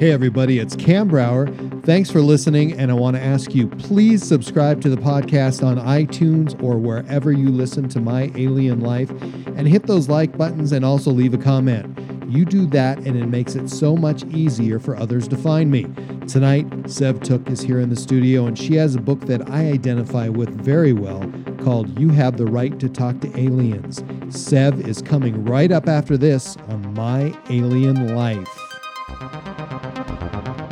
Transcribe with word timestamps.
Hey, 0.00 0.12
everybody, 0.12 0.58
it's 0.58 0.74
Cam 0.76 1.08
Brower. 1.08 1.46
Thanks 1.82 2.10
for 2.10 2.22
listening. 2.22 2.72
And 2.72 2.90
I 2.90 2.94
want 2.94 3.16
to 3.16 3.22
ask 3.22 3.54
you 3.54 3.68
please 3.68 4.26
subscribe 4.26 4.80
to 4.80 4.88
the 4.88 4.96
podcast 4.96 5.62
on 5.62 5.76
iTunes 5.76 6.58
or 6.62 6.78
wherever 6.78 7.30
you 7.30 7.50
listen 7.50 7.86
to 7.90 8.00
My 8.00 8.32
Alien 8.34 8.80
Life 8.80 9.10
and 9.10 9.68
hit 9.68 9.86
those 9.86 10.08
like 10.08 10.38
buttons 10.38 10.72
and 10.72 10.86
also 10.86 11.10
leave 11.10 11.34
a 11.34 11.36
comment. 11.36 11.98
You 12.30 12.46
do 12.46 12.64
that, 12.68 12.96
and 13.00 13.14
it 13.14 13.26
makes 13.26 13.56
it 13.56 13.68
so 13.68 13.94
much 13.94 14.24
easier 14.24 14.78
for 14.78 14.96
others 14.96 15.28
to 15.28 15.36
find 15.36 15.70
me. 15.70 15.86
Tonight, 16.26 16.88
Sev 16.88 17.20
Tok 17.20 17.50
is 17.50 17.60
here 17.60 17.78
in 17.78 17.90
the 17.90 17.96
studio, 17.96 18.46
and 18.46 18.58
she 18.58 18.76
has 18.76 18.94
a 18.94 19.00
book 19.02 19.20
that 19.26 19.50
I 19.50 19.66
identify 19.66 20.30
with 20.30 20.48
very 20.64 20.94
well 20.94 21.30
called 21.62 21.98
You 21.98 22.08
Have 22.08 22.38
the 22.38 22.46
Right 22.46 22.80
to 22.80 22.88
Talk 22.88 23.20
to 23.20 23.38
Aliens. 23.38 24.02
Sev 24.30 24.80
is 24.88 25.02
coming 25.02 25.44
right 25.44 25.70
up 25.70 25.88
after 25.88 26.16
this 26.16 26.56
on 26.68 26.94
My 26.94 27.38
Alien 27.50 28.16
Life. 28.16 28.59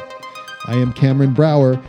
I 0.65 0.73
am 0.73 0.93
Cameron 0.93 1.35
Brower. 1.35 1.79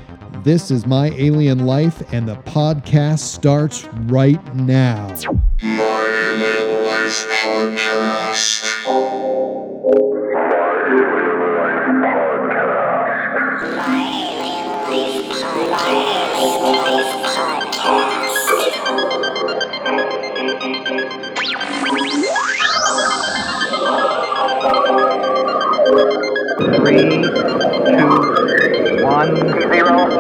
This 0.43 0.71
is 0.71 0.85
My 0.85 1.13
Alien 1.13 1.65
Life, 1.65 2.03
and 2.13 2.29
the 2.29 2.37
podcast 2.37 3.21
starts 3.21 3.87
right 4.05 4.55
now. 4.55 5.17
Three, 26.79 27.23
two, 27.89 28.09
one, 29.03 29.35
zero, 29.35 30.18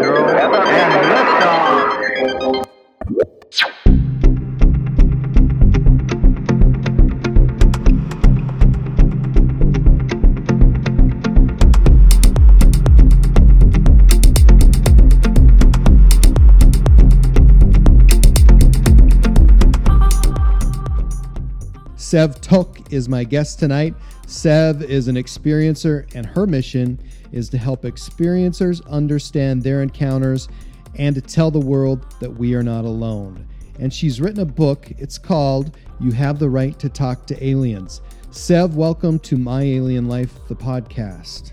Sev 22.09 22.41
Tok 22.41 22.91
is 22.91 23.07
my 23.07 23.23
guest 23.23 23.59
tonight. 23.59 23.95
Sev 24.27 24.83
is 24.83 25.09
an 25.09 25.17
experiencer, 25.17 26.11
and 26.15 26.25
her 26.25 26.47
mission 26.47 26.99
is 27.33 27.51
to 27.51 27.59
help 27.59 27.83
experiencers 27.83 28.81
understand 28.89 29.63
their 29.63 29.83
encounters 29.83 30.49
and 30.95 31.15
to 31.15 31.21
tell 31.21 31.51
the 31.51 31.61
world 31.61 32.07
that 32.21 32.31
we 32.31 32.55
are 32.55 32.63
not 32.63 32.87
alone. 32.87 33.47
And 33.79 33.93
she's 33.93 34.23
written 34.23 34.41
a 34.41 34.47
book. 34.47 34.91
It's 34.97 35.19
called 35.19 35.77
You 36.01 36.13
Have 36.13 36.39
the 36.39 36.49
Right 36.49 36.79
to 36.79 36.89
Talk 36.89 37.27
to 37.27 37.47
Aliens. 37.47 38.01
Sev, 38.31 38.75
welcome 38.75 39.19
to 39.19 39.37
My 39.37 39.61
Alien 39.61 40.09
Life, 40.09 40.33
the 40.49 40.57
podcast. 40.57 41.53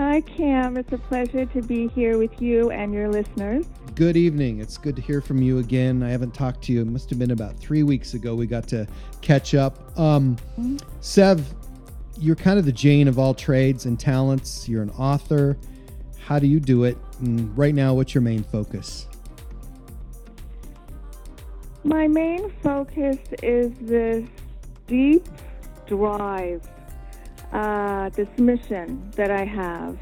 Hi, 0.00 0.22
Cam. 0.22 0.78
It's 0.78 0.94
a 0.94 0.98
pleasure 0.98 1.44
to 1.44 1.60
be 1.60 1.88
here 1.88 2.16
with 2.16 2.40
you 2.40 2.70
and 2.70 2.94
your 2.94 3.10
listeners. 3.10 3.66
Good 3.94 4.16
evening. 4.16 4.58
It's 4.58 4.78
good 4.78 4.96
to 4.96 5.02
hear 5.02 5.20
from 5.20 5.42
you 5.42 5.58
again. 5.58 6.02
I 6.02 6.08
haven't 6.08 6.32
talked 6.32 6.64
to 6.64 6.72
you. 6.72 6.80
It 6.80 6.86
must 6.86 7.10
have 7.10 7.18
been 7.18 7.32
about 7.32 7.58
three 7.58 7.82
weeks 7.82 8.14
ago. 8.14 8.34
We 8.34 8.46
got 8.46 8.66
to 8.68 8.88
catch 9.20 9.54
up. 9.54 9.98
Um, 9.98 10.38
Sev, 11.00 11.54
you're 12.16 12.34
kind 12.34 12.58
of 12.58 12.64
the 12.64 12.72
Jane 12.72 13.08
of 13.08 13.18
all 13.18 13.34
trades 13.34 13.84
and 13.84 14.00
talents. 14.00 14.66
You're 14.66 14.82
an 14.82 14.88
author. 14.92 15.58
How 16.18 16.38
do 16.38 16.46
you 16.46 16.60
do 16.60 16.84
it? 16.84 16.96
And 17.18 17.56
right 17.56 17.74
now, 17.74 17.92
what's 17.92 18.14
your 18.14 18.22
main 18.22 18.42
focus? 18.42 19.06
My 21.84 22.08
main 22.08 22.50
focus 22.62 23.18
is 23.42 23.70
this 23.82 24.26
deep 24.86 25.28
drive, 25.86 26.66
uh, 27.52 28.08
this 28.10 28.28
mission 28.38 29.10
that 29.16 29.30
I 29.30 29.44
have 29.44 29.98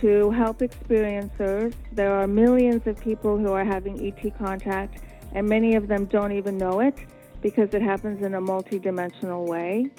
to 0.00 0.30
help 0.30 0.58
experiencers. 0.58 1.74
There 1.92 2.12
are 2.12 2.26
millions 2.26 2.86
of 2.86 3.00
people 3.00 3.38
who 3.38 3.52
are 3.52 3.64
having 3.64 4.06
ET 4.06 4.38
contact, 4.38 5.02
and 5.32 5.48
many 5.48 5.76
of 5.76 5.88
them 5.88 6.04
don't 6.06 6.32
even 6.32 6.58
know 6.58 6.80
it 6.80 6.96
because 7.40 7.72
it 7.74 7.82
happens 7.82 8.22
in 8.24 8.34
a 8.34 8.40
multidimensional 8.40 9.46
way. 9.46 9.90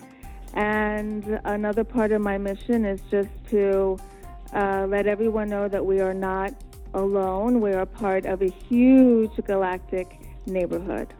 And 0.53 1.40
another 1.44 1.84
part 1.84 2.12
of 2.12 2.22
my 2.22 2.38
mission 2.38 2.85
is 2.85 3.01
just 3.12 3.29
to 3.50 3.97
uh, 4.53 4.85
let 4.88 5.06
everyone 5.06 5.50
know 5.50 5.68
that 5.68 5.85
we 5.85 6.00
are 6.00 6.13
not 6.13 6.53
alone. 6.94 7.59
We 7.59 7.74
are 7.74 7.85
part 7.85 8.25
of 8.25 8.41
a 8.41 8.50
huge 8.69 9.35
galactic 9.45 10.19
neighborhood. 10.45 11.13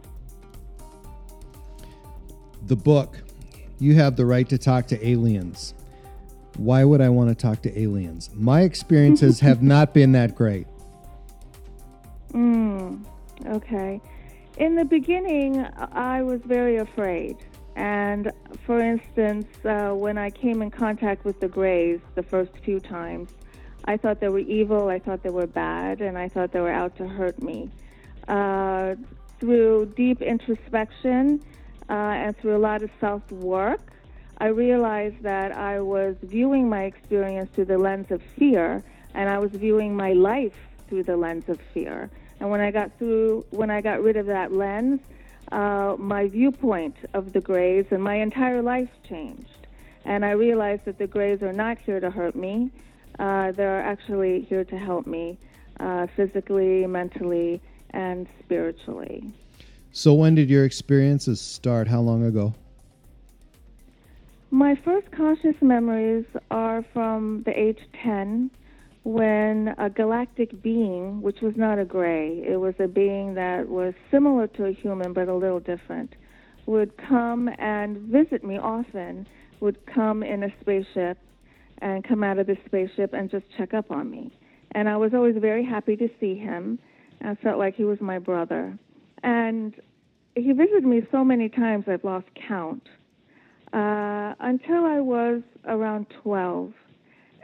The 2.66 2.76
book, 2.76 3.22
You 3.78 3.94
Have 3.96 4.16
the 4.16 4.24
Right 4.24 4.48
to 4.48 4.56
Talk 4.56 4.86
to 4.88 5.06
Aliens. 5.06 5.74
Why 6.56 6.84
would 6.84 7.02
I 7.02 7.10
want 7.10 7.28
to 7.28 7.34
talk 7.34 7.60
to 7.62 7.78
aliens? 7.78 8.30
My 8.32 8.62
experiences 8.62 9.40
have 9.40 9.62
not 9.74 9.92
been 9.92 10.12
that 10.12 10.34
great. 10.34 10.66
Mm, 12.32 13.04
okay. 13.46 14.00
In 14.56 14.74
the 14.74 14.84
beginning, 14.84 15.66
I 15.92 16.22
was 16.22 16.40
very 16.46 16.78
afraid. 16.78 17.36
And 17.74 18.32
for 18.64 18.80
instance, 18.80 19.46
uh, 19.66 19.90
when 19.90 20.16
I 20.16 20.30
came 20.30 20.62
in 20.62 20.70
contact 20.70 21.26
with 21.26 21.40
the 21.40 21.48
Greys 21.48 22.00
the 22.14 22.22
first 22.22 22.52
few 22.64 22.80
times, 22.80 23.30
I 23.84 23.98
thought 23.98 24.20
they 24.20 24.30
were 24.30 24.38
evil, 24.38 24.88
I 24.88 24.98
thought 24.98 25.22
they 25.22 25.30
were 25.30 25.46
bad, 25.46 26.00
and 26.00 26.16
I 26.16 26.30
thought 26.30 26.52
they 26.52 26.60
were 26.60 26.72
out 26.72 26.96
to 26.96 27.06
hurt 27.06 27.42
me. 27.42 27.70
Uh, 28.26 28.94
through 29.38 29.92
deep 29.94 30.22
introspection 30.22 31.42
uh, 31.88 31.92
and 31.92 32.36
through 32.38 32.56
a 32.56 32.58
lot 32.58 32.82
of 32.82 32.90
self 33.00 33.30
work, 33.30 33.80
I 34.38 34.46
realized 34.46 35.22
that 35.22 35.52
I 35.52 35.80
was 35.80 36.16
viewing 36.22 36.68
my 36.68 36.84
experience 36.84 37.50
through 37.54 37.66
the 37.66 37.78
lens 37.78 38.10
of 38.10 38.22
fear, 38.38 38.82
and 39.14 39.28
I 39.28 39.38
was 39.38 39.50
viewing 39.52 39.96
my 39.96 40.12
life 40.12 40.56
through 40.88 41.04
the 41.04 41.16
lens 41.16 41.48
of 41.48 41.60
fear. 41.72 42.10
And 42.40 42.50
when 42.50 42.60
I 42.60 42.70
got 42.70 42.90
through, 42.98 43.46
when 43.50 43.70
I 43.70 43.80
got 43.80 44.02
rid 44.02 44.16
of 44.16 44.26
that 44.26 44.52
lens, 44.52 45.00
uh, 45.52 45.96
my 45.98 46.28
viewpoint 46.28 46.96
of 47.14 47.32
the 47.32 47.40
Greys 47.40 47.86
and 47.90 48.02
my 48.02 48.16
entire 48.16 48.62
life 48.62 48.90
changed. 49.08 49.66
And 50.04 50.24
I 50.24 50.32
realized 50.32 50.84
that 50.84 50.98
the 50.98 51.06
Greys 51.06 51.42
are 51.42 51.52
not 51.52 51.78
here 51.78 52.00
to 52.00 52.10
hurt 52.10 52.36
me. 52.36 52.70
Uh, 53.18 53.52
they're 53.52 53.82
actually 53.82 54.42
here 54.42 54.64
to 54.64 54.78
help 54.78 55.06
me 55.06 55.38
uh, 55.80 56.06
physically, 56.14 56.86
mentally, 56.86 57.60
and 57.90 58.26
spiritually. 58.40 59.32
So, 59.98 60.12
when 60.12 60.34
did 60.34 60.50
your 60.50 60.66
experiences 60.66 61.40
start? 61.40 61.88
How 61.88 62.02
long 62.02 62.22
ago? 62.22 62.52
My 64.50 64.78
first 64.84 65.10
conscious 65.10 65.54
memories 65.62 66.26
are 66.50 66.84
from 66.92 67.44
the 67.46 67.58
age 67.58 67.78
10 68.04 68.50
when 69.04 69.74
a 69.78 69.88
galactic 69.88 70.60
being, 70.60 71.22
which 71.22 71.40
was 71.40 71.54
not 71.56 71.78
a 71.78 71.86
gray, 71.86 72.44
it 72.46 72.60
was 72.60 72.74
a 72.78 72.86
being 72.86 73.32
that 73.36 73.70
was 73.70 73.94
similar 74.10 74.48
to 74.48 74.66
a 74.66 74.72
human 74.72 75.14
but 75.14 75.28
a 75.28 75.34
little 75.34 75.60
different, 75.60 76.14
would 76.66 76.94
come 76.98 77.48
and 77.58 77.96
visit 77.96 78.44
me 78.44 78.58
often, 78.58 79.26
would 79.60 79.78
come 79.86 80.22
in 80.22 80.42
a 80.42 80.52
spaceship 80.60 81.16
and 81.78 82.04
come 82.04 82.22
out 82.22 82.38
of 82.38 82.46
the 82.46 82.58
spaceship 82.66 83.14
and 83.14 83.30
just 83.30 83.46
check 83.56 83.72
up 83.72 83.90
on 83.90 84.10
me. 84.10 84.30
And 84.72 84.90
I 84.90 84.98
was 84.98 85.14
always 85.14 85.36
very 85.38 85.64
happy 85.64 85.96
to 85.96 86.08
see 86.20 86.34
him. 86.34 86.78
I 87.22 87.34
felt 87.36 87.58
like 87.58 87.76
he 87.76 87.84
was 87.84 87.98
my 88.02 88.18
brother. 88.18 88.78
And 89.22 89.74
he 90.36 90.52
visited 90.52 90.84
me 90.84 91.00
so 91.10 91.24
many 91.24 91.48
times 91.48 91.86
I've 91.88 92.04
lost 92.04 92.26
count 92.46 92.82
uh, 93.72 94.34
until 94.40 94.84
I 94.84 95.00
was 95.00 95.42
around 95.66 96.06
12. 96.22 96.72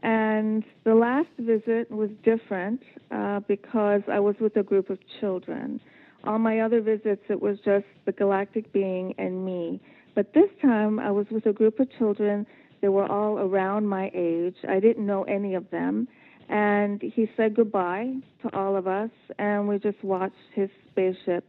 And 0.03 0.62
the 0.85 0.94
last 0.94 1.29
visit 1.39 1.91
was 1.91 2.11
different 2.23 2.83
uh, 3.11 3.41
because 3.49 4.03
I 4.11 4.21
was 4.21 4.37
with 4.41 4.56
a 4.56 4.62
group 4.62 4.91
of 4.91 4.99
children. 5.21 5.81
On 6.25 6.41
my 6.41 6.61
other 6.61 6.81
visits, 6.83 7.23
it 7.31 7.41
was 7.41 7.59
just 7.65 7.87
the 8.05 8.12
galactic 8.12 8.73
being 8.73 9.15
and 9.19 9.45
me. 9.45 9.81
But 10.15 10.35
this 10.35 10.50
time, 10.61 10.99
I 10.99 11.11
was 11.11 11.27
with 11.31 11.47
a 11.47 11.53
group 11.53 11.81
of 11.81 11.88
children. 11.99 12.47
They 12.83 12.88
were 12.88 13.11
all 13.11 13.38
around 13.38 13.88
my 13.88 14.11
age. 14.12 14.56
I 14.69 14.81
didn't 14.81 15.06
know 15.06 15.23
any 15.23 15.55
of 15.55 15.71
them. 15.71 16.09
And 16.49 17.00
he 17.00 17.31
said 17.37 17.56
goodbye 17.56 18.12
to 18.43 18.55
all 18.55 18.77
of 18.77 18.87
us, 18.87 19.11
and 19.38 19.67
we 19.67 19.79
just 19.79 20.03
watched 20.05 20.35
his 20.55 20.69
spaceship 20.91 21.45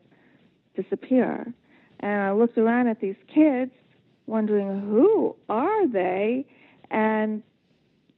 disappear. 0.76 1.54
And 2.00 2.22
I 2.22 2.32
looked 2.32 2.58
around 2.58 2.88
at 2.88 3.00
these 3.00 3.16
kids, 3.34 3.72
wondering 4.28 4.82
who 4.82 5.36
are 5.50 5.88
they, 5.88 6.46
and 6.92 7.44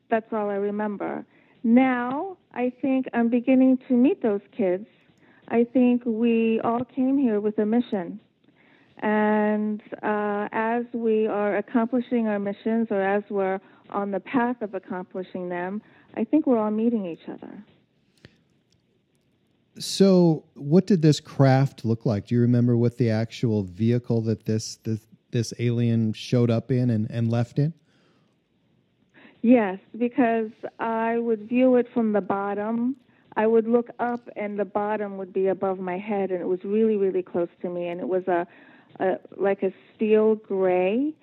that's 0.09 0.31
all 0.31 0.49
I 0.49 0.55
remember. 0.55 1.25
Now 1.63 2.37
I 2.53 2.71
think 2.81 3.07
I'm 3.13 3.29
beginning 3.29 3.79
to 3.87 3.93
meet 3.95 4.21
those 4.21 4.41
kids. 4.55 4.85
I 5.47 5.65
think 5.71 6.03
we 6.05 6.59
all 6.63 6.83
came 6.83 7.17
here 7.17 7.39
with 7.39 7.57
a 7.59 7.65
mission. 7.65 8.19
And 8.99 9.81
uh, 10.01 10.47
as 10.51 10.85
we 10.93 11.27
are 11.27 11.57
accomplishing 11.57 12.27
our 12.27 12.39
missions 12.39 12.87
or 12.89 13.01
as 13.01 13.23
we're 13.29 13.59
on 13.89 14.11
the 14.11 14.19
path 14.19 14.61
of 14.61 14.73
accomplishing 14.73 15.49
them, 15.49 15.81
I 16.15 16.23
think 16.23 16.47
we're 16.47 16.57
all 16.57 16.71
meeting 16.71 17.05
each 17.05 17.27
other. 17.27 17.63
So, 19.77 20.45
what 20.53 20.87
did 20.87 21.01
this 21.01 21.19
craft 21.19 21.83
look 21.83 22.05
like? 22.05 22.27
Do 22.27 22.35
you 22.35 22.41
remember 22.41 22.77
what 22.77 22.97
the 22.97 23.09
actual 23.09 23.63
vehicle 23.63 24.21
that 24.21 24.45
this 24.45 24.77
this, 24.83 25.05
this 25.31 25.53
alien 25.59 26.13
showed 26.13 26.49
up 26.49 26.71
in 26.71 26.89
and, 26.89 27.09
and 27.11 27.29
left 27.29 27.59
in? 27.59 27.73
Yes, 29.41 29.79
because 29.97 30.49
I 30.79 31.19
would 31.19 31.47
view 31.49 31.75
it 31.75 31.87
from 31.93 32.13
the 32.13 32.21
bottom. 32.21 32.95
I 33.35 33.47
would 33.47 33.67
look 33.67 33.89
up, 33.99 34.29
and 34.37 34.57
the 34.57 34.65
bottom 34.65 35.17
would 35.17 35.33
be 35.33 35.47
above 35.47 35.77
my 35.77 35.97
head, 35.97 36.31
and 36.31 36.41
it 36.41 36.47
was 36.47 36.63
really, 36.63 36.95
really 36.95 37.21
close 37.21 37.49
to 37.61 37.69
me. 37.69 37.89
And 37.89 37.99
it 37.99 38.07
was 38.07 38.25
a, 38.27 38.47
a 38.99 39.19
like 39.35 39.61
a 39.61 39.73
steel 39.93 40.35
gray, 40.35 41.13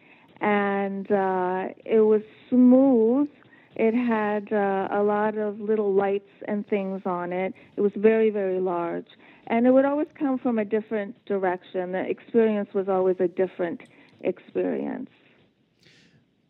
and 0.42 1.10
uh, 1.10 1.68
it 1.86 2.00
was 2.00 2.20
smooth 2.50 3.28
it 3.76 3.94
had 3.94 4.52
uh, 4.52 4.88
a 4.90 5.02
lot 5.02 5.38
of 5.38 5.60
little 5.60 5.92
lights 5.92 6.30
and 6.46 6.66
things 6.68 7.02
on 7.06 7.32
it. 7.32 7.54
It 7.76 7.80
was 7.80 7.92
very, 7.96 8.30
very 8.30 8.60
large. 8.60 9.06
And 9.46 9.66
it 9.66 9.70
would 9.70 9.84
always 9.84 10.08
come 10.18 10.38
from 10.38 10.58
a 10.58 10.64
different 10.64 11.22
direction. 11.24 11.92
The 11.92 12.08
experience 12.08 12.72
was 12.74 12.88
always 12.88 13.16
a 13.18 13.28
different 13.28 13.80
experience. 14.20 15.10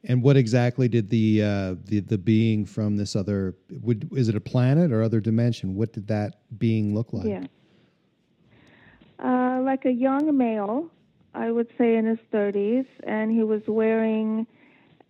And 0.05 0.23
what 0.23 0.37
exactly 0.37 0.89
did 0.89 1.11
the 1.11 1.43
uh, 1.43 1.75
the 1.85 2.01
the 2.01 2.19
being 2.19 2.65
from 2.67 2.97
this 2.97 3.15
other 3.15 3.55
would 3.83 4.09
is 4.13 4.29
it 4.29 4.35
a 4.35 4.41
planet 4.41 4.91
or 4.91 5.01
other 5.01 5.21
dimension? 5.21 5.77
What 5.77 5.93
did 5.93 6.09
that 6.09 6.41
being 6.59 6.93
look 6.93 7.13
like? 7.13 7.27
Yeah, 7.27 7.45
uh, 9.21 9.63
like 9.63 9.85
a 9.85 9.93
young 9.93 10.37
male, 10.37 10.91
I 11.35 11.53
would 11.53 11.69
say 11.79 11.95
in 11.95 12.07
his 12.07 12.19
thirties, 12.33 12.85
and 13.05 13.31
he 13.31 13.45
was 13.45 13.63
wearing 13.69 14.49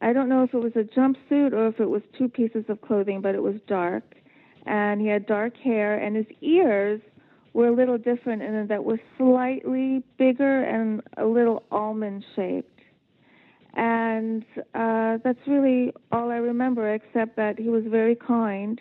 I 0.03 0.13
don't 0.13 0.29
know 0.29 0.43
if 0.43 0.53
it 0.53 0.59
was 0.59 0.73
a 0.75 0.83
jumpsuit 0.83 1.53
or 1.53 1.69
if 1.69 1.79
it 1.79 1.89
was 1.89 2.03
two 2.19 2.29
pieces 2.29 2.65
of 2.69 2.81
clothing, 2.83 3.21
but 3.21 3.37
it 3.37 3.43
was 3.43 3.55
dark. 3.69 4.17
And 4.67 5.01
he 5.01 5.07
had 5.07 5.27
dark 5.27 5.57
hair, 5.57 5.97
and 5.97 6.17
his 6.17 6.27
ears 6.41 7.01
were 7.53 7.69
a 7.69 7.75
little 7.75 7.99
different 7.99 8.43
in 8.43 8.67
that 8.67 8.85
was 8.85 8.99
slightly 9.17 10.03
bigger 10.19 10.65
and 10.65 11.03
a 11.17 11.25
little 11.25 11.63
almond 11.71 12.25
shaped. 12.35 12.69
And 13.75 14.45
uh, 14.75 15.19
that's 15.23 15.39
really 15.47 15.93
all 16.11 16.31
I 16.31 16.37
remember, 16.37 16.93
except 16.95 17.37
that 17.37 17.59
he 17.59 17.69
was 17.69 17.85
very 17.87 18.17
kind, 18.17 18.81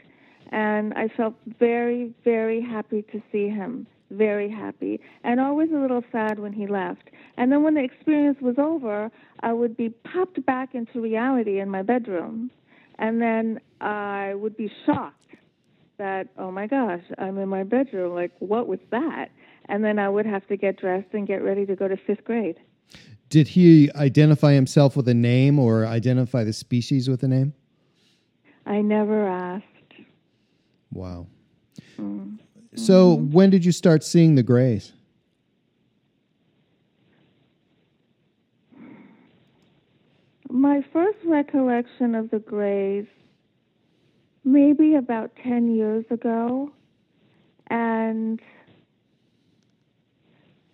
and 0.52 0.94
I 0.96 1.08
felt 1.16 1.36
very, 1.60 2.14
very 2.24 2.62
happy 2.62 3.04
to 3.12 3.22
see 3.32 3.48
him 3.48 3.88
very 4.12 4.50
happy 4.50 5.00
and 5.24 5.40
always 5.40 5.70
a 5.72 5.78
little 5.78 6.04
sad 6.12 6.40
when 6.40 6.54
he 6.54 6.68
left. 6.68 7.10
And 7.38 7.52
then 7.52 7.64
when 7.64 7.76
the 7.76 7.84
experience 7.84 8.38
was 8.42 8.56
over, 8.58 9.12
I 9.40 9.54
would 9.54 9.76
be 9.76 9.90
popped 9.90 10.46
back 10.46 10.76
into 10.76 11.02
reality 11.02 11.60
in 11.60 11.70
my 11.70 11.82
bedroom. 11.82 12.52
And 13.00 13.22
then 13.22 13.60
I 13.80 14.34
would 14.36 14.56
be 14.56 14.72
shocked 14.86 15.18
that, 15.98 16.28
oh 16.38 16.52
my 16.52 16.68
gosh, 16.68 17.04
I'm 17.18 17.38
in 17.38 17.50
my 17.50 17.64
bedroom. 17.64 18.14
Like, 18.14 18.32
what 18.40 18.68
was 18.68 18.80
that? 18.92 19.30
And 19.66 19.84
then 19.84 20.00
I 20.00 20.10
would 20.10 20.26
have 20.26 20.46
to 20.48 20.58
get 20.58 20.80
dressed 20.80 21.14
and 21.14 21.28
get 21.28 21.44
ready 21.44 21.66
to 21.66 21.76
go 21.76 21.88
to 21.88 21.96
fifth 21.96 22.24
grade. 22.24 22.58
Did 23.30 23.48
he 23.50 23.90
identify 23.96 24.54
himself 24.54 24.98
with 24.98 25.08
a 25.08 25.14
name 25.14 25.58
or 25.58 25.86
identify 25.86 26.44
the 26.44 26.54
species 26.54 27.08
with 27.08 27.24
a 27.24 27.28
name? 27.28 27.54
I 28.66 28.82
never 28.82 29.28
asked. 29.28 29.66
Wow. 30.92 31.28
Mm. 31.98 32.40
So 32.76 33.18
mm-hmm. 33.18 33.32
when 33.32 33.50
did 33.50 33.66
you 33.66 33.72
start 33.72 34.04
seeing 34.04 34.36
the 34.36 34.44
grays? 34.44 34.94
My 40.50 40.84
first 40.94 41.18
recollection 41.26 42.14
of 42.14 42.30
the 42.30 42.40
grays, 42.40 43.06
maybe 44.44 44.96
about 44.96 45.32
10 45.44 45.76
years 45.76 46.06
ago, 46.10 46.72
and 47.68 48.42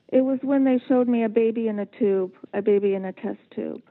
it 0.09 0.21
was 0.21 0.39
when 0.41 0.63
they 0.63 0.79
showed 0.87 1.07
me 1.07 1.23
a 1.23 1.29
baby 1.29 1.67
in 1.67 1.79
a 1.79 1.85
tube, 1.85 2.33
a 2.53 2.61
baby 2.61 2.93
in 2.93 3.05
a 3.05 3.13
test 3.13 3.39
tube. 3.53 3.81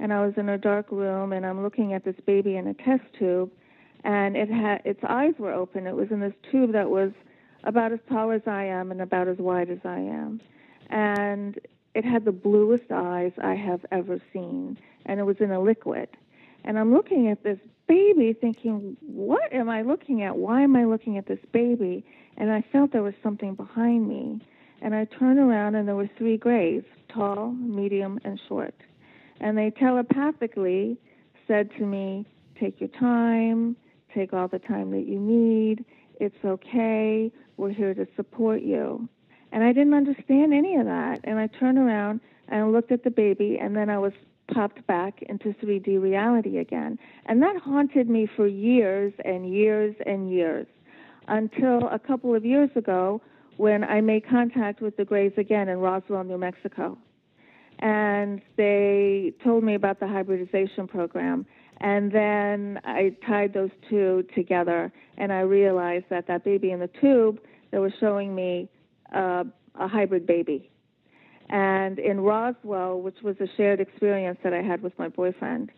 And 0.00 0.12
I 0.12 0.24
was 0.24 0.34
in 0.36 0.48
a 0.48 0.58
dark 0.58 0.90
room 0.90 1.32
and 1.32 1.44
I'm 1.44 1.62
looking 1.62 1.92
at 1.92 2.04
this 2.04 2.14
baby 2.24 2.56
in 2.56 2.68
a 2.68 2.74
test 2.74 3.04
tube 3.18 3.50
and 4.04 4.36
it 4.36 4.48
had 4.48 4.80
its 4.84 5.00
eyes 5.08 5.34
were 5.38 5.52
open. 5.52 5.86
It 5.86 5.94
was 5.94 6.08
in 6.10 6.20
this 6.20 6.34
tube 6.50 6.72
that 6.72 6.88
was 6.88 7.10
about 7.64 7.92
as 7.92 8.00
tall 8.08 8.30
as 8.30 8.42
I 8.46 8.64
am 8.64 8.90
and 8.90 9.00
about 9.00 9.28
as 9.28 9.38
wide 9.38 9.70
as 9.70 9.80
I 9.84 9.98
am. 9.98 10.40
And 10.90 11.58
it 11.94 12.04
had 12.04 12.24
the 12.24 12.32
bluest 12.32 12.90
eyes 12.90 13.32
I 13.42 13.54
have 13.54 13.84
ever 13.90 14.20
seen, 14.32 14.78
and 15.06 15.18
it 15.20 15.24
was 15.24 15.38
in 15.40 15.50
a 15.50 15.60
liquid. 15.60 16.08
And 16.64 16.78
I'm 16.78 16.92
looking 16.92 17.28
at 17.28 17.42
this 17.42 17.58
baby 17.86 18.32
thinking, 18.32 18.96
what 19.00 19.52
am 19.52 19.68
I 19.68 19.82
looking 19.82 20.22
at? 20.22 20.36
Why 20.36 20.62
am 20.62 20.76
I 20.76 20.84
looking 20.84 21.18
at 21.18 21.26
this 21.26 21.40
baby? 21.52 22.04
And 22.36 22.52
I 22.52 22.62
felt 22.72 22.92
there 22.92 23.02
was 23.02 23.14
something 23.22 23.54
behind 23.54 24.08
me. 24.08 24.40
And 24.80 24.94
I 24.94 25.06
turned 25.06 25.38
around, 25.38 25.74
and 25.74 25.88
there 25.88 25.96
were 25.96 26.10
three 26.18 26.36
grays 26.36 26.84
tall, 27.08 27.52
medium, 27.52 28.20
and 28.24 28.38
short. 28.48 28.74
And 29.40 29.56
they 29.56 29.70
telepathically 29.70 30.98
said 31.46 31.70
to 31.78 31.84
me, 31.84 32.26
Take 32.60 32.80
your 32.80 32.90
time, 32.90 33.76
take 34.14 34.32
all 34.32 34.48
the 34.48 34.58
time 34.58 34.90
that 34.90 35.06
you 35.06 35.18
need, 35.18 35.84
it's 36.20 36.44
okay. 36.44 37.32
We're 37.56 37.72
here 37.72 37.94
to 37.94 38.06
support 38.16 38.62
you. 38.62 39.08
And 39.52 39.64
I 39.64 39.72
didn't 39.72 39.94
understand 39.94 40.52
any 40.52 40.76
of 40.76 40.86
that. 40.86 41.20
And 41.24 41.38
I 41.38 41.46
turned 41.46 41.78
around 41.78 42.20
and 42.48 42.62
I 42.62 42.66
looked 42.66 42.92
at 42.92 43.04
the 43.04 43.10
baby, 43.10 43.58
and 43.60 43.76
then 43.76 43.90
I 43.90 43.98
was 43.98 44.12
popped 44.52 44.86
back 44.86 45.22
into 45.22 45.54
3D 45.62 46.00
reality 46.00 46.58
again. 46.58 46.98
And 47.26 47.42
that 47.42 47.56
haunted 47.58 48.08
me 48.08 48.26
for 48.36 48.46
years 48.46 49.12
and 49.24 49.52
years 49.52 49.94
and 50.06 50.32
years 50.32 50.66
until 51.26 51.88
a 51.88 51.98
couple 51.98 52.34
of 52.34 52.44
years 52.44 52.70
ago 52.74 53.20
when 53.58 53.84
I 53.84 54.00
made 54.00 54.26
contact 54.26 54.80
with 54.80 54.96
the 54.96 55.04
Grays 55.04 55.32
again 55.36 55.68
in 55.68 55.78
Roswell, 55.78 56.24
New 56.24 56.38
Mexico. 56.38 56.96
And 57.80 58.40
they 58.56 59.34
told 59.44 59.62
me 59.62 59.74
about 59.74 60.00
the 60.00 60.08
hybridization 60.08 60.88
program. 60.88 61.44
And 61.80 62.10
then 62.10 62.80
I 62.84 63.14
tied 63.26 63.54
those 63.54 63.70
two 63.88 64.24
together, 64.34 64.92
and 65.16 65.32
I 65.32 65.40
realized 65.40 66.06
that 66.10 66.26
that 66.26 66.44
baby 66.44 66.72
in 66.72 66.80
the 66.80 66.90
tube 67.00 67.40
that 67.70 67.80
was 67.80 67.92
showing 68.00 68.34
me 68.34 68.68
uh, 69.14 69.44
a 69.78 69.86
hybrid 69.88 70.26
baby. 70.26 70.70
And 71.50 71.98
in 71.98 72.20
Roswell, 72.20 73.00
which 73.00 73.22
was 73.22 73.36
a 73.40 73.46
shared 73.56 73.80
experience 73.80 74.38
that 74.42 74.52
I 74.52 74.60
had 74.60 74.82
with 74.82 74.98
my 74.98 75.08
boyfriend, 75.08 75.70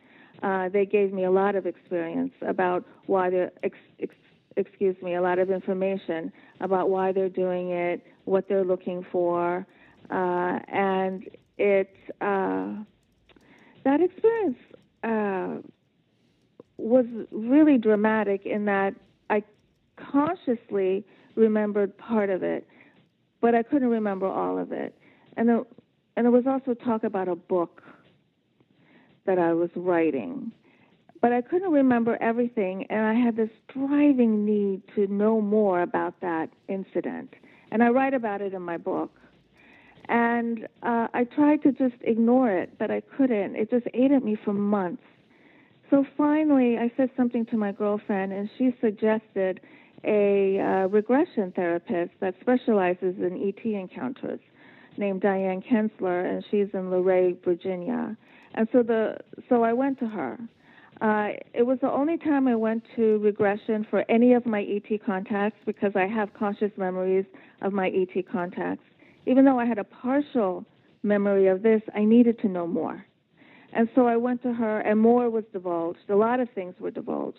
uh, 0.42 0.68
they 0.70 0.86
gave 0.86 1.12
me 1.12 1.24
a 1.24 1.30
lot 1.30 1.54
of 1.54 1.66
experience 1.66 2.32
about 2.40 2.84
why 3.06 3.30
they're, 3.30 3.52
ex- 3.62 3.76
ex- 4.00 4.14
excuse 4.56 4.96
me, 5.02 5.14
a 5.14 5.22
lot 5.22 5.38
of 5.38 5.50
information 5.50 6.32
about 6.60 6.88
why 6.88 7.12
they're 7.12 7.28
doing 7.28 7.70
it, 7.70 8.04
what 8.24 8.48
they're 8.48 8.64
looking 8.64 9.04
for, 9.12 9.66
uh, 10.10 10.58
and 10.68 11.28
it 11.58 11.94
uh, 12.20 12.74
that 13.84 14.00
experience 14.00 14.56
uh, 15.04 15.56
was 16.80 17.06
really 17.30 17.78
dramatic 17.78 18.46
in 18.46 18.64
that 18.66 18.94
I 19.28 19.42
consciously 19.96 21.04
remembered 21.34 21.96
part 21.96 22.30
of 22.30 22.42
it, 22.42 22.66
but 23.40 23.54
I 23.54 23.62
couldn't 23.62 23.88
remember 23.88 24.26
all 24.26 24.58
of 24.58 24.72
it. 24.72 24.94
And 25.36 25.48
there, 25.48 25.62
and 26.16 26.24
there 26.24 26.30
was 26.30 26.46
also 26.46 26.74
talk 26.74 27.04
about 27.04 27.28
a 27.28 27.36
book 27.36 27.82
that 29.26 29.38
I 29.38 29.52
was 29.52 29.70
writing, 29.76 30.52
but 31.20 31.32
I 31.32 31.42
couldn't 31.42 31.70
remember 31.70 32.16
everything, 32.20 32.86
and 32.88 33.04
I 33.04 33.14
had 33.14 33.36
this 33.36 33.50
driving 33.72 34.44
need 34.44 34.82
to 34.94 35.06
know 35.06 35.40
more 35.40 35.82
about 35.82 36.20
that 36.20 36.48
incident. 36.68 37.34
And 37.70 37.82
I 37.82 37.88
write 37.90 38.14
about 38.14 38.40
it 38.40 38.54
in 38.54 38.62
my 38.62 38.76
book. 38.76 39.12
And 40.08 40.66
uh, 40.82 41.06
I 41.14 41.24
tried 41.24 41.62
to 41.62 41.72
just 41.72 41.94
ignore 42.00 42.50
it, 42.50 42.78
but 42.78 42.90
I 42.90 43.00
couldn't. 43.16 43.54
It 43.54 43.70
just 43.70 43.86
ate 43.94 44.10
at 44.10 44.24
me 44.24 44.36
for 44.44 44.52
months. 44.52 45.02
So 45.90 46.04
finally, 46.16 46.78
I 46.78 46.90
said 46.96 47.10
something 47.16 47.44
to 47.46 47.56
my 47.56 47.72
girlfriend, 47.72 48.32
and 48.32 48.48
she 48.56 48.74
suggested 48.80 49.60
a 50.04 50.58
uh, 50.58 50.86
regression 50.88 51.52
therapist 51.54 52.12
that 52.20 52.34
specializes 52.40 53.16
in 53.18 53.42
ET 53.48 53.64
encounters 53.64 54.38
named 54.96 55.20
Diane 55.20 55.60
Kensler, 55.60 56.30
and 56.30 56.44
she's 56.50 56.68
in 56.74 56.90
Luray, 56.90 57.36
Virginia. 57.44 58.16
And 58.54 58.68
so 58.72 58.82
the 58.82 59.16
so 59.48 59.64
I 59.64 59.72
went 59.72 59.98
to 59.98 60.06
her. 60.06 60.38
Uh, 61.00 61.30
it 61.54 61.62
was 61.62 61.78
the 61.80 61.90
only 61.90 62.18
time 62.18 62.46
I 62.46 62.54
went 62.54 62.84
to 62.96 63.18
regression 63.18 63.86
for 63.88 64.04
any 64.10 64.34
of 64.34 64.44
my 64.44 64.62
ET 64.62 65.04
contacts 65.04 65.58
because 65.64 65.92
I 65.96 66.06
have 66.06 66.34
conscious 66.34 66.70
memories 66.76 67.24
of 67.62 67.72
my 67.72 67.88
ET 67.88 68.22
contacts. 68.30 68.84
Even 69.26 69.44
though 69.44 69.58
I 69.58 69.64
had 69.64 69.78
a 69.78 69.84
partial 69.84 70.64
memory 71.02 71.46
of 71.48 71.62
this, 71.62 71.80
I 71.94 72.04
needed 72.04 72.38
to 72.40 72.48
know 72.48 72.66
more. 72.66 73.06
And 73.72 73.88
so 73.94 74.06
I 74.06 74.16
went 74.16 74.42
to 74.42 74.52
her, 74.52 74.80
and 74.80 74.98
more 74.98 75.30
was 75.30 75.44
divulged. 75.52 76.10
A 76.10 76.16
lot 76.16 76.40
of 76.40 76.48
things 76.50 76.74
were 76.80 76.90
divulged. 76.90 77.38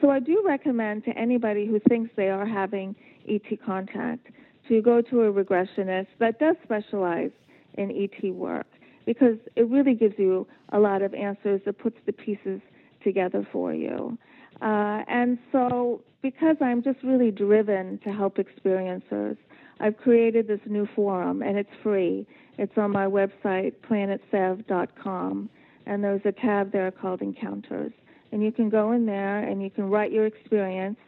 So 0.00 0.10
I 0.10 0.20
do 0.20 0.42
recommend 0.46 1.04
to 1.04 1.10
anybody 1.10 1.66
who 1.66 1.80
thinks 1.88 2.10
they 2.16 2.28
are 2.28 2.46
having 2.46 2.94
ET 3.28 3.42
contact 3.64 4.28
to 4.68 4.80
go 4.80 5.02
to 5.02 5.22
a 5.22 5.32
regressionist 5.32 6.06
that 6.18 6.38
does 6.38 6.56
specialize 6.62 7.30
in 7.74 7.90
ET 7.90 8.32
work 8.34 8.66
because 9.06 9.36
it 9.56 9.68
really 9.68 9.94
gives 9.94 10.14
you 10.18 10.46
a 10.70 10.78
lot 10.78 11.02
of 11.02 11.14
answers. 11.14 11.60
It 11.66 11.78
puts 11.78 11.96
the 12.06 12.12
pieces 12.12 12.60
together 13.02 13.46
for 13.52 13.74
you. 13.74 14.16
Uh, 14.62 15.02
and 15.08 15.38
so, 15.52 16.02
because 16.22 16.56
I'm 16.60 16.82
just 16.82 17.02
really 17.02 17.30
driven 17.30 17.98
to 18.04 18.12
help 18.12 18.36
experiencers, 18.36 19.36
I've 19.80 19.96
created 19.96 20.46
this 20.46 20.60
new 20.66 20.86
forum, 20.94 21.42
and 21.42 21.56
it's 21.56 21.70
free. 21.82 22.26
It's 22.58 22.76
on 22.76 22.90
my 22.90 23.06
website, 23.06 23.72
planetsev.com, 23.88 25.48
and 25.86 26.02
there's 26.02 26.22
a 26.24 26.32
tab 26.32 26.72
there 26.72 26.90
called 26.90 27.20
Encounters. 27.22 27.92
And 28.32 28.42
you 28.42 28.52
can 28.52 28.68
go 28.68 28.92
in 28.92 29.06
there 29.06 29.40
and 29.40 29.62
you 29.62 29.70
can 29.70 29.90
write 29.90 30.12
your 30.12 30.26
experience, 30.26 30.98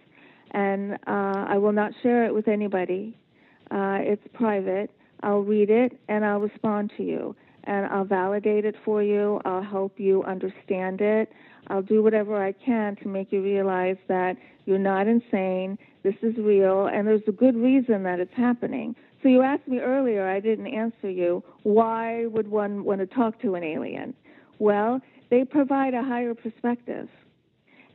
and 0.51 0.95
uh, 1.07 1.47
I 1.49 1.57
will 1.59 1.73
not 1.73 1.93
share 2.03 2.25
it 2.25 2.35
with 2.35 2.49
anybody. 2.49 3.17
Uh, 3.71 3.99
it's 4.01 4.27
private. 4.35 4.91
I'll 5.23 5.41
read 5.41 5.71
it 5.71 5.99
and 6.09 6.25
I'll 6.25 6.41
respond 6.41 6.93
to 6.97 7.05
you, 7.05 7.37
and 7.65 7.87
I'll 7.87 8.05
validate 8.05 8.65
it 8.65 8.75
for 8.85 9.03
you. 9.03 9.41
I'll 9.45 9.63
help 9.63 10.01
you 10.01 10.25
understand 10.25 11.01
it. 11.01 11.33
I'll 11.69 11.83
do 11.83 12.03
whatever 12.03 12.45
I 12.45 12.53
can 12.53 12.97
to 12.97 13.09
make 13.09 13.31
you 13.31 13.43
realize 13.43 13.97
that 14.09 14.37
you're 14.67 14.79
not 14.79 15.07
insane. 15.07 15.79
This 16.03 16.17
is 16.23 16.37
real, 16.37 16.87
and 16.87 17.07
there's 17.07 17.23
a 17.29 17.33
good 17.33 17.57
reason 17.57 18.03
that 18.03 18.19
it's 18.19 18.35
happening. 18.37 18.97
So 19.23 19.29
you 19.29 19.43
asked 19.43 19.69
me 19.69 19.79
earlier, 19.79 20.29
I 20.29 20.41
didn't 20.41 20.67
answer 20.67 21.09
you. 21.09 21.45
Why 21.63 22.27
would 22.27 22.49
one 22.49 22.85
want 22.85 23.01
to 23.01 23.07
talk 23.07 23.41
to 23.43 23.55
an 23.55 23.63
alien? 23.63 24.15
Well, 24.63 25.01
they 25.29 25.45
provide 25.45 25.93
a 25.93 26.05
higher 26.05 26.35
perspective. 26.35 27.09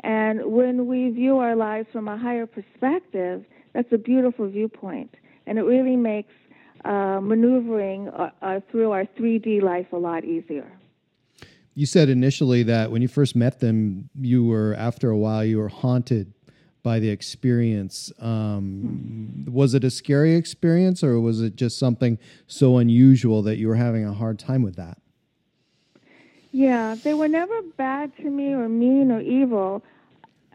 And 0.02 0.52
when 0.52 0.86
we 0.86 1.10
view 1.12 1.38
our 1.38 1.56
lives 1.56 1.88
from 1.94 2.10
a 2.10 2.18
higher 2.18 2.46
perspective, 2.46 3.46
that's 3.74 3.92
a 3.94 3.98
beautiful 3.98 4.50
viewpoint. 4.50 5.16
And 5.46 5.58
it 5.58 5.62
really 5.62 5.96
makes 5.96 6.34
uh, 6.84 7.20
maneuvering 7.22 8.10
uh, 8.10 8.32
uh, 8.42 8.60
through 8.70 8.92
our 8.92 9.06
3D 9.18 9.62
life 9.62 9.88
a 9.94 9.98
lot 9.98 10.26
easier 10.26 10.70
you 11.74 11.86
said 11.86 12.10
initially 12.10 12.64
that 12.64 12.90
when 12.90 13.04
you 13.04 13.08
first 13.08 13.36
met 13.36 13.60
them, 13.60 14.10
you 14.20 14.44
were 14.44 14.74
after 14.80 15.12
a 15.12 15.18
while 15.18 15.46
you 15.46 15.60
were 15.60 15.68
haunted 15.68 16.34
by 16.82 16.98
the 16.98 17.08
experience. 17.08 18.12
Um, 18.20 19.46
was 19.48 19.76
it 19.76 19.84
a 19.84 19.92
scary 19.92 20.34
experience, 20.34 21.04
or 21.04 21.20
was 21.20 21.40
it 21.40 21.56
just 21.56 21.78
something 21.78 22.18
so 22.48 22.78
unusual 22.78 23.44
that 23.44 23.58
you 23.58 23.68
were 23.68 23.76
having 23.76 24.04
a 24.04 24.14
hard 24.14 24.40
time 24.40 24.64
with 24.64 24.76
that? 24.78 24.98
Yeah, 26.51 26.96
they 27.04 27.13
were 27.13 27.27
never 27.27 27.62
bad 27.77 28.12
to 28.18 28.30
me 28.30 28.54
or 28.54 28.70
mean 28.70 29.12
or 29.12 29.22
evil. 29.22 29.84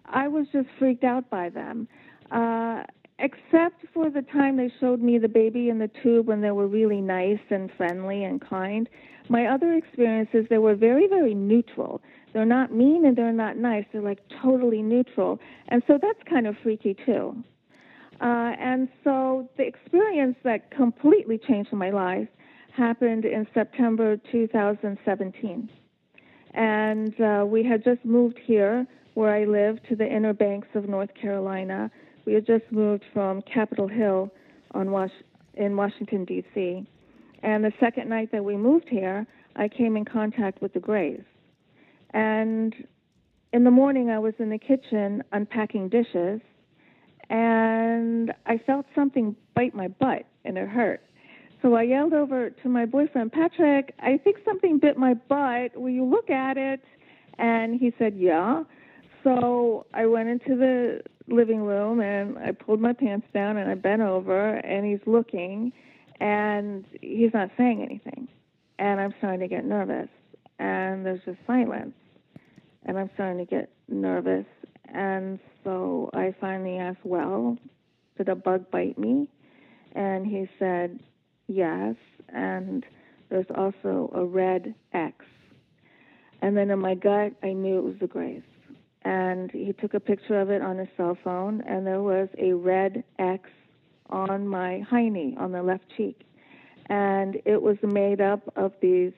I 0.07 0.29
was 0.29 0.47
just 0.53 0.69
freaked 0.79 1.05
out 1.05 1.29
by 1.31 1.49
them. 1.49 1.89
Uh, 2.31 2.83
except 3.19 3.85
for 3.95 4.11
the 4.11 4.23
time 4.23 4.57
they 4.57 4.71
showed 4.81 5.01
me 5.01 5.19
the 5.19 5.29
baby 5.29 5.69
in 5.69 5.79
the 5.79 5.91
tube 6.03 6.27
when 6.27 6.41
they 6.41 6.51
were 6.51 6.67
really 6.67 7.01
nice 7.01 7.39
and 7.51 7.71
friendly 7.77 8.25
and 8.25 8.41
kind. 8.41 8.89
My 9.29 9.47
other 9.47 9.75
experiences, 9.75 10.47
they 10.51 10.59
were 10.59 10.75
very, 10.75 11.07
very 11.07 11.35
neutral. 11.35 12.03
They're 12.33 12.45
not 12.45 12.73
mean 12.73 13.07
and 13.07 13.17
they're 13.17 13.33
not 13.33 13.57
nice. 13.57 13.85
They're 13.93 14.03
like 14.03 14.21
totally 14.43 14.83
neutral. 14.83 15.39
And 15.69 15.83
so 15.87 15.99
that's 16.01 16.19
kind 16.29 16.47
of 16.47 16.57
freaky 16.63 16.97
too. 17.07 17.45
Uh, 18.21 18.53
and 18.59 18.89
so 19.05 19.49
the 19.57 19.65
experience 19.65 20.37
that 20.45 20.71
completely 20.71 21.39
changed 21.39 21.73
my 21.73 21.91
life 21.91 22.29
happened 22.77 23.25
in 23.25 23.47
September 23.55 24.17
2017. 24.31 25.69
And 26.55 27.19
uh, 27.21 27.45
we 27.47 27.65
had 27.65 27.83
just 27.85 28.05
moved 28.05 28.39
here 28.45 28.87
where 29.15 29.35
I 29.35 29.45
live 29.45 29.79
to 29.89 29.97
the 29.97 30.07
inner 30.07 30.33
banks 30.33 30.69
of 30.75 30.89
North 30.89 31.11
Carolina. 31.21 31.91
We 32.25 32.35
had 32.35 32.47
just 32.47 32.65
moved 32.71 33.05
from 33.13 33.43
Capitol 33.43 33.89
Hill 33.89 34.31
on 34.73 34.91
Was- 34.91 35.11
in 35.55 35.77
Washington, 35.77 36.25
D.C. 36.25 36.87
And 37.43 37.65
the 37.65 37.73
second 37.81 38.09
night 38.09 38.31
that 38.33 38.45
we 38.45 38.57
moved 38.57 38.89
here, 38.89 39.27
I 39.57 39.69
came 39.69 39.97
in 39.97 40.05
contact 40.05 40.63
with 40.63 40.73
the 40.73 40.81
Greys. 40.81 41.23
And 42.15 42.75
in 43.53 43.65
the 43.65 43.71
morning, 43.71 44.11
I 44.11 44.19
was 44.19 44.35
in 44.39 44.51
the 44.51 44.59
kitchen 44.59 45.23
unpacking 45.33 45.89
dishes, 45.89 46.41
and 47.29 48.33
I 48.47 48.59
felt 48.59 48.87
something 48.95 49.37
bite 49.55 49.75
my 49.75 49.89
butt, 49.89 50.25
and 50.45 50.57
it 50.57 50.69
hurt. 50.69 51.03
So 51.63 51.75
I 51.75 51.83
yelled 51.83 52.13
over 52.13 52.51
to 52.51 52.69
my 52.69 52.85
boyfriend, 52.85 53.31
Patrick, 53.31 53.95
I 54.01 54.19
think 54.19 54.39
something 54.45 54.79
bit 54.79 54.99
my 54.99 55.15
butt. 55.15 55.77
Will 55.81 55.91
you 55.91 56.05
look 56.05 56.29
at 56.29 56.57
it? 56.57 56.83
And 57.39 57.79
he 57.79 57.93
said, 57.99 58.15
Yeah. 58.17 58.65
So 59.23 59.87
I 59.95 60.07
went 60.07 60.29
into 60.29 60.57
the 60.57 61.03
living 61.29 61.61
room 61.61 62.01
and 62.01 62.37
I 62.37 62.51
pulled 62.51 62.81
my 62.81 62.93
pants 62.93 63.27
down 63.33 63.57
and 63.57 63.71
I 63.71 63.77
bent 63.77 64.03
over 64.03 64.55
and 64.57 64.85
he's 64.85 65.07
looking 65.07 65.73
and 66.19 66.85
he's 67.01 67.33
not 67.33 67.51
saying 67.57 67.81
anything. 67.81 68.27
And 68.81 69.01
I'm 69.01 69.15
starting 69.19 69.41
to 69.41 69.49
get 69.49 69.65
nervous. 69.65 70.09
And 70.59 71.07
there's 71.07 71.21
just 71.25 71.39
silence. 71.47 71.95
And 72.85 72.99
I'm 72.99 73.11
starting 73.15 73.39
to 73.39 73.49
get 73.49 73.71
nervous. 73.89 74.47
And 74.93 75.39
so 75.63 76.11
I 76.13 76.35
finally 76.41 76.79
asked, 76.79 77.05
Well, 77.05 77.57
did 78.19 78.29
a 78.29 78.35
bug 78.35 78.69
bite 78.73 78.99
me? 78.99 79.29
And 79.95 80.27
he 80.27 80.49
said, 80.59 80.99
Yes. 81.47 81.97
And 82.29 82.85
there's 83.29 83.47
also 83.55 84.11
a 84.15 84.25
red 84.25 84.75
X. 84.93 85.25
And 86.41 86.57
then 86.57 86.71
in 86.71 86.79
my 86.79 86.95
gut, 86.95 87.33
I 87.43 87.53
knew 87.53 87.79
it 87.79 87.85
was 87.85 87.95
the 88.01 88.07
Greys. 88.07 88.43
And 89.03 89.51
he 89.51 89.73
took 89.73 89.95
a 89.95 90.01
picture 90.01 90.41
of 90.41 90.51
it 90.51 90.63
on 90.63 90.79
his 90.79 90.89
cell 90.97 91.17
phone, 91.25 91.61
and 91.63 91.87
there 91.87 92.03
was 92.03 92.29
a 92.39 92.53
red 92.53 93.03
X 93.19 93.49
on 94.11 94.47
my 94.47 94.85
hiney 94.91 95.39
on 95.39 95.53
the 95.53 95.63
left 95.63 95.85
cheek. 95.97 96.21
And 96.87 97.37
it 97.45 97.61
was 97.61 97.77
made 97.83 98.21
up 98.21 98.41
of 98.57 98.73
these 98.81 99.13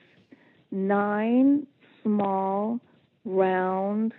nine 0.71 1.67
small, 2.03 2.79
round, 3.25 4.13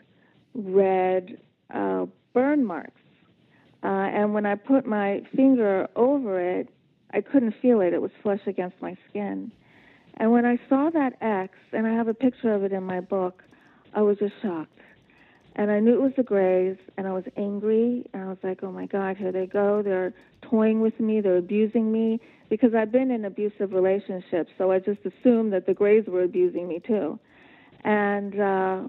red 0.54 1.38
uh, 1.72 2.06
burn 2.34 2.64
marks. 2.64 3.00
Uh, 3.82 3.86
and 3.86 4.34
when 4.34 4.46
I 4.46 4.56
put 4.56 4.84
my 4.86 5.22
finger 5.34 5.88
over 5.96 6.40
it, 6.40 6.68
I 7.12 7.20
couldn't 7.20 7.54
feel 7.62 7.80
it. 7.80 7.92
It 7.92 8.02
was 8.02 8.10
flesh 8.22 8.40
against 8.46 8.80
my 8.80 8.96
skin. 9.08 9.52
And 10.18 10.32
when 10.32 10.44
I 10.44 10.58
saw 10.68 10.90
that 10.90 11.14
X, 11.20 11.54
and 11.72 11.86
I 11.86 11.92
have 11.92 12.08
a 12.08 12.14
picture 12.14 12.52
of 12.52 12.64
it 12.64 12.72
in 12.72 12.82
my 12.82 13.00
book, 13.00 13.42
I 13.94 14.02
was 14.02 14.18
just 14.18 14.34
shocked. 14.42 14.70
And 15.58 15.70
I 15.70 15.80
knew 15.80 15.94
it 15.94 16.02
was 16.02 16.12
the 16.16 16.22
Greys, 16.22 16.76
and 16.98 17.06
I 17.06 17.12
was 17.12 17.25
angry, 17.36 18.06
and 18.12 18.22
I 18.25 18.26
was 18.26 18.38
like, 18.42 18.62
oh 18.62 18.70
my 18.70 18.86
God, 18.86 19.16
here 19.16 19.32
they 19.32 19.46
go. 19.46 19.82
They're 19.82 20.12
toying 20.42 20.80
with 20.82 20.98
me, 21.00 21.20
they're 21.22 21.38
abusing 21.38 21.90
me, 21.90 22.20
because 22.50 22.75
I've 22.75 22.92
been 22.92 23.10
in 23.10 23.25
abusive 23.25 23.72
relationships, 23.72 24.50
so 24.58 24.70
I 24.70 24.80
just 24.80 25.00
assumed 25.00 25.52
that 25.54 25.64
the 25.66 25.72
Greys 25.72 26.04
were 26.06 26.22
abusing 26.22 26.68
me 26.68 26.80
too. 26.86 27.18
And 27.84 28.38
uh, 28.38 28.88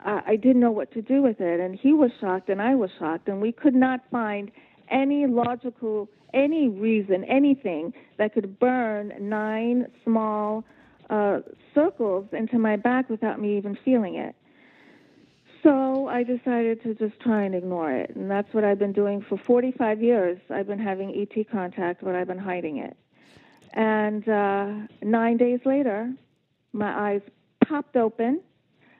I, 0.00 0.22
I 0.26 0.36
didn't 0.36 0.60
know 0.60 0.70
what 0.70 0.92
to 0.92 1.00
do 1.00 1.22
with 1.22 1.40
it, 1.40 1.58
and 1.60 1.74
he 1.74 1.94
was 1.94 2.10
shocked, 2.20 2.50
and 2.50 2.60
I 2.60 2.74
was 2.74 2.90
shocked, 2.98 3.28
and 3.28 3.40
we 3.40 3.52
could 3.52 3.74
not 3.74 4.00
find 4.10 4.50
any 4.90 5.26
logical, 5.26 6.08
any 6.34 6.68
reason, 6.68 7.24
anything 7.24 7.92
that 8.16 8.34
could 8.34 8.58
burn 8.58 9.12
nine 9.20 9.86
small 10.04 10.64
uh, 11.10 11.40
circles 11.74 12.26
into 12.32 12.58
my 12.58 12.76
back 12.76 13.08
without 13.08 13.40
me 13.40 13.56
even 13.56 13.76
feeling 13.84 14.16
it. 14.16 14.34
So 15.62 16.06
I 16.08 16.22
decided 16.22 16.82
to 16.84 16.94
just 16.94 17.18
try 17.20 17.42
and 17.42 17.54
ignore 17.54 17.90
it. 17.92 18.14
And 18.14 18.30
that's 18.30 18.52
what 18.54 18.64
I've 18.64 18.78
been 18.78 18.92
doing 18.92 19.24
for 19.28 19.36
45 19.36 20.02
years. 20.02 20.38
I've 20.50 20.66
been 20.66 20.78
having 20.78 21.10
ET 21.14 21.50
contact, 21.50 22.04
but 22.04 22.14
I've 22.14 22.28
been 22.28 22.38
hiding 22.38 22.78
it. 22.78 22.96
And 23.72 24.28
uh, 24.28 24.72
nine 25.02 25.36
days 25.36 25.60
later, 25.64 26.12
my 26.72 27.10
eyes 27.12 27.22
popped 27.66 27.96
open 27.96 28.40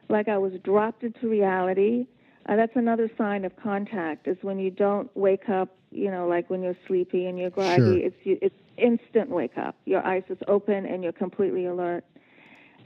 like 0.09 0.29
I 0.29 0.39
was 0.39 0.53
dropped 0.65 1.05
into 1.05 1.29
reality. 1.29 2.07
Uh, 2.49 2.57
that's 2.57 2.77
another 2.77 3.11
sign 3.19 3.45
of 3.45 3.55
contact 3.57 4.27
is 4.27 4.39
when 4.41 4.59
you 4.59 4.71
don't 4.71 5.15
wake 5.15 5.49
up, 5.51 5.77
you 5.91 6.11
know, 6.11 6.27
like 6.27 6.49
when 6.49 6.63
you're 6.63 6.77
sleepy 6.87 7.27
and 7.27 7.39
you're 7.39 7.51
groggy. 7.51 7.77
Sure. 7.77 7.99
It's 7.99 8.17
it's 8.25 8.55
instant 8.79 9.29
wake 9.29 9.59
up. 9.59 9.77
Your 9.85 10.05
eyes 10.07 10.23
is 10.31 10.39
open 10.49 10.87
and 10.87 11.03
you're 11.03 11.13
completely 11.13 11.67
alert. 11.67 12.05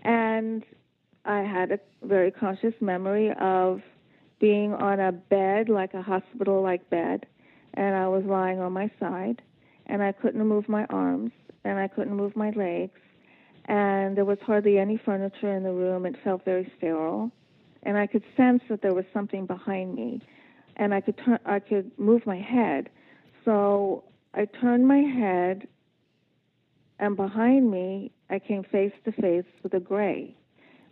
And 0.03 0.65
I 1.25 1.43
had 1.43 1.71
a 1.71 1.79
very 2.03 2.33
conscious 2.33 2.75
memory 2.81 3.33
of 3.41 3.83
being 4.41 4.75
on 4.75 4.99
a 4.99 5.13
bed, 5.13 5.69
like 5.69 5.95
a 5.95 6.03
hospital 6.03 6.61
like 6.63 6.91
bed, 6.91 7.27
and 7.75 7.95
I 7.95 8.09
was 8.09 8.25
lying 8.25 8.59
on 8.59 8.73
my 8.73 8.91
side, 8.99 9.41
and 9.87 10.03
I 10.03 10.11
couldn't 10.11 10.45
move 10.45 10.69
my 10.69 10.85
arms, 10.87 11.31
and 11.65 11.79
I 11.79 11.87
couldn't 11.87 12.17
move 12.17 12.35
my 12.35 12.51
legs, 12.51 12.99
and 13.67 14.17
there 14.17 14.25
was 14.25 14.39
hardly 14.45 14.79
any 14.79 14.97
furniture 14.97 15.55
in 15.55 15.63
the 15.63 15.71
room. 15.71 16.05
It 16.07 16.17
felt 16.25 16.45
very 16.45 16.71
sterile, 16.77 17.31
and 17.83 17.97
I 17.97 18.07
could 18.07 18.23
sense 18.37 18.63
that 18.69 18.83
there 18.83 18.95
was 18.95 19.05
something 19.13 19.47
behind 19.47 19.95
me, 19.95 20.21
and 20.77 20.95
I 20.95 21.01
could 21.01 21.19
turn, 21.19 21.39
I 21.45 21.59
could 21.59 21.91
move 21.99 22.27
my 22.27 22.39
head. 22.39 22.89
So 23.45 24.05
I 24.35 24.47
turned 24.47 24.87
my 24.87 24.99
head 24.99 25.67
and 27.03 27.17
behind 27.17 27.69
me, 27.69 28.13
I 28.31 28.39
came 28.39 28.63
face 28.63 28.93
to 29.05 29.11
face 29.13 29.45
with 29.65 29.75
a 29.75 29.81
gray, 29.81 30.37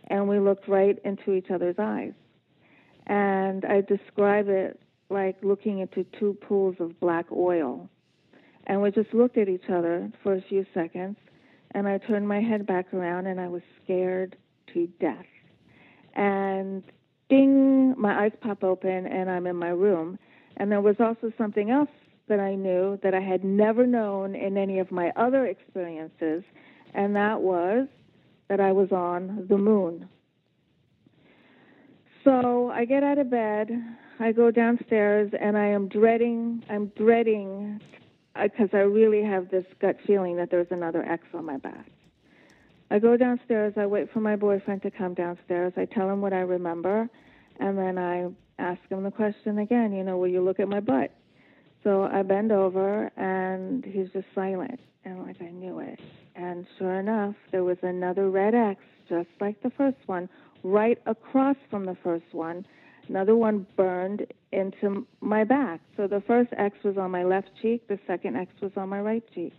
and 0.09 0.27
we 0.27 0.39
looked 0.39 0.67
right 0.67 0.99
into 1.05 1.33
each 1.33 1.49
other's 1.49 1.77
eyes. 1.79 2.11
And 3.07 3.63
I 3.63 3.79
describe 3.79 4.49
it 4.49 4.77
like 5.09 5.37
looking 5.41 5.79
into 5.79 6.05
two 6.19 6.33
pools 6.41 6.75
of 6.81 6.99
black 6.99 7.27
oil. 7.31 7.89
And 8.67 8.81
we 8.81 8.91
just 8.91 9.13
looked 9.13 9.37
at 9.37 9.47
each 9.47 9.69
other 9.69 10.11
for 10.21 10.33
a 10.33 10.41
few 10.41 10.65
seconds, 10.73 11.15
and 11.71 11.87
I 11.87 11.97
turned 11.97 12.27
my 12.27 12.41
head 12.41 12.67
back 12.67 12.93
around, 12.93 13.27
and 13.27 13.39
I 13.39 13.47
was 13.47 13.61
scared 13.81 14.35
to 14.73 14.87
death. 14.99 15.25
And 16.15 16.83
ding, 17.29 17.95
my 17.97 18.25
eyes 18.25 18.31
pop 18.41 18.63
open, 18.63 19.07
and 19.07 19.29
I'm 19.29 19.47
in 19.47 19.55
my 19.55 19.69
room. 19.69 20.19
And 20.57 20.71
there 20.71 20.81
was 20.81 20.97
also 20.99 21.31
something 21.37 21.69
else 21.69 21.89
that 22.27 22.39
I 22.39 22.55
knew 22.55 22.99
that 23.03 23.13
I 23.13 23.19
had 23.19 23.43
never 23.43 23.85
known 23.85 24.35
in 24.35 24.57
any 24.57 24.79
of 24.79 24.91
my 24.91 25.11
other 25.15 25.45
experiences, 25.45 26.43
and 26.93 27.15
that 27.15 27.41
was 27.41 27.87
that 28.47 28.59
I 28.59 28.71
was 28.71 28.91
on 28.91 29.45
the 29.49 29.57
moon. 29.57 30.07
So 32.23 32.69
I 32.69 32.85
get 32.85 33.03
out 33.03 33.17
of 33.17 33.29
bed, 33.29 33.69
I 34.19 34.31
go 34.31 34.51
downstairs, 34.51 35.31
and 35.39 35.57
I 35.57 35.67
am 35.67 35.87
dreading, 35.87 36.63
I'm 36.69 36.87
dreading, 36.97 37.81
because 38.41 38.69
uh, 38.73 38.77
I 38.77 38.81
really 38.81 39.23
have 39.23 39.49
this 39.49 39.65
gut 39.79 39.97
feeling 40.05 40.35
that 40.37 40.51
there's 40.51 40.67
another 40.69 41.03
X 41.03 41.23
on 41.33 41.45
my 41.45 41.57
back. 41.57 41.87
I 42.91 42.99
go 42.99 43.15
downstairs, 43.15 43.73
I 43.77 43.85
wait 43.85 44.11
for 44.11 44.19
my 44.19 44.35
boyfriend 44.35 44.81
to 44.81 44.91
come 44.91 45.13
downstairs, 45.13 45.71
I 45.77 45.85
tell 45.85 46.09
him 46.09 46.19
what 46.19 46.33
I 46.33 46.41
remember, 46.41 47.09
and 47.57 47.77
then 47.77 47.97
I 47.97 48.27
ask 48.59 48.81
him 48.89 49.03
the 49.03 49.11
question 49.11 49.59
again, 49.59 49.93
you 49.93 50.03
know, 50.03 50.17
will 50.17 50.27
you 50.27 50.41
look 50.41 50.59
at 50.59 50.67
my 50.67 50.81
butt? 50.81 51.09
So 51.85 52.03
I 52.03 52.21
bend 52.21 52.51
over 52.51 53.09
and 53.15 53.85
he's 53.85 54.09
just 54.11 54.27
silent. 54.35 54.77
And 55.05 55.23
like 55.23 55.37
I 55.41 55.49
knew 55.49 55.79
it. 55.79 55.99
And 56.35 56.67
sure 56.77 56.99
enough, 56.99 57.33
there 57.53 57.63
was 57.63 57.77
another 57.81 58.29
red 58.29 58.53
X, 58.53 58.81
just 59.07 59.29
like 59.39 59.63
the 59.63 59.71
first 59.71 59.97
one, 60.05 60.27
right 60.63 60.99
across 61.05 61.55
from 61.69 61.85
the 61.85 61.97
first 62.03 62.33
one. 62.33 62.65
Another 63.07 63.37
one 63.37 63.65
burned 63.77 64.27
into 64.51 65.07
my 65.21 65.45
back. 65.45 65.79
So 65.95 66.07
the 66.07 66.21
first 66.27 66.51
X 66.57 66.75
was 66.83 66.97
on 66.97 67.09
my 67.09 67.23
left 67.23 67.49
cheek, 67.61 67.87
the 67.87 67.99
second 68.05 68.35
X 68.35 68.51
was 68.61 68.73
on 68.75 68.89
my 68.89 68.99
right 68.99 69.23
cheek. 69.33 69.53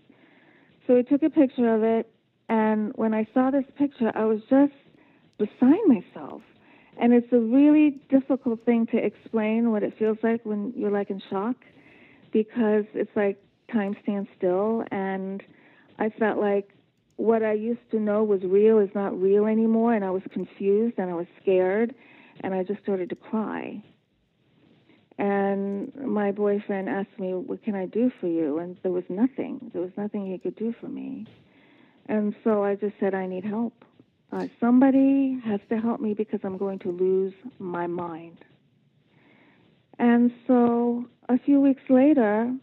So 0.86 0.94
we 0.94 1.02
took 1.02 1.22
a 1.22 1.30
picture 1.30 1.74
of 1.74 1.82
it. 1.82 2.11
And 2.52 2.92
when 2.96 3.14
I 3.14 3.26
saw 3.32 3.50
this 3.50 3.64
picture, 3.78 4.12
I 4.14 4.26
was 4.26 4.40
just 4.50 4.74
beside 5.38 5.80
myself. 5.86 6.42
And 7.00 7.14
it's 7.14 7.32
a 7.32 7.38
really 7.38 8.02
difficult 8.10 8.62
thing 8.66 8.86
to 8.88 8.98
explain 8.98 9.70
what 9.70 9.82
it 9.82 9.94
feels 9.98 10.18
like 10.22 10.44
when 10.44 10.74
you're 10.76 10.90
like 10.90 11.08
in 11.08 11.22
shock 11.30 11.56
because 12.30 12.84
it's 12.92 13.10
like 13.16 13.42
time 13.72 13.96
stands 14.02 14.28
still 14.36 14.84
and 14.90 15.42
I 15.98 16.10
felt 16.10 16.38
like 16.38 16.68
what 17.16 17.42
I 17.42 17.54
used 17.54 17.90
to 17.92 17.98
know 17.98 18.22
was 18.22 18.42
real 18.42 18.80
is 18.80 18.90
not 18.94 19.18
real 19.18 19.46
anymore 19.46 19.94
and 19.94 20.04
I 20.04 20.10
was 20.10 20.22
confused 20.30 20.98
and 20.98 21.10
I 21.10 21.14
was 21.14 21.26
scared 21.40 21.94
and 22.42 22.52
I 22.52 22.64
just 22.64 22.82
started 22.82 23.08
to 23.08 23.16
cry. 23.16 23.82
And 25.16 25.90
my 25.96 26.32
boyfriend 26.32 26.90
asked 26.90 27.18
me, 27.18 27.32
What 27.32 27.62
can 27.64 27.74
I 27.74 27.86
do 27.86 28.12
for 28.20 28.26
you? 28.26 28.58
And 28.58 28.76
there 28.82 28.92
was 28.92 29.04
nothing. 29.08 29.70
There 29.72 29.80
was 29.80 29.92
nothing 29.96 30.26
he 30.30 30.36
could 30.36 30.56
do 30.56 30.74
for 30.78 30.88
me. 30.88 31.26
And 32.06 32.34
so 32.44 32.64
I 32.64 32.74
just 32.74 32.94
said, 33.00 33.14
I 33.14 33.26
need 33.26 33.44
help. 33.44 33.84
Uh, 34.32 34.46
somebody 34.60 35.38
has 35.44 35.60
to 35.68 35.78
help 35.78 36.00
me 36.00 36.14
because 36.14 36.40
I'm 36.42 36.56
going 36.56 36.78
to 36.80 36.90
lose 36.90 37.34
my 37.58 37.86
mind. 37.86 38.38
And 39.98 40.32
so 40.46 41.04
a 41.28 41.38
few 41.38 41.60
weeks 41.60 41.82
later, 41.88 42.54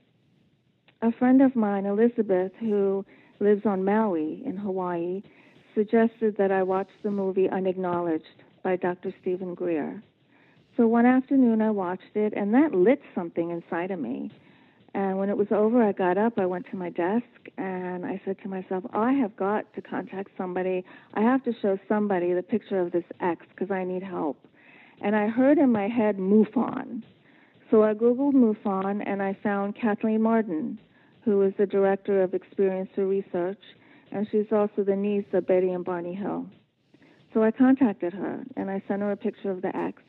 a 1.01 1.11
friend 1.13 1.41
of 1.41 1.55
mine, 1.55 1.85
Elizabeth, 1.85 2.51
who 2.59 3.05
lives 3.39 3.65
on 3.65 3.85
Maui 3.85 4.41
in 4.45 4.57
Hawaii, 4.57 5.21
suggested 5.75 6.35
that 6.37 6.51
I 6.51 6.63
watch 6.63 6.89
the 7.03 7.11
movie 7.11 7.47
Unacknowledged 7.47 8.43
by 8.63 8.75
Dr. 8.75 9.13
Stephen 9.21 9.53
Greer. 9.53 10.03
So 10.75 10.87
one 10.87 11.05
afternoon 11.05 11.61
I 11.61 11.71
watched 11.71 12.15
it, 12.15 12.33
and 12.35 12.53
that 12.53 12.73
lit 12.73 13.01
something 13.15 13.51
inside 13.51 13.91
of 13.91 13.99
me. 13.99 14.31
And 14.93 15.17
when 15.17 15.29
it 15.29 15.37
was 15.37 15.47
over, 15.51 15.83
I 15.83 15.91
got 15.91 16.17
up, 16.17 16.39
I 16.39 16.45
went 16.45 16.65
to 16.71 16.75
my 16.75 16.89
desk, 16.89 17.25
and 17.57 18.05
I 18.05 18.19
said 18.25 18.37
to 18.41 18.49
myself, 18.49 18.83
I 18.91 19.13
have 19.13 19.35
got 19.35 19.71
to 19.75 19.81
contact 19.81 20.31
somebody. 20.37 20.83
I 21.13 21.21
have 21.21 21.43
to 21.43 21.53
show 21.61 21.77
somebody 21.87 22.33
the 22.33 22.41
picture 22.41 22.79
of 22.79 22.91
this 22.91 23.03
X 23.19 23.45
because 23.49 23.71
I 23.71 23.83
need 23.83 24.03
help. 24.03 24.37
And 25.01 25.15
I 25.15 25.27
heard 25.27 25.57
in 25.57 25.71
my 25.71 25.87
head, 25.87 26.17
MUFON. 26.17 27.03
So 27.69 27.83
I 27.83 27.93
Googled 27.93 28.33
MUFON 28.33 29.03
and 29.05 29.21
I 29.21 29.37
found 29.43 29.75
Kathleen 29.79 30.23
Marden, 30.23 30.79
who 31.23 31.41
is 31.43 31.53
the 31.57 31.67
director 31.67 32.23
of 32.23 32.31
Experiencer 32.31 33.07
Research, 33.07 33.61
and 34.11 34.27
she's 34.31 34.51
also 34.51 34.83
the 34.83 34.95
niece 34.95 35.25
of 35.33 35.45
Betty 35.45 35.69
and 35.69 35.85
Barney 35.85 36.15
Hill. 36.15 36.47
So 37.33 37.43
I 37.43 37.51
contacted 37.51 38.11
her 38.13 38.43
and 38.57 38.71
I 38.71 38.81
sent 38.87 39.01
her 39.01 39.11
a 39.11 39.17
picture 39.17 39.51
of 39.51 39.61
the 39.61 39.75
X, 39.75 40.01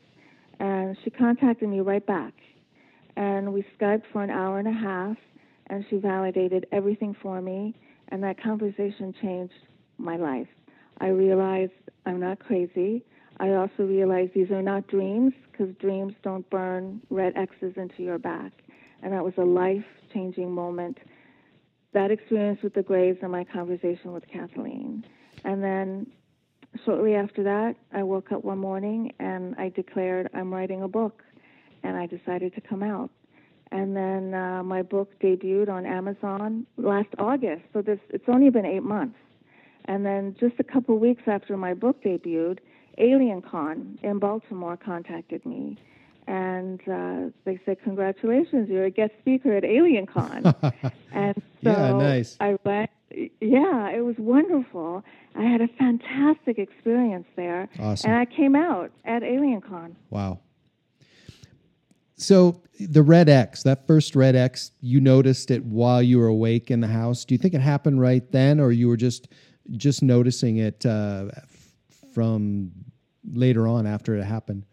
and 0.59 0.97
she 1.05 1.11
contacted 1.11 1.69
me 1.69 1.81
right 1.81 2.05
back. 2.07 2.33
And 3.21 3.53
we 3.53 3.67
Skyped 3.79 4.05
for 4.15 4.23
an 4.23 4.31
hour 4.31 4.59
and 4.59 4.67
a 4.67 4.73
half, 4.73 5.15
and 5.67 5.85
she 5.91 5.99
validated 5.99 6.65
everything 6.73 7.15
for 7.21 7.43
me, 7.43 7.75
and 8.09 8.25
that 8.25 8.43
conversation 8.43 9.15
changed 9.21 9.53
my 9.99 10.17
life. 10.17 10.49
I 11.03 11.09
realized 11.09 11.73
I'm 12.07 12.19
not 12.19 12.39
crazy. 12.39 13.05
I 13.39 13.53
also 13.53 13.83
realized 13.83 14.33
these 14.33 14.51
are 14.51 14.63
not 14.63 14.87
dreams 14.87 15.35
because 15.53 15.75
dreams 15.77 16.15
don't 16.23 16.49
burn 16.49 17.03
red 17.11 17.35
X's 17.37 17.75
into 17.77 18.03
your 18.03 18.19
back. 18.19 18.53
And 19.03 19.13
that 19.13 19.23
was 19.23 19.35
a 19.37 19.45
life 19.45 19.85
changing 20.15 20.51
moment. 20.51 20.97
That 21.93 22.11
experience 22.11 22.61
with 22.63 22.73
the 22.73 22.83
Greys 22.83 23.17
and 23.21 23.31
my 23.31 23.45
conversation 23.45 24.15
with 24.15 24.25
Kathleen. 24.33 25.05
And 25.45 25.63
then 25.63 26.07
shortly 26.87 27.17
after 27.17 27.43
that, 27.43 27.77
I 27.93 28.03
woke 28.03 28.33
up 28.33 28.45
one 28.45 28.59
morning 28.59 29.13
and 29.21 29.55
I 29.57 29.69
declared 29.69 30.31
I'm 30.33 30.51
writing 30.51 30.83
a 30.83 30.89
book. 30.89 31.23
And 31.83 31.97
I 31.97 32.07
decided 32.07 32.55
to 32.55 32.61
come 32.61 32.83
out. 32.83 33.11
And 33.73 33.97
then 33.97 34.35
uh, 34.35 34.63
my 34.63 34.83
book 34.83 35.13
debuted 35.21 35.69
on 35.69 35.87
Amazon 35.87 36.67
last 36.77 37.09
August. 37.19 37.63
So 37.73 37.83
this 37.83 38.01
it's 38.11 38.29
only 38.29 38.51
been 38.51 38.67
eight 38.67 38.83
months. 38.83 39.17
And 39.85 40.05
then 40.05 40.37
just 40.39 40.55
a 40.59 40.65
couple 40.65 40.99
weeks 40.99 41.23
after 41.27 41.57
my 41.57 41.75
book 41.75 42.03
debuted, 42.03 42.59
AlienCon 42.99 44.03
in 44.03 44.19
Baltimore 44.19 44.77
contacted 44.77 45.45
me, 45.47 45.77
and 46.27 46.81
uh, 46.89 47.31
they 47.45 47.59
said, 47.65 47.79
"Congratulations, 47.83 48.69
you're 48.69 48.85
a 48.85 48.91
guest 48.91 49.13
speaker 49.21 49.53
at 49.57 49.63
AlienCon." 49.63 50.55
and 51.13 51.43
so 51.65 51.71
yeah, 51.71 51.93
nice. 51.93 52.37
I 52.41 52.57
went. 52.65 52.91
Yeah, 53.11 53.91
it 53.91 54.05
was 54.05 54.15
wonderful. 54.19 55.03
I 55.35 55.43
had 55.43 55.61
a 55.61 55.69
fantastic 55.69 56.59
experience 56.59 57.27
there, 57.37 57.69
awesome. 57.79 58.11
and 58.11 58.21
I 58.21 58.27
came 58.27 58.55
out 58.55 58.93
at 59.05 59.23
AlienCon. 59.23 59.95
Wow. 60.11 60.41
So 62.21 62.63
the 62.79 63.03
red 63.03 63.29
X, 63.29 63.63
that 63.63 63.87
first 63.87 64.15
red 64.15 64.37
X, 64.37 64.73
you 64.81 65.01
noticed 65.01 65.51
it 65.51 65.65
while 65.65 66.03
you 66.03 66.19
were 66.19 66.27
awake 66.27 66.71
in 66.71 66.81
the 66.81 66.87
house. 66.87 67.25
Do 67.25 67.35
you 67.35 67.39
think 67.39 67.55
it 67.55 67.61
happened 67.61 68.01
right 68.01 68.31
then, 68.31 68.61
or 68.61 68.73
you 68.73 68.89
were 68.89 68.97
just 68.97 69.29
just 69.73 70.03
noticing 70.03 70.59
it 70.59 70.85
uh, 70.85 71.27
from 72.15 72.73
later 73.33 73.67
on 73.67 73.87
after 73.87 74.15
it 74.17 74.25
happened? 74.25 74.65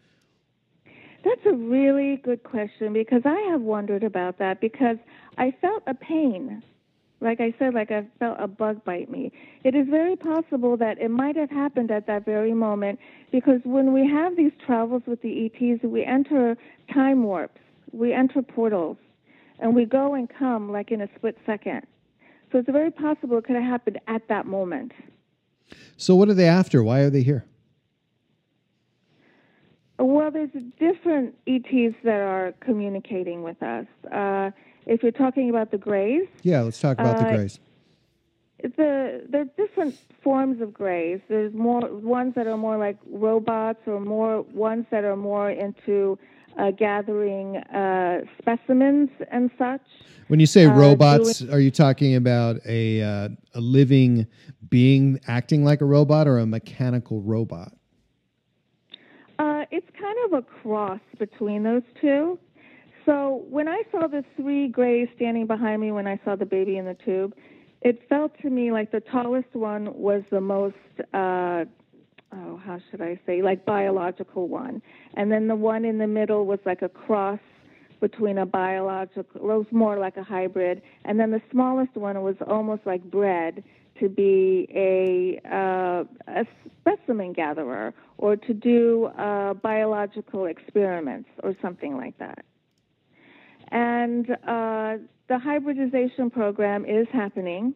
That's 1.24 1.46
a 1.46 1.52
really 1.52 2.16
good 2.16 2.42
question 2.42 2.92
because 2.92 3.22
I 3.24 3.38
have 3.50 3.60
wondered 3.60 4.04
about 4.04 4.38
that 4.38 4.60
because 4.60 4.96
I 5.36 5.54
felt 5.60 5.82
a 5.86 5.94
pain. 5.94 6.62
Like 7.20 7.40
I 7.40 7.52
said, 7.58 7.74
like 7.74 7.90
I 7.90 8.06
felt 8.18 8.36
a 8.38 8.46
bug 8.46 8.84
bite 8.84 9.10
me. 9.10 9.32
It 9.64 9.74
is 9.74 9.88
very 9.88 10.14
possible 10.14 10.76
that 10.76 10.98
it 10.98 11.10
might 11.10 11.36
have 11.36 11.50
happened 11.50 11.90
at 11.90 12.06
that 12.06 12.24
very 12.24 12.54
moment 12.54 13.00
because 13.32 13.60
when 13.64 13.92
we 13.92 14.06
have 14.06 14.36
these 14.36 14.52
travels 14.64 15.02
with 15.06 15.20
the 15.22 15.46
ETs, 15.46 15.82
we 15.82 16.04
enter 16.04 16.56
time 16.94 17.24
warps, 17.24 17.60
we 17.90 18.12
enter 18.12 18.40
portals, 18.40 18.98
and 19.58 19.74
we 19.74 19.84
go 19.84 20.14
and 20.14 20.28
come 20.28 20.70
like 20.70 20.92
in 20.92 21.00
a 21.00 21.08
split 21.16 21.36
second. 21.44 21.82
So 22.52 22.58
it's 22.58 22.70
very 22.70 22.90
possible 22.90 23.38
it 23.38 23.44
could 23.44 23.56
have 23.56 23.64
happened 23.64 23.98
at 24.06 24.22
that 24.28 24.46
moment. 24.46 24.92
So 25.96 26.14
what 26.14 26.28
are 26.28 26.34
they 26.34 26.46
after? 26.48 26.82
Why 26.82 27.00
are 27.00 27.10
they 27.10 27.22
here? 27.22 27.44
Well, 29.98 30.30
there's 30.30 30.50
different 30.78 31.34
ETs 31.48 31.96
that 32.04 32.20
are 32.20 32.54
communicating 32.60 33.42
with 33.42 33.60
us. 33.62 33.86
Uh, 34.12 34.52
if 34.88 35.02
you're 35.02 35.12
talking 35.12 35.50
about 35.50 35.70
the 35.70 35.78
Greys, 35.78 36.26
yeah, 36.42 36.62
let's 36.62 36.80
talk 36.80 36.98
about 36.98 37.16
uh, 37.16 37.30
the 37.30 37.36
Greys. 37.36 37.60
The 38.60 39.24
there 39.28 39.42
are 39.42 39.44
different 39.56 39.96
forms 40.24 40.60
of 40.60 40.74
Greys. 40.74 41.20
There's 41.28 41.54
more 41.54 41.88
ones 41.92 42.34
that 42.34 42.46
are 42.46 42.56
more 42.56 42.78
like 42.78 42.96
robots, 43.06 43.80
or 43.86 44.00
more 44.00 44.42
ones 44.42 44.86
that 44.90 45.04
are 45.04 45.16
more 45.16 45.50
into 45.50 46.18
uh, 46.58 46.72
gathering 46.72 47.58
uh, 47.58 48.22
specimens 48.40 49.10
and 49.30 49.50
such. 49.58 49.82
When 50.26 50.40
you 50.40 50.46
say 50.46 50.64
uh, 50.64 50.74
robots, 50.74 51.38
doing, 51.38 51.52
are 51.52 51.60
you 51.60 51.70
talking 51.70 52.16
about 52.16 52.56
a 52.66 53.02
uh, 53.02 53.28
a 53.54 53.60
living 53.60 54.26
being 54.68 55.20
acting 55.28 55.64
like 55.64 55.80
a 55.80 55.84
robot, 55.86 56.26
or 56.26 56.38
a 56.38 56.46
mechanical 56.46 57.20
robot? 57.20 57.72
Uh, 59.38 59.64
it's 59.70 59.86
kind 60.00 60.18
of 60.24 60.32
a 60.32 60.42
cross 60.42 61.00
between 61.18 61.62
those 61.62 61.84
two. 62.00 62.38
So 63.08 63.46
when 63.48 63.68
I 63.68 63.84
saw 63.90 64.06
the 64.06 64.22
three 64.36 64.68
grays 64.68 65.08
standing 65.16 65.46
behind 65.46 65.80
me 65.80 65.92
when 65.92 66.06
I 66.06 66.20
saw 66.26 66.36
the 66.36 66.44
baby 66.44 66.76
in 66.76 66.84
the 66.84 66.92
tube, 66.92 67.34
it 67.80 68.06
felt 68.06 68.38
to 68.42 68.50
me 68.50 68.70
like 68.70 68.90
the 68.92 69.00
tallest 69.00 69.48
one 69.54 69.94
was 69.94 70.22
the 70.30 70.42
most 70.42 70.74
uh, 71.14 71.64
oh 72.34 72.60
how 72.62 72.78
should 72.90 73.00
i 73.00 73.18
say 73.24 73.40
like 73.40 73.64
biological 73.64 74.46
one. 74.46 74.82
And 75.14 75.32
then 75.32 75.48
the 75.48 75.56
one 75.56 75.86
in 75.86 75.96
the 75.96 76.06
middle 76.06 76.44
was 76.44 76.58
like 76.66 76.82
a 76.82 76.88
cross 76.90 77.40
between 77.98 78.36
a 78.36 78.44
biological 78.44 79.40
was 79.40 79.64
more 79.70 79.98
like 79.98 80.18
a 80.18 80.22
hybrid. 80.22 80.82
And 81.06 81.18
then 81.18 81.30
the 81.30 81.40
smallest 81.50 81.94
one 81.94 82.20
was 82.20 82.36
almost 82.46 82.82
like 82.84 83.02
bred 83.04 83.64
to 84.00 84.10
be 84.10 84.68
a, 84.74 85.40
uh, 85.50 86.04
a 86.26 86.46
specimen 86.82 87.32
gatherer 87.32 87.94
or 88.18 88.36
to 88.36 88.52
do 88.52 89.06
uh, 89.16 89.54
biological 89.54 90.44
experiments 90.44 91.30
or 91.42 91.56
something 91.62 91.96
like 91.96 92.18
that 92.18 92.44
and 93.70 94.30
uh, 94.30 94.96
the 95.28 95.38
hybridization 95.38 96.30
program 96.30 96.84
is 96.84 97.06
happening, 97.12 97.74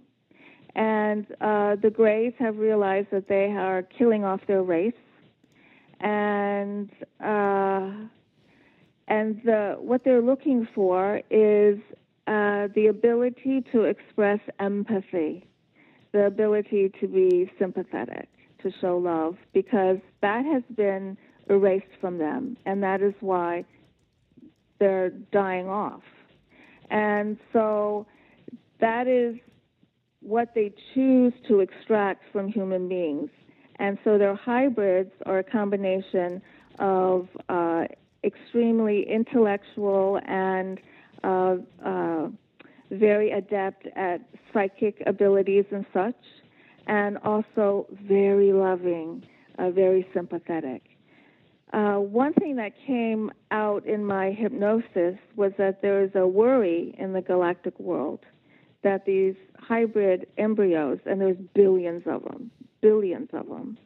and 0.75 1.27
uh, 1.41 1.77
the 1.77 1.91
Greys 1.91 2.33
have 2.39 2.59
realized 2.59 3.09
that 3.11 3.29
they 3.29 3.47
are 3.47 3.83
killing 3.83 4.25
off 4.25 4.41
their 4.47 4.63
race, 4.63 4.93
and 6.01 6.91
uh, 7.21 7.91
and 9.09 9.41
the, 9.45 9.77
what 9.79 10.05
they're 10.05 10.23
looking 10.23 10.67
for 10.75 11.21
is 11.31 11.79
uh, 12.27 12.69
the 12.75 12.87
ability 12.89 13.63
to 13.73 13.83
express 13.83 14.41
empathy, 14.59 15.47
the 16.13 16.25
ability 16.25 16.91
to 17.01 17.07
be 17.09 17.51
sympathetic, 17.59 18.29
to 18.63 18.73
show 18.81 18.97
love, 18.97 19.37
because 19.53 19.99
that 20.23 20.45
has 20.47 20.63
been 20.75 21.19
erased 21.51 21.85
from 22.01 22.19
them, 22.19 22.57
and 22.65 22.83
that 22.83 23.03
is 23.03 23.13
why 23.21 23.65
they're 24.83 25.11
dying 25.31 25.69
off. 25.69 26.03
And 26.91 27.39
so 27.53 28.05
that 28.81 29.07
is 29.07 29.37
what 30.21 30.49
they 30.57 30.73
choose 30.93 31.33
to 31.47 31.61
extract 31.61 32.25
from 32.33 32.49
human 32.49 32.89
beings. 32.89 33.31
And 33.77 33.97
so 34.03 34.19
their 34.19 34.35
hybrids 34.35 35.13
are 35.25 35.39
a 35.39 35.45
combination 35.45 36.43
of 36.81 37.29
uh, 37.49 37.85
extremely 38.25 39.09
intellectual 39.09 40.21
and 40.27 40.81
uh, 41.23 41.57
uh, 41.85 42.27
very 42.91 43.31
adept 43.31 43.87
at 43.95 44.21
psychic 44.53 45.01
abilities 45.07 45.65
and 45.71 45.87
such, 45.93 46.23
and 46.89 47.19
also 47.19 47.87
very 48.03 48.53
loving, 48.53 49.25
uh, 49.59 49.71
very 49.71 50.05
sympathetic. 50.13 50.83
Uh, 51.73 51.97
one 51.97 52.35
thing 52.35 52.57
that 52.57 52.73
came 52.87 53.31
out 53.51 53.87
in 53.87 54.05
my 54.05 54.31
hypnosis 54.31 55.17
was 55.37 55.53
that 55.57 55.81
there 55.81 56.03
is 56.05 56.11
a 56.15 56.27
worry 56.27 56.95
in 56.99 57.15
the 57.15 57.23
galactic 57.23 57.79
world 57.81 58.21
that 58.83 59.07
these 59.07 59.35
hybrid 59.59 60.27
embryos, 60.37 60.99
and 61.07 61.21
there's 61.21 61.37
billions 61.55 62.03
of 62.07 62.23
them, 62.25 62.51
billions 62.81 63.29
of 63.33 63.49
them, 63.49 63.79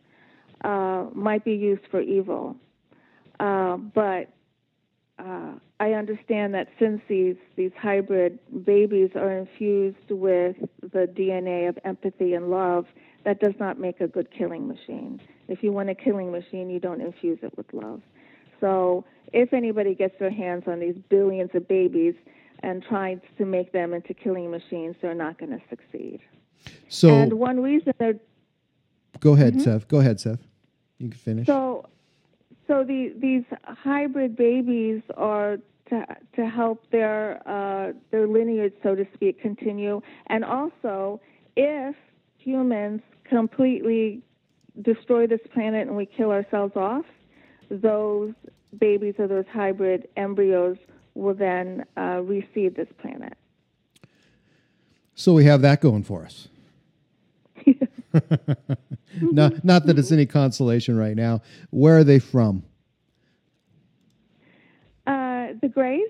uh, 0.64 1.06
might 1.14 1.44
be 1.44 1.52
used 1.52 1.82
for 1.90 2.00
evil. 2.00 2.56
Uh, 3.38 3.76
but 3.76 4.30
uh, 5.18 5.52
I 5.78 5.92
understand 5.92 6.54
that 6.54 6.68
since 6.78 7.00
these, 7.08 7.36
these 7.56 7.72
hybrid 7.78 8.38
babies 8.64 9.10
are 9.14 9.30
infused 9.30 10.10
with 10.10 10.56
the 10.80 11.06
DNA 11.06 11.68
of 11.68 11.78
empathy 11.84 12.34
and 12.34 12.50
love, 12.50 12.86
that 13.24 13.40
does 13.40 13.54
not 13.60 13.78
make 13.78 14.00
a 14.00 14.08
good 14.08 14.30
killing 14.30 14.66
machine. 14.66 15.20
If 15.48 15.62
you 15.62 15.72
want 15.72 15.90
a 15.90 15.94
killing 15.94 16.32
machine, 16.32 16.70
you 16.70 16.80
don't 16.80 17.00
infuse 17.00 17.38
it 17.42 17.56
with 17.56 17.66
love. 17.72 18.00
So 18.60 19.04
if 19.32 19.52
anybody 19.52 19.94
gets 19.94 20.18
their 20.18 20.30
hands 20.30 20.64
on 20.66 20.80
these 20.80 20.96
billions 21.08 21.50
of 21.54 21.68
babies 21.68 22.14
and 22.62 22.82
tries 22.82 23.18
to 23.38 23.44
make 23.44 23.72
them 23.72 23.92
into 23.92 24.14
killing 24.14 24.50
machines, 24.50 24.96
they're 25.00 25.14
not 25.14 25.38
going 25.38 25.50
to 25.50 25.60
succeed. 25.68 26.20
So 26.88 27.08
and 27.08 27.34
one 27.34 27.60
reason 27.60 27.92
they're 27.98 28.18
go 29.20 29.34
ahead, 29.34 29.54
mm-hmm. 29.54 29.62
Sev. 29.62 29.88
Go 29.88 29.98
ahead, 30.00 30.20
Sev. 30.20 30.40
You 30.98 31.08
can 31.08 31.18
finish. 31.18 31.46
So, 31.46 31.88
so 32.66 32.82
the, 32.82 33.12
these 33.18 33.44
hybrid 33.64 34.36
babies 34.36 35.02
are 35.16 35.58
to 35.90 36.04
to 36.34 36.46
help 36.46 36.82
their 36.90 37.40
uh, 37.46 37.92
their 38.10 38.26
lineage, 38.26 38.74
so 38.82 38.94
to 38.94 39.06
speak, 39.14 39.40
continue, 39.40 40.00
and 40.26 40.44
also 40.44 41.20
if 41.56 41.94
humans 42.38 43.02
completely 43.24 44.22
destroy 44.82 45.26
this 45.26 45.40
planet 45.52 45.86
and 45.86 45.96
we 45.96 46.06
kill 46.06 46.30
ourselves 46.30 46.76
off, 46.76 47.04
those 47.70 48.34
babies 48.78 49.14
or 49.18 49.26
those 49.26 49.46
hybrid 49.52 50.08
embryos 50.16 50.76
will 51.14 51.34
then 51.34 51.84
uh, 51.96 52.20
receive 52.22 52.74
this 52.74 52.88
planet. 52.98 53.34
So 55.14 55.32
we 55.32 55.44
have 55.44 55.62
that 55.62 55.80
going 55.80 56.04
for 56.04 56.24
us. 56.24 56.48
not, 59.20 59.64
not 59.64 59.86
that 59.86 59.98
it's 59.98 60.12
any 60.12 60.26
consolation 60.26 60.96
right 60.96 61.16
now. 61.16 61.40
Where 61.70 61.96
are 61.98 62.04
they 62.04 62.18
from? 62.18 62.64
Uh, 65.06 65.48
the 65.62 65.68
Greys. 65.72 66.08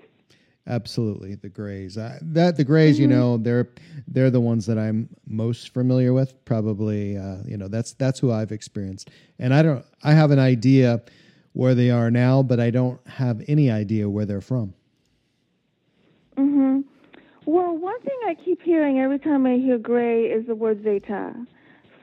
Absolutely, 0.67 1.35
the 1.35 1.47
Greys. 1.47 1.97
Uh, 1.97 2.19
that 2.21 2.57
the 2.57 2.65
Greys, 2.65 2.95
mm-hmm. 2.95 3.03
you 3.03 3.07
know, 3.07 3.37
they're 3.37 3.69
they're 4.07 4.29
the 4.29 4.41
ones 4.41 4.65
that 4.65 4.77
I'm 4.77 5.07
most 5.25 5.73
familiar 5.73 6.11
with. 6.11 6.43
Probably, 6.43 7.17
uh, 7.17 7.37
you 7.45 7.55
know, 7.55 7.69
that's 7.69 7.93
that's 7.93 8.19
who 8.19 8.33
I've 8.33 8.51
experienced, 8.51 9.09
and 9.39 9.53
I 9.53 9.63
don't. 9.63 9.85
I 10.03 10.11
have 10.11 10.31
an 10.31 10.39
idea 10.39 11.01
where 11.53 11.73
they 11.73 11.89
are 11.89 12.11
now, 12.11 12.43
but 12.43 12.59
I 12.59 12.69
don't 12.69 12.99
have 13.07 13.41
any 13.47 13.71
idea 13.71 14.09
where 14.09 14.25
they're 14.25 14.41
from. 14.41 14.73
Hmm. 16.35 16.81
Well, 17.45 17.77
one 17.77 17.99
thing 18.01 18.19
I 18.27 18.35
keep 18.35 18.61
hearing 18.61 18.99
every 18.99 19.19
time 19.19 19.45
I 19.45 19.55
hear 19.55 19.77
Grey 19.77 20.25
is 20.25 20.47
the 20.47 20.53
word 20.53 20.83
Zeta. 20.83 21.33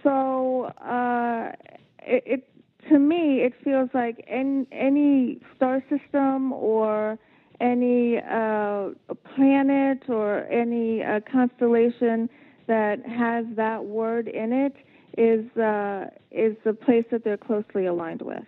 So 0.03 0.65
uh, 0.83 1.53
it, 1.99 2.23
it 2.27 2.49
to 2.89 2.99
me 2.99 3.43
it 3.43 3.53
feels 3.63 3.91
like 3.93 4.25
any, 4.27 4.67
any 4.73 5.41
star 5.55 5.83
system 5.91 6.53
or 6.53 7.19
any 7.65 8.19
uh, 8.19 8.91
planet 9.35 10.03
or 10.09 10.45
any 10.51 11.03
uh, 11.03 11.21
constellation 11.31 12.29
that 12.67 13.05
has 13.07 13.47
that 13.57 13.85
word 13.85 14.29
in 14.29 14.53
it 14.53 14.77
is 15.17 15.45
uh, 15.57 16.11
is 16.31 16.57
the 16.65 16.75
place 16.75 17.05
that 17.11 17.25
they're 17.25 17.37
closely 17.37 17.87
aligned 17.87 18.23
with. 18.23 18.45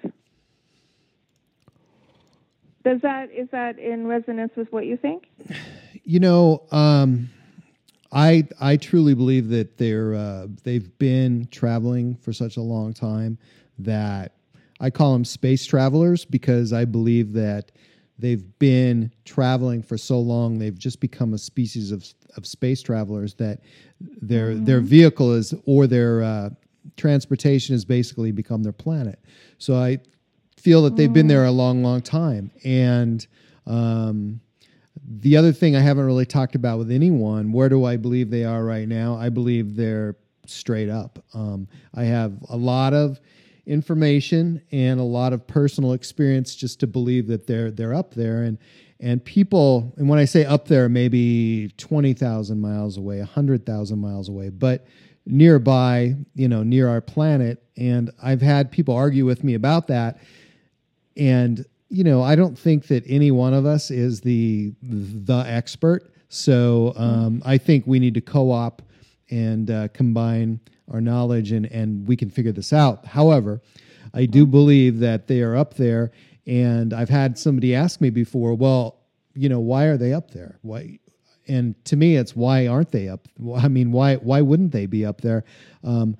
Does 2.84 3.00
that 3.00 3.30
is 3.32 3.48
that 3.52 3.78
in 3.78 4.06
resonance 4.06 4.52
with 4.54 4.70
what 4.72 4.86
you 4.86 4.96
think? 4.96 5.24
You 6.04 6.20
know, 6.20 6.62
um, 6.70 7.30
I 8.12 8.46
I 8.60 8.76
truly 8.76 9.14
believe 9.14 9.48
that 9.48 9.78
they're 9.78 10.14
uh, 10.14 10.46
they've 10.62 10.96
been 10.98 11.48
traveling 11.50 12.16
for 12.16 12.32
such 12.32 12.56
a 12.56 12.62
long 12.62 12.92
time 12.92 13.38
that 13.78 14.32
I 14.78 14.90
call 14.90 15.14
them 15.14 15.24
space 15.24 15.64
travelers 15.64 16.24
because 16.24 16.72
I 16.72 16.84
believe 16.84 17.32
that 17.32 17.72
they've 18.18 18.58
been 18.58 19.12
traveling 19.24 19.82
for 19.82 19.98
so 19.98 20.18
long 20.18 20.58
they've 20.58 20.78
just 20.78 21.00
become 21.00 21.34
a 21.34 21.38
species 21.38 21.92
of, 21.92 22.04
of 22.36 22.46
space 22.46 22.82
travelers 22.82 23.34
that 23.34 23.60
their 24.00 24.52
mm-hmm. 24.52 24.64
their 24.64 24.80
vehicle 24.80 25.32
is 25.32 25.54
or 25.64 25.86
their 25.86 26.22
uh, 26.22 26.50
transportation 26.96 27.74
has 27.74 27.84
basically 27.84 28.32
become 28.32 28.62
their 28.62 28.72
planet 28.72 29.18
so 29.58 29.74
i 29.74 29.98
feel 30.56 30.82
that 30.82 30.96
they've 30.96 31.10
mm. 31.10 31.14
been 31.14 31.26
there 31.26 31.44
a 31.44 31.50
long 31.50 31.82
long 31.82 32.00
time 32.00 32.50
and 32.64 33.26
um, 33.66 34.40
the 35.20 35.36
other 35.36 35.52
thing 35.52 35.76
i 35.76 35.80
haven't 35.80 36.04
really 36.04 36.26
talked 36.26 36.54
about 36.54 36.78
with 36.78 36.90
anyone 36.90 37.52
where 37.52 37.68
do 37.68 37.84
i 37.84 37.96
believe 37.96 38.30
they 38.30 38.44
are 38.44 38.64
right 38.64 38.88
now 38.88 39.16
i 39.16 39.28
believe 39.28 39.76
they're 39.76 40.16
straight 40.46 40.88
up 40.88 41.22
um, 41.34 41.66
i 41.94 42.04
have 42.04 42.32
a 42.48 42.56
lot 42.56 42.94
of 42.94 43.20
information 43.66 44.62
and 44.70 45.00
a 45.00 45.04
lot 45.04 45.32
of 45.32 45.46
personal 45.46 45.92
experience 45.92 46.54
just 46.54 46.80
to 46.80 46.86
believe 46.86 47.26
that 47.26 47.46
they're 47.46 47.70
they're 47.70 47.94
up 47.94 48.14
there. 48.14 48.42
And 48.42 48.58
and 49.00 49.24
people 49.24 49.92
and 49.96 50.08
when 50.08 50.18
I 50.18 50.24
say 50.24 50.44
up 50.44 50.68
there 50.68 50.88
maybe 50.88 51.70
20,000 51.76 52.60
miles 52.60 52.96
away 52.96 53.18
100,000 53.18 53.98
miles 53.98 54.28
away 54.28 54.48
but 54.48 54.86
nearby 55.26 56.14
you 56.34 56.48
know 56.48 56.62
near 56.62 56.88
our 56.88 57.00
planet. 57.00 57.62
And 57.76 58.10
I've 58.22 58.40
had 58.40 58.70
people 58.70 58.94
argue 58.94 59.26
with 59.26 59.44
me 59.44 59.54
about 59.54 59.88
that. 59.88 60.18
And 61.16 61.64
you 61.88 62.04
know 62.04 62.22
I 62.22 62.36
don't 62.36 62.58
think 62.58 62.86
that 62.86 63.02
any 63.06 63.30
one 63.30 63.52
of 63.52 63.66
us 63.66 63.90
is 63.90 64.20
the 64.20 64.72
the 64.82 65.44
expert. 65.46 66.10
So 66.28 66.92
um, 66.96 67.42
I 67.44 67.56
think 67.56 67.86
we 67.86 68.00
need 68.00 68.14
to 68.14 68.20
co-op 68.20 68.82
and 69.30 69.70
uh, 69.70 69.88
combine 69.88 70.60
our 70.90 71.00
knowledge 71.00 71.52
and, 71.52 71.66
and 71.66 72.06
we 72.06 72.16
can 72.16 72.30
figure 72.30 72.52
this 72.52 72.72
out. 72.72 73.06
However, 73.06 73.60
I 74.14 74.26
do 74.26 74.46
believe 74.46 75.00
that 75.00 75.26
they 75.26 75.42
are 75.42 75.56
up 75.56 75.74
there. 75.74 76.12
And 76.46 76.92
I've 76.92 77.08
had 77.08 77.38
somebody 77.38 77.74
ask 77.74 78.00
me 78.00 78.10
before, 78.10 78.54
well, 78.54 79.00
you 79.34 79.48
know, 79.48 79.60
why 79.60 79.84
are 79.84 79.96
they 79.96 80.12
up 80.12 80.30
there? 80.30 80.58
Why? 80.62 80.98
And 81.48 81.82
to 81.86 81.96
me, 81.96 82.16
it's 82.16 82.34
why 82.34 82.66
aren't 82.66 82.92
they 82.92 83.08
up? 83.08 83.28
I 83.56 83.68
mean, 83.68 83.92
why 83.92 84.16
why 84.16 84.40
wouldn't 84.40 84.72
they 84.72 84.86
be 84.86 85.04
up 85.04 85.20
there? 85.20 85.44
Um, 85.84 86.16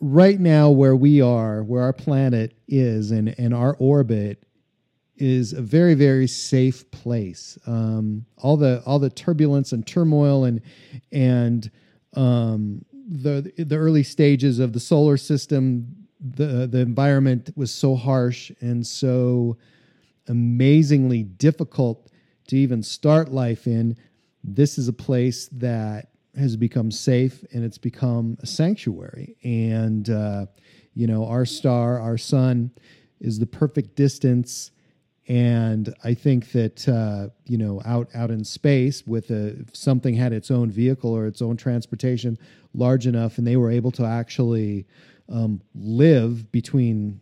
right 0.00 0.38
now, 0.38 0.70
where 0.70 0.96
we 0.96 1.20
are, 1.20 1.62
where 1.62 1.82
our 1.82 1.92
planet 1.92 2.54
is, 2.68 3.10
and 3.10 3.34
and 3.38 3.52
our 3.52 3.76
orbit 3.78 4.44
is 5.16 5.52
a 5.52 5.62
very 5.62 5.94
very 5.94 6.26
safe 6.26 6.90
place. 6.90 7.58
Um, 7.66 8.24
all 8.38 8.56
the 8.56 8.82
all 8.86 8.98
the 8.98 9.10
turbulence 9.10 9.72
and 9.72 9.86
turmoil 9.86 10.44
and 10.44 10.60
and 11.10 11.70
um, 12.14 12.84
the 13.12 13.52
the 13.58 13.76
early 13.76 14.02
stages 14.02 14.58
of 14.58 14.72
the 14.72 14.80
solar 14.80 15.16
system. 15.16 16.08
the 16.20 16.66
The 16.66 16.80
environment 16.80 17.50
was 17.56 17.72
so 17.72 17.94
harsh 17.94 18.50
and 18.60 18.86
so 18.86 19.56
amazingly 20.28 21.22
difficult 21.22 22.10
to 22.48 22.56
even 22.56 22.82
start 22.82 23.30
life 23.32 23.66
in. 23.66 23.96
This 24.42 24.78
is 24.78 24.88
a 24.88 24.92
place 24.92 25.48
that 25.52 26.08
has 26.36 26.56
become 26.56 26.90
safe 26.90 27.44
and 27.52 27.64
it's 27.64 27.78
become 27.78 28.38
a 28.40 28.46
sanctuary. 28.46 29.36
And 29.44 30.08
uh, 30.08 30.46
you 30.94 31.06
know, 31.06 31.26
our 31.26 31.44
star, 31.44 32.00
our 32.00 32.18
sun, 32.18 32.70
is 33.20 33.38
the 33.38 33.46
perfect 33.46 33.94
distance 33.94 34.71
and 35.28 35.94
I 36.02 36.14
think 36.14 36.52
that 36.52 36.88
uh, 36.88 37.28
you 37.46 37.56
know, 37.58 37.80
out 37.84 38.08
out 38.14 38.30
in 38.30 38.44
space, 38.44 39.06
with 39.06 39.30
a 39.30 39.58
if 39.60 39.76
something 39.76 40.14
had 40.14 40.32
its 40.32 40.50
own 40.50 40.70
vehicle 40.70 41.10
or 41.16 41.26
its 41.26 41.40
own 41.42 41.56
transportation 41.56 42.38
large 42.74 43.06
enough, 43.06 43.38
and 43.38 43.46
they 43.46 43.56
were 43.56 43.70
able 43.70 43.90
to 43.92 44.04
actually 44.04 44.86
um, 45.28 45.60
live 45.74 46.50
between 46.50 47.20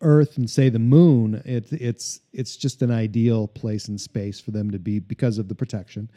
Earth 0.00 0.36
and 0.36 0.50
say 0.50 0.68
the 0.68 0.78
Moon, 0.78 1.40
it, 1.44 1.72
it's 1.72 2.20
it's 2.32 2.56
just 2.56 2.82
an 2.82 2.90
ideal 2.90 3.46
place 3.48 3.88
in 3.88 3.96
space 3.96 4.40
for 4.40 4.50
them 4.50 4.70
to 4.70 4.78
be 4.78 4.98
because 4.98 5.38
of 5.38 5.48
the 5.48 5.54
protection. 5.54 6.10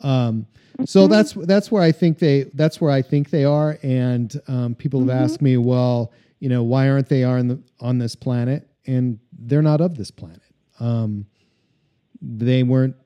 Um, 0.00 0.46
so 0.84 1.02
Mm-hmm. 1.02 1.12
that's 1.12 1.32
that's 1.46 1.70
where 1.72 1.82
I 1.82 1.92
think 1.92 2.18
they 2.18 2.44
that's 2.54 2.80
where 2.80 2.90
I 2.90 3.02
think 3.02 3.30
they 3.30 3.44
are, 3.44 3.78
and 3.82 4.38
um, 4.48 4.74
people 4.74 5.00
have 5.00 5.08
Mm-hmm. 5.08 5.24
asked 5.24 5.42
me, 5.42 5.56
well, 5.56 6.12
you 6.40 6.48
know, 6.48 6.62
why 6.62 6.88
aren't 6.90 7.08
they 7.08 7.24
on 7.24 7.48
the 7.48 7.62
on 7.80 7.98
this 7.98 8.14
planet? 8.14 8.68
And 8.86 9.18
they're 9.32 9.62
not 9.62 9.80
of 9.80 9.96
this 9.96 10.10
planet. 10.10 10.42
Um, 10.80 11.26
they 12.20 12.62
weren't 12.62 12.96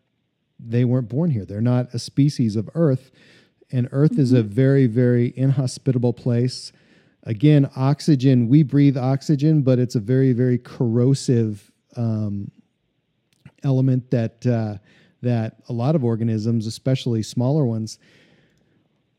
they 0.58 0.84
weren't 0.84 1.08
born 1.08 1.30
here. 1.30 1.44
They're 1.44 1.60
not 1.60 1.92
a 1.92 1.98
species 1.98 2.56
of 2.56 2.68
Earth, 2.74 3.10
and 3.70 3.88
Earth 3.92 4.18
is 4.18 4.32
a 4.32 4.42
very 4.42 4.86
very 4.86 5.32
inhospitable 5.36 6.12
place. 6.12 6.72
Again, 7.24 7.68
oxygen 7.76 8.48
we 8.48 8.62
breathe 8.62 8.96
oxygen, 8.96 9.62
but 9.62 9.78
it's 9.78 9.94
a 9.94 10.00
very 10.00 10.32
very 10.32 10.58
corrosive 10.58 11.70
um, 11.96 12.50
element 13.62 14.10
that 14.10 14.46
uh, 14.46 14.76
that 15.22 15.56
a 15.68 15.72
lot 15.72 15.94
of 15.94 16.04
organisms, 16.04 16.66
especially 16.66 17.22
smaller 17.22 17.64
ones, 17.64 17.98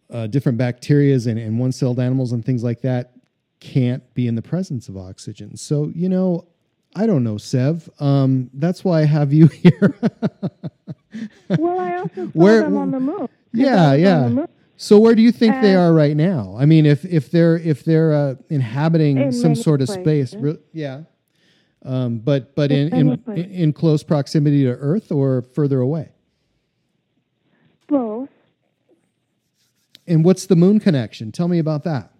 uh, 0.10 0.28
different 0.28 0.58
bacterias 0.58 1.28
and, 1.28 1.38
and 1.40 1.60
one-celled 1.60 2.00
animals 2.00 2.32
and 2.32 2.46
things 2.46 2.64
like 2.64 2.82
that, 2.82 3.17
can't 3.60 4.04
be 4.14 4.28
in 4.28 4.36
the 4.36 4.42
presence 4.42 4.88
of 4.90 4.98
oxygen. 4.98 5.58
So 5.58 5.92
you 5.96 6.10
know, 6.10 6.48
I 6.96 7.06
don't 7.06 7.24
know, 7.24 7.38
Sev. 7.38 7.90
Um, 8.00 8.50
that's 8.54 8.84
why 8.84 9.02
I 9.02 9.06
have 9.06 9.34
you 9.34 9.48
here. 9.64 9.96
Well, 11.58 11.80
I 11.80 11.96
also 11.98 12.28
Where- 12.28 12.62
them 12.64 12.78
on 12.78 12.92
the 12.92 13.00
moon. 13.00 13.28
yeah, 13.54 13.68
I 13.68 13.76
was 13.76 13.82
on 13.94 14.00
yeah. 14.00 14.28
moon. 14.30 14.48
So 14.80 15.00
where 15.00 15.16
do 15.16 15.24
you 15.24 15.32
think 15.32 15.60
they 15.62 15.76
Uh, 15.76 15.80
are 15.82 15.94
right 15.94 16.16
now? 16.16 16.56
I 16.60 16.66
mean, 16.68 16.86
if 16.86 17.04
if 17.06 17.32
they're 17.32 17.58
if 17.58 17.84
they're 17.84 18.14
uh, 18.14 18.36
inhabiting 18.50 19.18
In 19.18 19.32
some 19.32 19.56
sort 19.56 19.82
of 19.82 19.90
space, 19.90 20.36
re- 20.36 20.60
yeah. 20.72 21.04
Um, 21.84 22.20
but 22.20 22.54
but 22.56 22.72
in 22.72 22.94
In 22.94 23.22
in, 23.28 23.52
in 23.52 23.74
close 23.74 24.04
proximity 24.04 24.64
to 24.66 24.72
Earth 24.72 25.12
or 25.12 25.42
further 25.42 25.80
away. 25.80 26.10
Both. 27.88 28.30
And 30.06 30.24
what's 30.24 30.46
the 30.46 30.56
moon 30.56 30.80
connection? 30.80 31.32
Tell 31.32 31.48
me 31.48 31.58
about 31.60 31.84
that. 31.86 32.12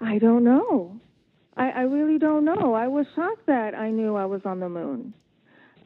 I 0.00 0.18
don't 0.18 0.44
know. 0.44 1.00
I, 1.56 1.70
I 1.70 1.80
really 1.82 2.18
don't 2.18 2.44
know. 2.44 2.74
I 2.74 2.86
was 2.86 3.06
shocked 3.14 3.46
that 3.46 3.74
I 3.74 3.90
knew 3.90 4.14
I 4.14 4.26
was 4.26 4.42
on 4.44 4.60
the 4.60 4.68
moon. 4.68 5.12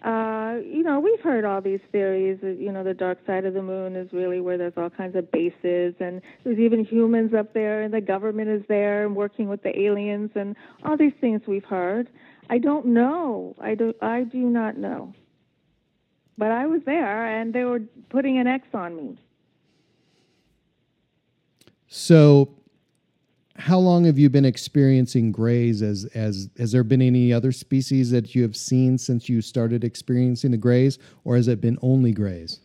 Uh, 0.05 0.57
you 0.65 0.83
know, 0.83 0.99
we've 0.99 1.21
heard 1.21 1.45
all 1.45 1.61
these 1.61 1.81
theories. 1.93 2.39
You 2.43 2.73
know, 2.73 2.83
the 2.83 2.93
dark 2.93 3.19
side 3.25 3.45
of 3.45 3.55
the 3.55 3.63
moon 3.63 3.95
is 3.95 4.13
really 4.13 4.41
where 4.41 4.59
there's 4.59 4.73
all 4.77 4.91
kinds 4.91 5.15
of 5.15 5.31
bases, 5.31 5.95
and 6.01 6.21
there's 6.43 6.59
even 6.59 6.85
humans 6.85 7.33
up 7.35 7.55
there, 7.55 7.83
and 7.83 7.95
the 7.95 8.01
government 8.01 8.49
is 8.49 8.63
there 8.69 9.07
and 9.07 9.15
working 9.15 9.49
with 9.49 9.63
the 9.63 9.79
aliens, 9.79 10.31
and 10.35 10.57
all 10.85 10.97
these 10.97 11.13
things 11.21 11.43
we've 11.47 11.65
heard. 11.65 12.11
I 12.51 12.59
don't 12.59 12.87
know. 12.87 13.55
I 13.61 13.77
do. 13.77 13.95
I 14.03 14.25
do 14.25 14.39
not 14.39 14.77
know. 14.77 15.15
But 16.37 16.51
I 16.51 16.67
was 16.67 16.81
there, 16.85 17.41
and 17.41 17.53
they 17.55 17.63
were 17.63 17.81
putting 18.11 18.39
an 18.39 18.49
X 18.49 18.67
on 18.75 18.97
me. 18.97 19.19
So, 21.87 22.49
how 23.65 23.79
long 23.79 24.05
have 24.07 24.19
you 24.19 24.29
been 24.29 24.45
experiencing 24.45 25.31
grays? 25.31 25.83
As 25.83 26.05
as 26.15 26.51
has 26.59 26.73
there 26.73 26.83
been 26.83 27.01
any 27.01 27.33
other 27.33 27.53
species 27.53 28.11
that 28.11 28.35
you 28.35 28.43
have 28.43 28.57
seen 28.57 28.99
since 28.99 29.29
you 29.29 29.41
started 29.41 29.85
experiencing 29.85 30.51
the 30.51 30.57
grays, 30.57 30.99
or 31.25 31.37
has 31.37 31.47
it 31.47 31.61
been 31.61 31.79
only 31.81 32.11
grays? 32.11 32.59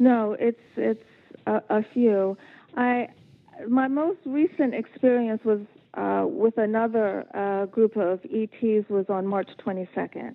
No, 0.00 0.36
it's 0.40 0.60
it's 0.76 1.04
a, 1.46 1.62
a 1.70 1.84
few. 1.94 2.36
I 2.76 3.08
my 3.68 3.86
most 3.86 4.18
recent 4.26 4.74
experience 4.74 5.44
was 5.44 5.60
uh, 5.94 6.26
with 6.26 6.58
another 6.58 7.24
uh, 7.32 7.66
group 7.66 7.96
of 7.96 8.18
ETs 8.24 8.88
was 8.88 9.06
on 9.08 9.28
March 9.28 9.48
22nd, 9.64 10.34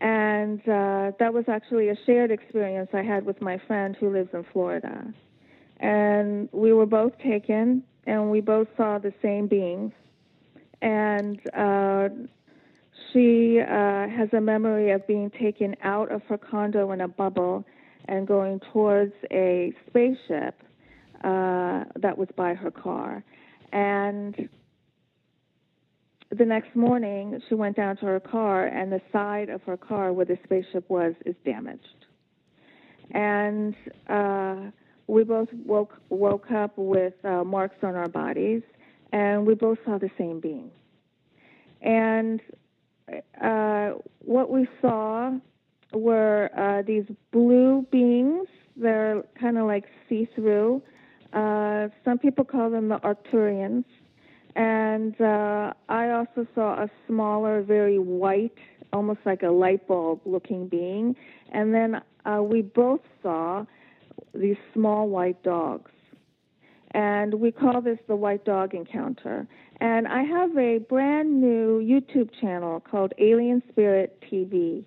and 0.00 0.60
uh, 0.60 1.10
that 1.18 1.34
was 1.34 1.46
actually 1.48 1.88
a 1.88 1.96
shared 2.06 2.30
experience 2.30 2.90
I 2.92 3.02
had 3.02 3.26
with 3.26 3.42
my 3.42 3.60
friend 3.66 3.96
who 3.98 4.12
lives 4.12 4.30
in 4.32 4.44
Florida, 4.52 5.12
and 5.78 6.48
we 6.52 6.72
were 6.72 6.86
both 6.86 7.18
taken, 7.18 7.82
and 8.08 8.30
we 8.30 8.40
both 8.40 8.66
saw 8.76 8.98
the 8.98 9.12
same 9.22 9.46
beings, 9.46 9.92
and. 10.82 11.38
Uh, 11.54 12.08
she 13.12 13.60
uh, 13.60 14.08
has 14.08 14.28
a 14.32 14.40
memory 14.40 14.90
of 14.90 15.06
being 15.06 15.30
taken 15.30 15.74
out 15.82 16.10
of 16.12 16.22
her 16.24 16.36
condo 16.36 16.92
in 16.92 17.00
a 17.00 17.08
bubble 17.08 17.64
and 18.06 18.26
going 18.26 18.60
towards 18.72 19.12
a 19.30 19.72
spaceship 19.86 20.54
uh, 21.24 21.84
that 21.96 22.16
was 22.16 22.28
by 22.36 22.54
her 22.54 22.70
car. 22.70 23.22
And 23.72 24.48
the 26.30 26.44
next 26.44 26.74
morning, 26.74 27.40
she 27.48 27.54
went 27.54 27.76
down 27.76 27.96
to 27.98 28.06
her 28.06 28.20
car, 28.20 28.66
and 28.66 28.92
the 28.92 29.00
side 29.12 29.48
of 29.48 29.62
her 29.62 29.76
car 29.76 30.12
where 30.12 30.26
the 30.26 30.38
spaceship 30.44 30.88
was 30.88 31.14
is 31.24 31.34
damaged. 31.44 32.06
And 33.10 33.74
uh, 34.08 34.70
we 35.08 35.24
both 35.24 35.48
woke 35.66 36.00
woke 36.10 36.50
up 36.52 36.72
with 36.76 37.14
uh, 37.24 37.42
marks 37.42 37.76
on 37.82 37.96
our 37.96 38.08
bodies, 38.08 38.62
and 39.12 39.46
we 39.46 39.54
both 39.54 39.78
saw 39.84 39.98
the 39.98 40.10
same 40.16 40.38
being. 40.38 40.70
And 41.80 42.40
uh, 43.42 43.92
what 44.20 44.50
we 44.50 44.68
saw 44.80 45.32
were 45.92 46.50
uh, 46.56 46.82
these 46.82 47.04
blue 47.32 47.86
beings. 47.90 48.46
They're 48.76 49.24
kind 49.40 49.58
of 49.58 49.66
like 49.66 49.86
see 50.08 50.28
through. 50.34 50.82
Uh, 51.32 51.88
some 52.04 52.18
people 52.18 52.44
call 52.44 52.70
them 52.70 52.88
the 52.88 52.98
Arcturians. 52.98 53.84
And 54.54 55.18
uh, 55.20 55.72
I 55.88 56.10
also 56.10 56.46
saw 56.54 56.82
a 56.82 56.90
smaller, 57.06 57.62
very 57.62 57.98
white, 57.98 58.56
almost 58.92 59.20
like 59.24 59.42
a 59.42 59.50
light 59.50 59.86
bulb 59.86 60.20
looking 60.24 60.68
being. 60.68 61.16
And 61.52 61.74
then 61.74 62.02
uh, 62.24 62.42
we 62.42 62.62
both 62.62 63.00
saw 63.22 63.64
these 64.34 64.56
small 64.74 65.08
white 65.08 65.42
dogs. 65.42 65.90
And 66.92 67.34
we 67.34 67.52
call 67.52 67.80
this 67.82 67.98
the 68.08 68.16
white 68.16 68.44
dog 68.44 68.74
encounter. 68.74 69.46
And 69.80 70.08
I 70.08 70.22
have 70.22 70.56
a 70.56 70.78
brand 70.78 71.40
new 71.40 71.80
YouTube 71.80 72.30
channel 72.40 72.80
called 72.80 73.12
Alien 73.18 73.62
Spirit 73.68 74.22
TV, 74.30 74.84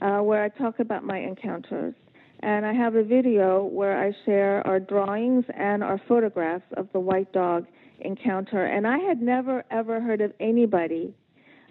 uh, 0.00 0.18
where 0.18 0.44
I 0.44 0.48
talk 0.48 0.80
about 0.80 1.04
my 1.04 1.18
encounters. 1.18 1.94
And 2.40 2.64
I 2.64 2.72
have 2.72 2.94
a 2.94 3.02
video 3.02 3.64
where 3.64 4.02
I 4.02 4.12
share 4.24 4.66
our 4.66 4.80
drawings 4.80 5.44
and 5.54 5.82
our 5.82 6.00
photographs 6.08 6.64
of 6.76 6.88
the 6.92 7.00
white 7.00 7.32
dog 7.32 7.66
encounter. 8.00 8.64
And 8.64 8.86
I 8.86 8.98
had 8.98 9.20
never, 9.20 9.64
ever 9.70 10.00
heard 10.00 10.20
of 10.20 10.32
anybody 10.40 11.14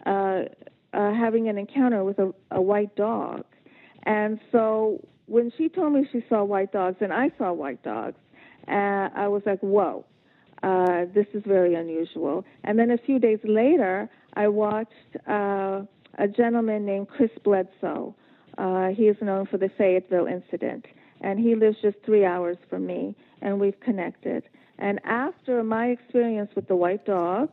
uh, 0.05 0.43
uh, 0.93 1.13
having 1.13 1.49
an 1.49 1.57
encounter 1.57 2.03
with 2.03 2.19
a, 2.19 2.33
a 2.51 2.61
white 2.61 2.95
dog. 2.95 3.45
And 4.03 4.39
so 4.51 5.05
when 5.29 5.51
she 5.57 5.69
told 5.69 5.93
me 5.93 6.07
she 6.11 6.23
saw 6.27 6.43
white 6.43 6.71
dogs 6.71 6.97
and 7.01 7.13
I 7.13 7.31
saw 7.37 7.53
white 7.53 7.81
dogs, 7.83 8.17
uh, 8.67 9.09
I 9.15 9.27
was 9.27 9.41
like, 9.45 9.59
whoa, 9.59 10.05
uh, 10.63 11.05
this 11.13 11.27
is 11.33 11.43
very 11.45 11.75
unusual. 11.75 12.43
And 12.63 12.77
then 12.77 12.91
a 12.91 12.97
few 12.97 13.19
days 13.19 13.39
later, 13.43 14.09
I 14.33 14.47
watched 14.47 14.91
uh, 15.27 15.81
a 16.17 16.27
gentleman 16.27 16.85
named 16.85 17.07
Chris 17.09 17.31
Bledsoe. 17.43 18.15
Uh, 18.57 18.87
he 18.87 19.03
is 19.03 19.17
known 19.21 19.45
for 19.45 19.57
the 19.57 19.69
Fayetteville 19.77 20.27
incident, 20.27 20.85
and 21.21 21.39
he 21.39 21.55
lives 21.55 21.77
just 21.81 21.97
three 22.05 22.25
hours 22.25 22.57
from 22.69 22.85
me, 22.85 23.15
and 23.41 23.59
we've 23.59 23.79
connected. 23.79 24.43
And 24.77 24.99
after 25.05 25.63
my 25.63 25.87
experience 25.87 26.49
with 26.55 26.67
the 26.67 26.75
white 26.75 27.05
dog, 27.05 27.49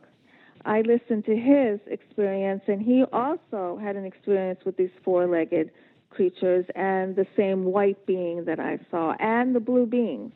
I 0.65 0.81
listened 0.81 1.25
to 1.25 1.35
his 1.35 1.79
experience, 1.87 2.61
and 2.67 2.81
he 2.81 3.05
also 3.13 3.79
had 3.81 3.95
an 3.95 4.05
experience 4.05 4.59
with 4.65 4.75
these 4.75 4.89
four 5.03 5.27
legged 5.27 5.71
creatures 6.09 6.65
and 6.75 7.15
the 7.15 7.27
same 7.35 7.65
white 7.65 8.05
being 8.05 8.45
that 8.45 8.59
I 8.59 8.79
saw, 8.89 9.13
and 9.19 9.55
the 9.55 9.59
blue 9.59 9.85
beings. 9.85 10.31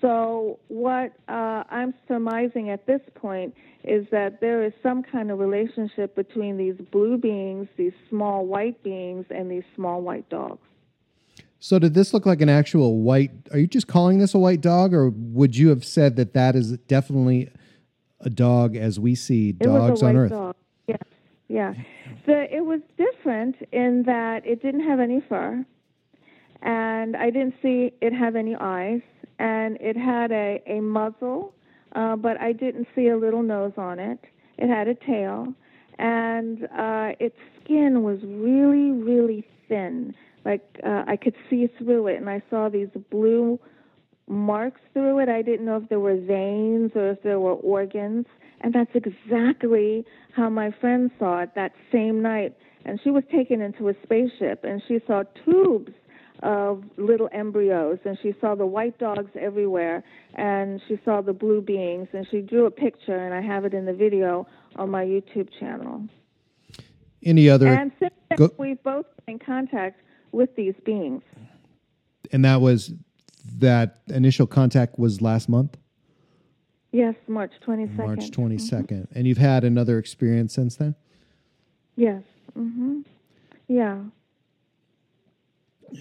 So, 0.00 0.58
what 0.66 1.12
uh, 1.28 1.62
I'm 1.70 1.94
surmising 2.08 2.70
at 2.70 2.86
this 2.86 3.00
point 3.14 3.54
is 3.84 4.06
that 4.10 4.40
there 4.40 4.64
is 4.64 4.72
some 4.82 5.02
kind 5.02 5.30
of 5.30 5.38
relationship 5.38 6.16
between 6.16 6.56
these 6.56 6.74
blue 6.90 7.16
beings, 7.16 7.68
these 7.76 7.92
small 8.10 8.46
white 8.46 8.82
beings, 8.82 9.26
and 9.30 9.50
these 9.50 9.62
small 9.76 10.02
white 10.02 10.28
dogs. 10.28 10.60
So 11.60 11.78
did 11.78 11.94
this 11.94 12.12
look 12.12 12.26
like 12.26 12.40
an 12.40 12.48
actual 12.48 12.98
white? 12.98 13.30
Are 13.52 13.58
you 13.58 13.68
just 13.68 13.86
calling 13.86 14.18
this 14.18 14.34
a 14.34 14.38
white 14.38 14.60
dog, 14.60 14.92
or 14.92 15.10
would 15.10 15.56
you 15.56 15.68
have 15.68 15.84
said 15.84 16.16
that 16.16 16.34
that 16.34 16.56
is 16.56 16.76
definitely 16.78 17.52
a 18.18 18.28
dog 18.28 18.74
as 18.74 18.98
we 18.98 19.14
see 19.14 19.52
dogs 19.52 20.02
on 20.02 20.16
Earth? 20.16 20.30
dog. 20.30 20.56
Yeah. 21.52 21.74
The 22.24 22.46
it 22.50 22.64
was 22.64 22.80
different 22.96 23.56
in 23.72 24.04
that 24.06 24.46
it 24.46 24.62
didn't 24.62 24.88
have 24.88 25.00
any 25.00 25.22
fur, 25.28 25.62
and 26.62 27.14
I 27.14 27.28
didn't 27.28 27.56
see 27.60 27.92
it 28.00 28.14
have 28.14 28.36
any 28.36 28.56
eyes, 28.58 29.02
and 29.38 29.76
it 29.78 29.94
had 29.94 30.32
a 30.32 30.62
a 30.66 30.80
muzzle, 30.80 31.54
uh, 31.94 32.16
but 32.16 32.40
I 32.40 32.52
didn't 32.52 32.88
see 32.94 33.08
a 33.08 33.18
little 33.18 33.42
nose 33.42 33.74
on 33.76 33.98
it. 33.98 34.18
It 34.56 34.68
had 34.68 34.88
a 34.88 34.94
tail, 34.94 35.52
and 35.98 36.64
uh, 36.64 37.12
its 37.20 37.36
skin 37.62 38.02
was 38.02 38.18
really 38.22 38.90
really 38.90 39.44
thin. 39.68 40.14
Like 40.46 40.64
uh, 40.82 41.04
I 41.06 41.16
could 41.16 41.34
see 41.50 41.68
through 41.76 42.06
it, 42.06 42.16
and 42.16 42.30
I 42.30 42.40
saw 42.48 42.70
these 42.70 42.88
blue 43.10 43.60
marks 44.26 44.80
through 44.94 45.18
it. 45.18 45.28
I 45.28 45.42
didn't 45.42 45.66
know 45.66 45.76
if 45.76 45.90
there 45.90 46.00
were 46.00 46.16
veins 46.16 46.92
or 46.94 47.10
if 47.10 47.22
there 47.22 47.40
were 47.40 47.52
organs. 47.52 48.24
And 48.62 48.72
that's 48.72 48.90
exactly 48.94 50.04
how 50.34 50.48
my 50.48 50.70
friend 50.80 51.10
saw 51.18 51.40
it 51.42 51.50
that 51.54 51.72
same 51.90 52.22
night. 52.22 52.56
And 52.84 53.00
she 53.02 53.10
was 53.10 53.24
taken 53.30 53.60
into 53.60 53.88
a 53.88 53.94
spaceship 54.02 54.64
and 54.64 54.82
she 54.86 55.00
saw 55.06 55.24
tubes 55.44 55.92
of 56.42 56.82
little 56.96 57.28
embryos 57.32 57.98
and 58.04 58.18
she 58.20 58.34
saw 58.40 58.54
the 58.56 58.66
white 58.66 58.98
dogs 58.98 59.30
everywhere 59.38 60.02
and 60.34 60.80
she 60.88 60.98
saw 61.04 61.20
the 61.20 61.32
blue 61.32 61.60
beings 61.60 62.08
and 62.12 62.26
she 62.30 62.40
drew 62.40 62.66
a 62.66 62.70
picture 62.70 63.16
and 63.16 63.32
I 63.34 63.40
have 63.40 63.64
it 63.64 63.74
in 63.74 63.84
the 63.84 63.92
video 63.92 64.46
on 64.76 64.90
my 64.90 65.04
YouTube 65.04 65.48
channel. 65.60 66.02
Any 67.24 67.48
other? 67.48 67.68
And 67.68 67.92
since 68.00 68.12
Go- 68.36 68.50
we've 68.58 68.82
both 68.82 69.06
been 69.26 69.34
in 69.34 69.38
contact 69.38 70.00
with 70.32 70.54
these 70.56 70.74
beings. 70.84 71.22
and 72.32 72.44
that 72.44 72.60
was 72.60 72.92
that 73.58 74.00
initial 74.08 74.46
contact 74.46 74.98
was 74.98 75.20
last 75.20 75.48
month, 75.48 75.76
Yes, 76.92 77.14
March 77.26 77.52
22nd. 77.66 77.96
March 77.96 78.30
twenty 78.30 78.58
and 79.14 79.26
you've 79.26 79.38
had 79.38 79.64
another 79.64 79.98
experience 79.98 80.52
since 80.54 80.76
then. 80.76 80.94
Yes. 81.96 82.22
Mm-hmm. 82.56 83.00
Yeah. 83.66 83.98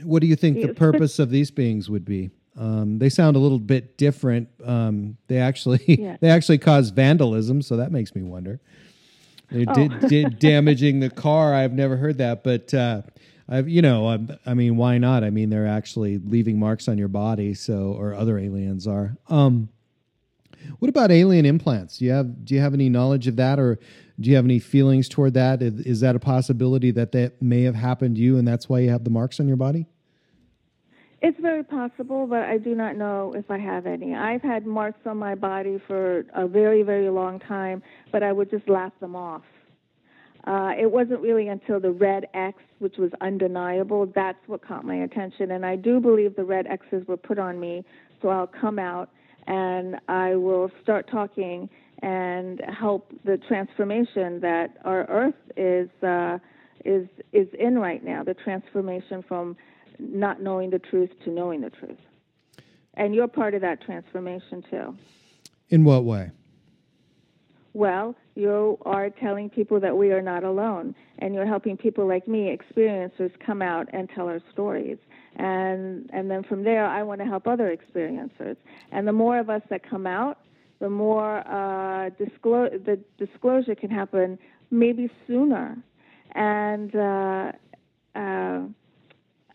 What 0.03 0.21
do 0.21 0.27
you 0.27 0.35
think 0.35 0.61
the 0.61 0.73
purpose 0.73 1.17
of 1.19 1.29
these 1.29 1.49
beings 1.49 1.89
would 1.89 2.03
be? 2.05 2.29
Um, 2.57 2.99
they 2.99 3.07
sound 3.09 3.37
a 3.37 3.39
little 3.39 3.59
bit 3.59 3.97
different. 3.97 4.49
Um, 4.63 5.15
they 5.27 5.37
actually 5.37 5.81
Yeah. 5.87 6.17
they 6.19 6.29
actually 6.29 6.57
cause 6.57 6.89
vandalism, 6.89 7.61
so 7.61 7.77
that 7.77 7.91
makes 7.93 8.13
me 8.13 8.23
wonder. 8.23 8.59
They 9.49 9.65
Oh. 9.65 9.73
did, 9.73 9.99
did 10.07 10.39
damaging 10.39 10.99
the 10.99 11.09
car. 11.09 11.53
I've 11.53 11.73
never 11.73 11.95
heard 11.97 12.17
that, 12.17 12.43
but 12.43 12.73
uh, 12.73 13.01
I've 13.47 13.69
you 13.69 13.81
know 13.81 14.07
i 14.07 14.19
I 14.45 14.53
mean 14.53 14.75
why 14.75 14.97
not? 14.97 15.23
I 15.23 15.29
mean 15.29 15.49
they're 15.49 15.67
actually 15.67 16.17
leaving 16.17 16.59
marks 16.59 16.89
on 16.89 16.97
your 16.97 17.07
body, 17.07 17.53
so 17.53 17.93
or 17.97 18.13
other 18.13 18.37
aliens 18.37 18.87
are. 18.87 19.15
Um, 19.29 19.69
what 20.79 20.89
about 20.89 21.11
alien 21.11 21.45
implants? 21.45 21.97
Do 21.97 22.05
you 22.05 22.11
have 22.11 22.45
do 22.45 22.55
you 22.55 22.61
have 22.61 22.73
any 22.73 22.89
knowledge 22.89 23.27
of 23.27 23.35
that, 23.37 23.59
or 23.59 23.79
do 24.19 24.29
you 24.29 24.35
have 24.35 24.45
any 24.45 24.59
feelings 24.59 25.09
toward 25.09 25.33
that? 25.33 25.61
Is, 25.61 25.79
is 25.81 25.99
that 26.01 26.15
a 26.15 26.19
possibility 26.19 26.91
that 26.91 27.11
that 27.13 27.41
may 27.41 27.63
have 27.63 27.75
happened 27.75 28.15
to 28.15 28.21
you, 28.21 28.37
and 28.37 28.47
that's 28.47 28.69
why 28.69 28.79
you 28.79 28.89
have 28.89 29.03
the 29.03 29.09
marks 29.09 29.39
on 29.39 29.47
your 29.47 29.57
body? 29.57 29.87
It's 31.23 31.39
very 31.39 31.63
possible, 31.63 32.25
but 32.25 32.41
I 32.41 32.57
do 32.57 32.73
not 32.73 32.95
know 32.95 33.33
if 33.35 33.51
I 33.51 33.59
have 33.59 33.85
any. 33.85 34.15
I've 34.15 34.41
had 34.41 34.65
marks 34.65 35.05
on 35.05 35.17
my 35.17 35.35
body 35.35 35.79
for 35.85 36.25
a 36.33 36.47
very, 36.47 36.81
very 36.81 37.09
long 37.11 37.39
time, 37.39 37.83
but 38.11 38.23
I 38.23 38.31
would 38.31 38.49
just 38.49 38.67
laugh 38.67 38.93
them 38.99 39.15
off. 39.15 39.43
Uh, 40.45 40.71
it 40.79 40.91
wasn't 40.91 41.21
really 41.21 41.47
until 41.47 41.79
the 41.79 41.91
red 41.91 42.25
X, 42.33 42.57
which 42.79 42.97
was 42.97 43.11
undeniable, 43.21 44.07
that's 44.15 44.39
what 44.47 44.65
caught 44.65 44.83
my 44.83 44.95
attention. 44.95 45.51
And 45.51 45.63
I 45.63 45.75
do 45.75 45.99
believe 45.99 46.35
the 46.35 46.43
red 46.43 46.65
X's 46.65 47.07
were 47.07 47.17
put 47.17 47.37
on 47.37 47.59
me, 47.59 47.85
so 48.23 48.29
I'll 48.29 48.47
come 48.47 48.79
out 48.79 49.11
and 49.47 49.97
I 50.07 50.35
will 50.35 50.71
start 50.83 51.09
talking 51.09 51.69
and 52.01 52.61
help 52.61 53.11
the 53.23 53.37
transformation 53.47 54.39
that 54.41 54.77
our 54.83 55.05
Earth 55.09 55.35
is 55.55 55.89
uh, 56.03 56.39
is 56.85 57.07
is 57.31 57.47
in 57.59 57.77
right 57.77 58.03
now. 58.03 58.23
The 58.23 58.33
transformation 58.33 59.23
from 59.27 59.55
not 59.99 60.41
knowing 60.41 60.69
the 60.69 60.79
truth 60.79 61.11
to 61.25 61.31
knowing 61.31 61.61
the 61.61 61.69
truth, 61.69 61.99
and 62.95 63.13
you're 63.13 63.27
part 63.27 63.53
of 63.53 63.61
that 63.61 63.81
transformation 63.81 64.63
too. 64.69 64.95
In 65.69 65.83
what 65.83 66.03
way? 66.03 66.31
Well, 67.73 68.15
you 68.35 68.77
are 68.81 69.09
telling 69.09 69.49
people 69.49 69.79
that 69.79 69.95
we 69.95 70.11
are 70.11 70.21
not 70.21 70.43
alone, 70.43 70.93
and 71.19 71.33
you're 71.33 71.45
helping 71.45 71.77
people 71.77 72.05
like 72.05 72.27
me, 72.27 72.55
experiencers, 72.55 73.31
come 73.45 73.61
out 73.61 73.87
and 73.93 74.09
tell 74.13 74.27
our 74.27 74.41
stories. 74.51 74.97
And 75.37 76.09
and 76.11 76.29
then 76.29 76.43
from 76.43 76.63
there, 76.63 76.85
I 76.85 77.03
want 77.03 77.21
to 77.21 77.25
help 77.25 77.47
other 77.47 77.75
experiencers. 77.75 78.57
And 78.91 79.07
the 79.07 79.13
more 79.13 79.39
of 79.39 79.49
us 79.49 79.61
that 79.69 79.87
come 79.89 80.05
out, 80.05 80.39
the 80.79 80.89
more 80.89 81.39
uh, 81.47 82.09
disclo- 82.11 82.83
the 82.83 82.99
disclosure 83.17 83.75
can 83.75 83.89
happen 83.89 84.37
maybe 84.71 85.09
sooner. 85.27 85.77
And 86.33 86.95
uh, 86.95 87.51
uh, 88.15 88.61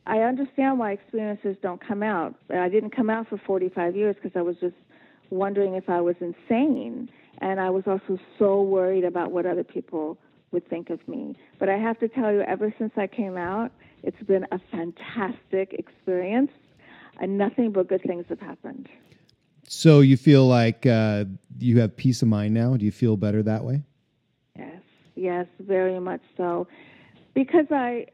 I 0.07 0.19
understand 0.21 0.79
why 0.79 0.97
experiencers 0.97 1.61
don't 1.61 1.85
come 1.87 2.03
out. 2.03 2.35
I 2.51 2.69
didn't 2.69 2.91
come 2.91 3.11
out 3.11 3.29
for 3.29 3.39
45 3.39 3.97
years 3.97 4.15
because 4.15 4.37
I 4.37 4.43
was 4.43 4.57
just 4.61 4.77
wondering 5.31 5.75
if 5.75 5.89
I 5.89 6.01
was 6.01 6.17
insane. 6.21 7.11
And 7.39 7.61
I 7.61 7.71
was 7.71 7.85
also 7.87 8.19
so 8.39 8.63
worried 8.63 9.05
about 9.05 9.33
what 9.33 9.47
other 9.47 9.65
people 9.65 10.17
would 10.57 10.67
think 10.71 10.89
of 10.89 11.07
me. 11.07 11.37
But 11.59 11.69
I 11.69 11.77
have 11.77 11.99
to 11.99 12.09
tell 12.09 12.33
you, 12.33 12.41
ever 12.41 12.75
since 12.79 12.93
I 12.97 13.07
came 13.07 13.37
out, 13.37 13.73
it's 14.03 14.23
been 14.23 14.47
a 14.51 14.59
fantastic 14.73 15.75
experience. 15.75 16.51
And 17.21 17.37
nothing 17.37 17.73
but 17.73 17.89
good 17.89 18.03
things 18.03 18.25
have 18.31 18.41
happened. 18.41 18.89
So 19.69 20.01
you 20.01 20.17
feel 20.17 20.47
like 20.47 20.87
uh, 20.87 21.27
you 21.59 21.81
have 21.81 21.95
peace 21.95 22.23
of 22.23 22.29
mind 22.29 22.55
now? 22.55 22.75
Do 22.79 22.87
you 22.87 22.93
feel 22.93 23.19
better 23.19 23.43
that 23.43 23.65
way? 23.65 23.83
Yes, 24.57 24.81
yes, 25.15 25.47
very 25.61 26.01
much 26.01 26.23
so. 26.39 26.69
Because 27.35 27.67
I 27.71 28.07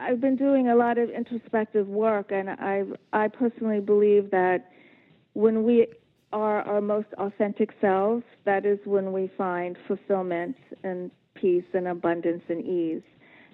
I've 0.00 0.20
been 0.20 0.36
doing 0.36 0.68
a 0.68 0.74
lot 0.74 0.98
of 0.98 1.10
introspective 1.10 1.86
work 1.86 2.32
and 2.32 2.50
I 2.50 2.84
I 3.12 3.28
personally 3.28 3.80
believe 3.80 4.30
that 4.30 4.70
when 5.34 5.62
we 5.64 5.86
are 6.32 6.62
our 6.62 6.80
most 6.80 7.08
authentic 7.18 7.70
selves, 7.80 8.24
that 8.44 8.64
is 8.64 8.78
when 8.84 9.12
we 9.12 9.30
find 9.36 9.76
fulfillment 9.86 10.56
and 10.82 11.10
peace 11.40 11.64
and 11.74 11.88
abundance 11.88 12.42
and 12.48 12.64
ease. 12.64 13.02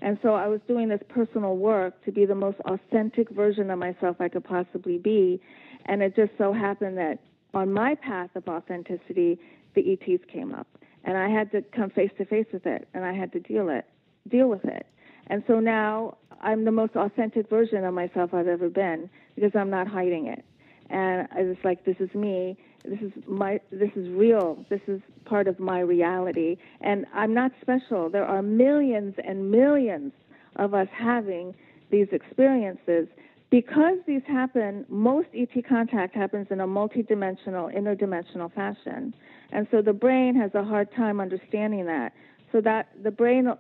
And 0.03 0.19
so 0.23 0.35
I 0.35 0.49
was 0.49 0.61
doing 0.67 0.89
this 0.89 1.01
personal 1.09 1.57
work 1.57 2.05
to 2.05 2.13
be 2.13 2.27
the 2.27 2.35
most 2.35 2.59
authentic 2.67 3.31
version 3.31 3.71
of 3.71 3.79
myself 3.79 4.17
I 4.21 4.29
could 4.29 4.45
possibly 4.45 4.99
be. 4.99 5.41
And 5.87 6.03
it 6.03 6.17
just 6.17 6.33
so 6.37 6.53
happened 6.53 6.99
that 6.99 7.19
on 7.55 7.73
my 7.73 7.95
path 7.95 8.31
of 8.35 8.47
authenticity, 8.49 9.39
the 9.75 9.93
ETs 9.93 10.23
came 10.33 10.55
up. 10.55 10.67
And 11.05 11.17
I 11.17 11.29
had 11.29 11.51
to 11.53 11.63
come 11.63 11.91
face 11.91 12.11
to 12.19 12.25
face 12.25 12.47
with 12.53 12.67
it 12.67 12.89
and 12.95 13.05
I 13.05 13.13
had 13.13 13.33
to 13.33 13.41
deal 13.41 13.69
it 13.69 13.85
deal 14.29 14.49
with 14.49 14.65
it. 14.65 14.87
And 15.27 15.43
so 15.47 15.61
now 15.61 16.17
I'm 16.41 16.65
the 16.65 16.73
most 16.73 16.97
authentic 16.97 17.49
version 17.49 17.85
of 17.85 17.95
myself 17.95 18.35
I've 18.35 18.49
ever 18.49 18.69
been 18.69 19.09
because 19.35 19.53
I'm 19.55 19.71
not 19.71 19.89
hiding 19.89 20.27
it. 20.27 20.45
And 20.91 21.29
I 21.33 21.43
was 21.43 21.57
like, 21.65 21.85
this 21.85 21.97
is 21.99 22.13
me. 22.15 22.57
This 22.85 23.01
is 23.01 23.13
my. 23.27 23.61
This 23.71 23.91
is 23.97 24.09
real. 24.11 24.65
This 24.69 24.83
is 24.87 25.01
part 25.25 25.49
of 25.49 25.59
my 25.59 25.81
reality. 25.81 26.57
And 26.81 27.07
I'm 27.15 27.33
not 27.33 27.53
special. 27.61 28.11
There 28.11 28.27
are 28.27 28.43
millions 28.43 29.15
and 29.27 29.51
millions 29.51 30.13
of 30.57 30.75
us 30.75 30.89
having 30.93 31.55
these 31.91 32.09
experiences. 32.13 33.09
Because 33.51 33.99
these 34.07 34.23
happen, 34.27 34.85
most 34.89 35.29
ET 35.33 35.51
contact 35.69 36.15
happens 36.15 36.49
in 36.51 36.61
a 36.61 36.67
multidimensional, 36.67 37.73
interdimensional 37.75 38.53
fashion. 38.53 39.15
And 39.53 39.69
so 39.71 39.81
the 39.81 39.93
brain 39.93 40.35
has 40.35 40.51
a 40.55 40.65
hard 40.65 40.93
time 40.95 41.21
understanding 41.21 41.87
that. 41.87 42.13
So 42.51 42.61
that 42.63 42.89
the 43.03 43.11
brain 43.11 43.53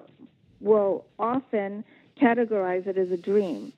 will 0.61 1.05
often 1.19 1.85
categorize 2.21 2.87
it 2.87 2.99
as 2.99 3.11
a 3.11 3.17
dream, 3.17 3.73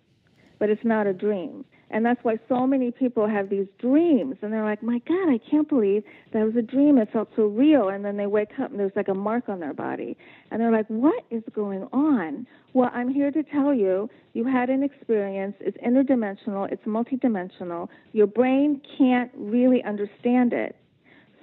but 0.58 0.70
it's 0.70 0.84
not 0.84 1.06
a 1.06 1.12
dream. 1.12 1.64
And 1.90 2.04
that's 2.04 2.22
why 2.24 2.38
so 2.48 2.66
many 2.66 2.90
people 2.90 3.28
have 3.28 3.48
these 3.48 3.66
dreams, 3.78 4.36
and 4.42 4.52
they're 4.52 4.64
like, 4.64 4.82
"My 4.82 4.98
God, 5.06 5.28
I 5.28 5.38
can't 5.38 5.68
believe 5.68 6.02
that 6.32 6.44
was 6.44 6.56
a 6.56 6.62
dream. 6.62 6.98
It 6.98 7.10
felt 7.12 7.28
so 7.36 7.46
real." 7.46 7.90
And 7.90 8.04
then 8.04 8.16
they 8.16 8.26
wake 8.26 8.58
up 8.58 8.70
and 8.70 8.80
there's 8.80 8.96
like 8.96 9.08
a 9.08 9.14
mark 9.14 9.48
on 9.48 9.60
their 9.60 9.72
body, 9.72 10.16
and 10.50 10.60
they're 10.60 10.72
like, 10.72 10.86
"What 10.88 11.24
is 11.30 11.44
going 11.54 11.84
on?" 11.92 12.46
Well, 12.72 12.90
I'm 12.92 13.08
here 13.08 13.30
to 13.30 13.42
tell 13.42 13.72
you, 13.72 14.10
you 14.34 14.44
had 14.44 14.68
an 14.68 14.82
experience. 14.82 15.54
It's 15.60 15.78
interdimensional. 15.78 16.70
It's 16.70 16.84
multidimensional. 16.84 17.88
Your 18.12 18.26
brain 18.26 18.82
can't 18.98 19.30
really 19.34 19.82
understand 19.84 20.52
it. 20.52 20.76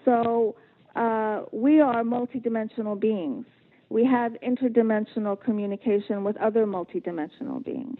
So 0.05 0.55
uh, 0.95 1.43
we 1.51 1.79
are 1.79 2.03
multidimensional 2.03 2.99
beings. 2.99 3.45
We 3.89 4.05
have 4.05 4.33
interdimensional 4.45 5.41
communication 5.41 6.23
with 6.23 6.37
other 6.37 6.65
multidimensional 6.65 7.63
beings. 7.63 7.97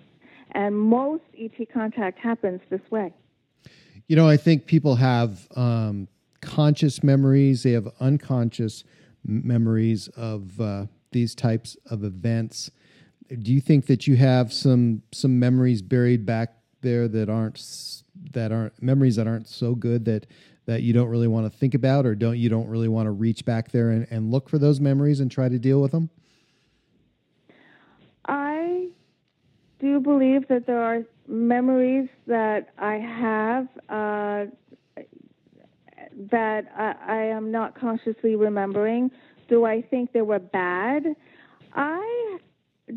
And 0.54 0.78
most 0.78 1.24
ET 1.38 1.54
contact 1.74 2.20
happens 2.20 2.62
this 2.70 2.82
way. 2.92 3.14
You 4.08 4.16
know, 4.16 4.28
I 4.28 4.38
think 4.38 4.66
people 4.66 4.96
have 4.96 5.48
um, 5.56 6.08
conscious 6.42 7.04
memories, 7.04 7.64
they 7.64 7.72
have 7.72 7.88
unconscious 8.00 8.84
memories 9.26 10.10
of 10.10 10.60
uh, 10.60 10.86
these 11.12 11.34
types 11.34 11.78
of 11.90 12.04
events. 12.04 12.70
Do 13.42 13.54
you 13.54 13.62
think 13.62 13.86
that 13.88 14.06
you 14.06 14.16
have 14.18 14.52
some 14.52 15.02
some 15.12 15.40
memories 15.40 15.82
buried 15.82 16.26
back 16.26 16.54
there 16.82 17.08
that 17.08 17.30
aren't 17.30 18.04
that 18.32 18.52
aren't 18.52 18.80
memories 18.82 19.16
that 19.16 19.28
aren't 19.28 19.48
so 19.48 19.74
good 19.74 20.06
that 20.06 20.28
that 20.66 20.82
you 20.82 20.94
don't 20.94 21.08
really 21.08 21.28
want 21.28 21.52
to 21.52 21.58
think 21.58 21.74
about 21.74 22.06
or 22.06 22.16
don't 22.16 22.38
you 22.38 22.50
don't 22.50 22.68
really 22.68 22.88
want 22.88 23.08
to 23.08 23.12
reach 23.12 23.46
back 23.46 23.72
there 23.72 23.90
and, 23.90 24.08
and 24.12 24.32
look 24.32 24.50
for 24.50 24.58
those 24.58 24.80
memories 24.80 25.20
and 25.20 25.32
try 25.32 25.50
to 25.50 25.58
deal 25.58 25.82
with 25.82 25.92
them? 25.92 26.10
I 28.26 28.90
do 29.84 29.90
you 29.90 30.00
believe 30.00 30.48
that 30.48 30.66
there 30.66 30.82
are 30.82 31.02
memories 31.28 32.08
that 32.26 32.70
I 32.78 32.94
have 32.94 33.68
uh, 33.90 34.46
that 36.32 36.66
I, 36.78 36.96
I 37.06 37.22
am 37.24 37.52
not 37.52 37.78
consciously 37.78 38.38
remembering. 38.38 39.12
Do 39.50 39.66
I 39.66 39.82
think 39.82 40.14
they 40.14 40.22
were 40.22 40.40
bad? 40.40 41.04
I 41.74 42.38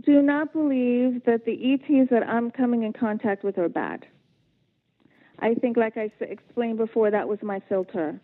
do 0.05 0.23
not 0.23 0.53
believe 0.53 1.25
that 1.25 1.45
the 1.45 1.75
ETs 1.75 2.09
that 2.11 2.23
I'm 2.23 2.53
coming 2.53 2.85
in 2.85 2.93
contact 2.93 3.43
with 3.43 3.59
are 3.59 3.69
bad. 3.69 4.07
I 5.41 5.55
think, 5.55 5.77
like 5.77 5.97
I 5.97 6.13
explained 6.21 6.79
before, 6.79 7.11
that 7.11 7.27
was 7.27 7.41
my 7.43 7.61
filter 7.69 8.21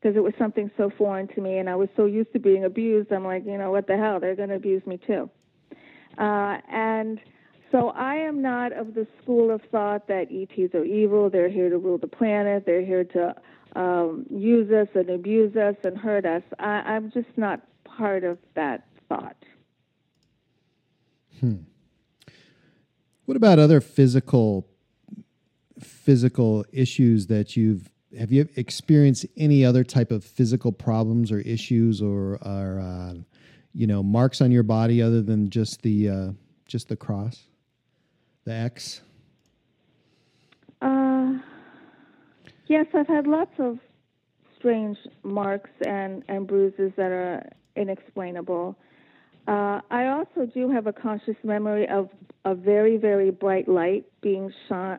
because 0.00 0.16
it 0.16 0.20
was 0.20 0.32
something 0.38 0.70
so 0.76 0.92
foreign 0.96 1.26
to 1.34 1.40
me, 1.40 1.58
and 1.58 1.68
I 1.68 1.74
was 1.74 1.88
so 1.96 2.04
used 2.04 2.32
to 2.34 2.38
being 2.38 2.64
abused. 2.64 3.10
I'm 3.10 3.24
like, 3.24 3.44
you 3.44 3.58
know, 3.58 3.72
what 3.72 3.88
the 3.88 3.96
hell? 3.96 4.20
They're 4.20 4.36
going 4.36 4.50
to 4.50 4.54
abuse 4.54 4.86
me 4.86 5.00
too. 5.04 5.28
Uh, 6.18 6.58
and 6.70 7.18
so 7.76 7.90
I 7.90 8.14
am 8.14 8.40
not 8.40 8.72
of 8.72 8.94
the 8.94 9.06
school 9.22 9.50
of 9.50 9.60
thought 9.70 10.08
that 10.08 10.28
ETs 10.30 10.74
are 10.74 10.84
evil. 10.84 11.28
They're 11.28 11.50
here 11.50 11.68
to 11.68 11.76
rule 11.76 11.98
the 11.98 12.06
planet. 12.06 12.64
They're 12.64 12.84
here 12.84 13.04
to 13.04 13.34
um, 13.74 14.24
use 14.30 14.70
us 14.70 14.88
and 14.94 15.10
abuse 15.10 15.54
us 15.56 15.74
and 15.84 15.98
hurt 15.98 16.24
us. 16.24 16.42
I, 16.58 16.94
I'm 16.94 17.10
just 17.10 17.28
not 17.36 17.60
part 17.84 18.24
of 18.24 18.38
that 18.54 18.86
thought. 19.08 19.36
What 23.26 23.36
about 23.36 23.58
other 23.58 23.80
physical 23.80 24.68
physical 25.80 26.64
issues 26.72 27.26
that 27.26 27.56
you've 27.56 27.90
have 28.16 28.32
you 28.32 28.48
experienced 28.56 29.26
any 29.36 29.64
other 29.64 29.84
type 29.84 30.10
of 30.10 30.24
physical 30.24 30.72
problems 30.72 31.30
or 31.30 31.40
issues 31.40 32.00
or 32.00 32.38
or 32.42 32.80
uh, 32.80 33.14
you 33.74 33.86
know 33.86 34.02
marks 34.02 34.40
on 34.40 34.52
your 34.52 34.62
body 34.62 35.02
other 35.02 35.20
than 35.20 35.50
just 35.50 35.82
the 35.82 36.08
uh, 36.08 36.28
just 36.66 36.88
the 36.88 36.96
cross, 36.96 37.48
the 38.46 38.54
X? 38.54 39.02
Uh, 40.80 41.34
yes, 42.68 42.86
I've 42.94 43.08
had 43.08 43.26
lots 43.26 43.52
of 43.58 43.78
strange 44.58 44.96
marks 45.22 45.70
and, 45.86 46.22
and 46.28 46.46
bruises 46.46 46.92
that 46.96 47.10
are 47.10 47.46
inexplainable. 47.74 48.76
Uh, 49.46 49.80
I 49.90 50.06
also 50.06 50.46
do 50.52 50.70
have 50.70 50.86
a 50.86 50.92
conscious 50.92 51.36
memory 51.44 51.88
of 51.88 52.08
a 52.44 52.54
very, 52.54 52.96
very 52.96 53.30
bright 53.30 53.68
light 53.68 54.06
being 54.22 54.52
shown, 54.68 54.98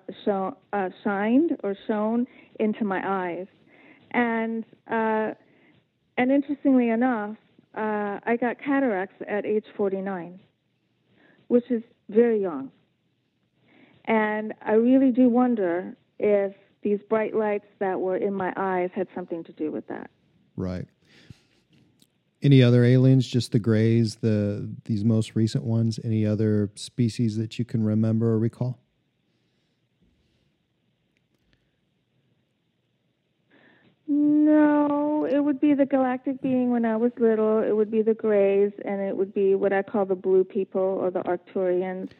uh, 0.73 0.89
shined 1.03 1.57
or 1.63 1.75
shown 1.87 2.27
into 2.59 2.83
my 2.83 3.01
eyes. 3.03 3.47
And, 4.11 4.63
uh, 4.89 5.33
and 6.17 6.31
interestingly 6.31 6.89
enough, 6.89 7.35
uh, 7.75 8.19
I 8.25 8.37
got 8.39 8.57
cataracts 8.59 9.21
at 9.27 9.45
age 9.45 9.65
49, 9.75 10.39
which 11.47 11.69
is 11.69 11.83
very 12.09 12.41
young. 12.41 12.71
And 14.07 14.53
I 14.61 14.73
really 14.73 15.11
do 15.11 15.29
wonder 15.29 15.95
if 16.17 16.53
these 16.81 16.99
bright 17.09 17.35
lights 17.35 17.67
that 17.79 17.99
were 17.99 18.15
in 18.15 18.33
my 18.33 18.53
eyes 18.55 18.89
had 18.95 19.07
something 19.13 19.43
to 19.43 19.51
do 19.51 19.71
with 19.71 19.87
that. 19.87 20.09
Right. 20.55 20.87
Any 22.41 22.63
other 22.63 22.83
aliens? 22.83 23.27
Just 23.27 23.51
the 23.51 23.59
grays, 23.59 24.15
the 24.15 24.69
these 24.85 25.03
most 25.03 25.35
recent 25.35 25.65
ones. 25.65 25.99
Any 26.03 26.25
other 26.25 26.71
species 26.75 27.35
that 27.37 27.59
you 27.59 27.65
can 27.65 27.83
remember 27.83 28.27
or 28.27 28.39
recall? 28.39 28.79
No, 34.07 35.27
it 35.29 35.39
would 35.39 35.59
be 35.59 35.73
the 35.73 35.85
galactic 35.85 36.41
being 36.41 36.71
when 36.71 36.85
I 36.85 36.95
was 36.95 37.11
little. 37.19 37.59
It 37.61 37.75
would 37.75 37.91
be 37.91 38.01
the 38.01 38.13
Greys, 38.13 38.71
and 38.85 39.01
it 39.01 39.17
would 39.17 39.33
be 39.33 39.55
what 39.55 39.73
I 39.73 39.81
call 39.81 40.05
the 40.05 40.15
blue 40.15 40.45
people 40.45 40.79
or 40.79 41.11
the 41.11 41.19
Arcturians, 41.23 42.11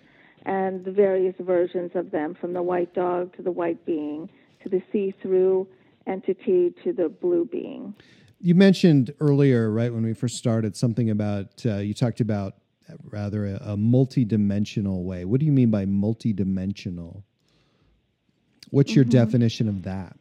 and 0.45 0.83
the 0.85 0.91
various 0.91 1.35
versions 1.39 1.91
of 1.95 2.11
them, 2.11 2.35
from 2.39 2.53
the 2.53 2.61
white 2.61 2.93
dog 2.93 3.35
to 3.38 3.41
the 3.41 3.51
white 3.51 3.85
being 3.85 4.29
to 4.63 4.69
the 4.69 4.81
see-through 4.91 5.67
entity 6.05 6.73
to 6.83 6.93
the 6.93 7.09
blue 7.09 7.45
being. 7.45 7.93
You 8.39 8.55
mentioned 8.55 9.13
earlier, 9.19 9.71
right 9.71 9.93
when 9.93 10.03
we 10.03 10.13
first 10.13 10.38
started, 10.38 10.75
something 10.75 11.09
about 11.09 11.65
uh, 11.65 11.77
you 11.77 11.93
talked 11.93 12.21
about 12.21 12.55
rather 13.09 13.45
a, 13.45 13.71
a 13.71 13.77
multi-dimensional 13.77 15.03
way. 15.03 15.25
What 15.25 15.39
do 15.39 15.45
you 15.45 15.51
mean 15.51 15.69
by 15.69 15.85
multi-dimensional? 15.85 17.23
What's 18.69 18.95
your 18.95 19.05
definition 19.05 19.67
of 19.67 19.83
that? 19.83 20.17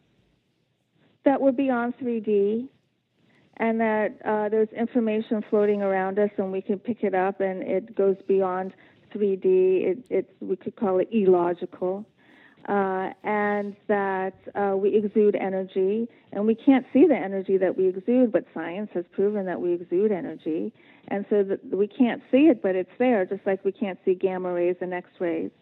that 1.26 1.40
we're 1.40 1.52
beyond 1.52 1.92
3D 1.98 2.68
and 3.58 3.80
that 3.80 4.16
uh, 4.24 4.48
there's 4.48 4.68
information 4.70 5.44
floating 5.50 5.82
around 5.82 6.18
us 6.18 6.30
and 6.38 6.50
we 6.50 6.62
can 6.62 6.78
pick 6.78 7.02
it 7.02 7.14
up 7.14 7.40
and 7.40 7.62
it 7.62 7.94
goes 7.94 8.16
beyond 8.26 8.72
3D. 9.14 9.44
It, 9.44 9.98
it's, 10.10 10.32
we 10.40 10.56
could 10.56 10.76
call 10.76 10.98
it 10.98 11.08
illogical. 11.12 12.06
Uh, 12.68 13.10
and 13.22 13.76
that 13.86 14.34
uh, 14.56 14.76
we 14.76 14.96
exude 14.96 15.36
energy, 15.36 16.08
and 16.32 16.44
we 16.44 16.54
can't 16.54 16.84
see 16.92 17.06
the 17.06 17.14
energy 17.14 17.56
that 17.56 17.78
we 17.78 17.86
exude, 17.86 18.32
but 18.32 18.44
science 18.52 18.90
has 18.92 19.04
proven 19.12 19.46
that 19.46 19.60
we 19.60 19.74
exude 19.74 20.10
energy, 20.10 20.72
and 21.06 21.24
so 21.30 21.56
we 21.70 21.86
can't 21.86 22.20
see 22.28 22.48
it, 22.48 22.60
but 22.60 22.74
it's 22.74 22.90
there, 22.98 23.24
just 23.24 23.46
like 23.46 23.64
we 23.64 23.70
can't 23.70 24.00
see 24.04 24.14
gamma 24.14 24.52
rays 24.52 24.74
and 24.80 24.92
X 24.92 25.08
rays. 25.20 25.52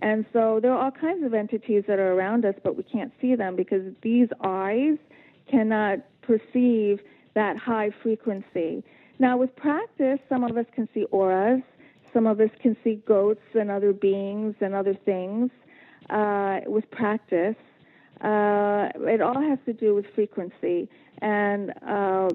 And 0.00 0.26
so 0.34 0.58
there 0.60 0.72
are 0.72 0.84
all 0.84 0.90
kinds 0.90 1.24
of 1.24 1.32
entities 1.32 1.84
that 1.88 1.98
are 1.98 2.12
around 2.12 2.44
us, 2.44 2.56
but 2.62 2.76
we 2.76 2.82
can't 2.82 3.12
see 3.18 3.34
them 3.34 3.56
because 3.56 3.90
these 4.02 4.28
eyes 4.44 4.98
cannot 5.50 6.00
perceive 6.20 7.00
that 7.34 7.56
high 7.56 7.90
frequency. 8.02 8.84
Now, 9.18 9.36
with 9.36 9.54
practice, 9.56 10.18
some 10.28 10.44
of 10.44 10.56
us 10.56 10.66
can 10.74 10.88
see 10.92 11.04
auras, 11.04 11.62
some 12.12 12.26
of 12.26 12.40
us 12.40 12.50
can 12.60 12.76
see 12.84 12.96
goats 13.06 13.42
and 13.54 13.70
other 13.70 13.92
beings 13.92 14.54
and 14.60 14.74
other 14.74 14.94
things. 14.94 15.50
Uh, 16.10 16.60
with 16.66 16.90
practice, 16.90 17.56
uh, 18.20 18.88
it 19.00 19.20
all 19.20 19.40
has 19.40 19.58
to 19.66 19.72
do 19.72 19.94
with 19.94 20.04
frequency 20.14 20.88
and 21.20 21.72
uh, 21.86 22.28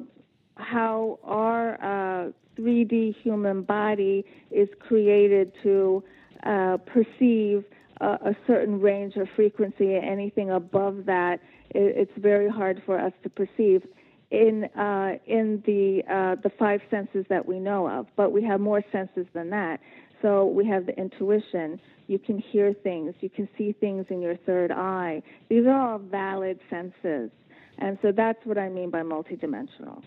how 0.56 1.20
our 1.24 1.76
uh, 1.76 2.32
3D 2.58 3.16
human 3.22 3.62
body 3.62 4.26
is 4.52 4.70
created 4.80 5.52
to 5.64 6.04
uh, 6.44 6.78
perceive 6.78 7.64
a, 8.02 8.06
a 8.06 8.36
certain 8.48 8.80
range 8.80 9.16
of 9.16 9.28
frequency. 9.36 9.96
Anything 9.96 10.52
above 10.52 11.06
that, 11.06 11.40
it, 11.72 11.96
it's 11.98 12.18
very 12.18 12.50
hard 12.50 12.82
for 12.86 13.00
us 13.00 13.14
to 13.24 13.30
perceive 13.30 13.84
in 14.32 14.66
uh, 14.66 15.18
in 15.26 15.64
the 15.66 16.04
uh, 16.10 16.36
the 16.42 16.52
five 16.58 16.82
senses 16.90 17.26
that 17.30 17.46
we 17.46 17.60
know 17.60 17.88
of. 17.88 18.08
But 18.16 18.32
we 18.32 18.44
have 18.44 18.60
more 18.60 18.84
senses 18.92 19.26
than 19.34 19.50
that. 19.52 19.80
So 20.22 20.46
we 20.46 20.66
have 20.68 20.86
the 20.86 20.98
intuition. 20.98 21.80
You 22.08 22.20
can 22.20 22.40
hear 22.40 22.74
things. 22.74 23.14
You 23.20 23.30
can 23.30 23.48
see 23.58 23.74
things 23.74 24.06
in 24.10 24.22
your 24.22 24.38
third 24.38 24.72
eye. 24.72 25.22
These 25.50 25.66
are 25.66 25.92
all 25.92 26.00
valid 26.00 26.60
senses. 26.70 27.30
And 27.78 27.98
so 28.02 28.12
that's 28.12 28.44
what 28.44 28.58
I 28.58 28.70
mean 28.70 28.90
by 28.90 29.02
multidimensional. 29.02 30.02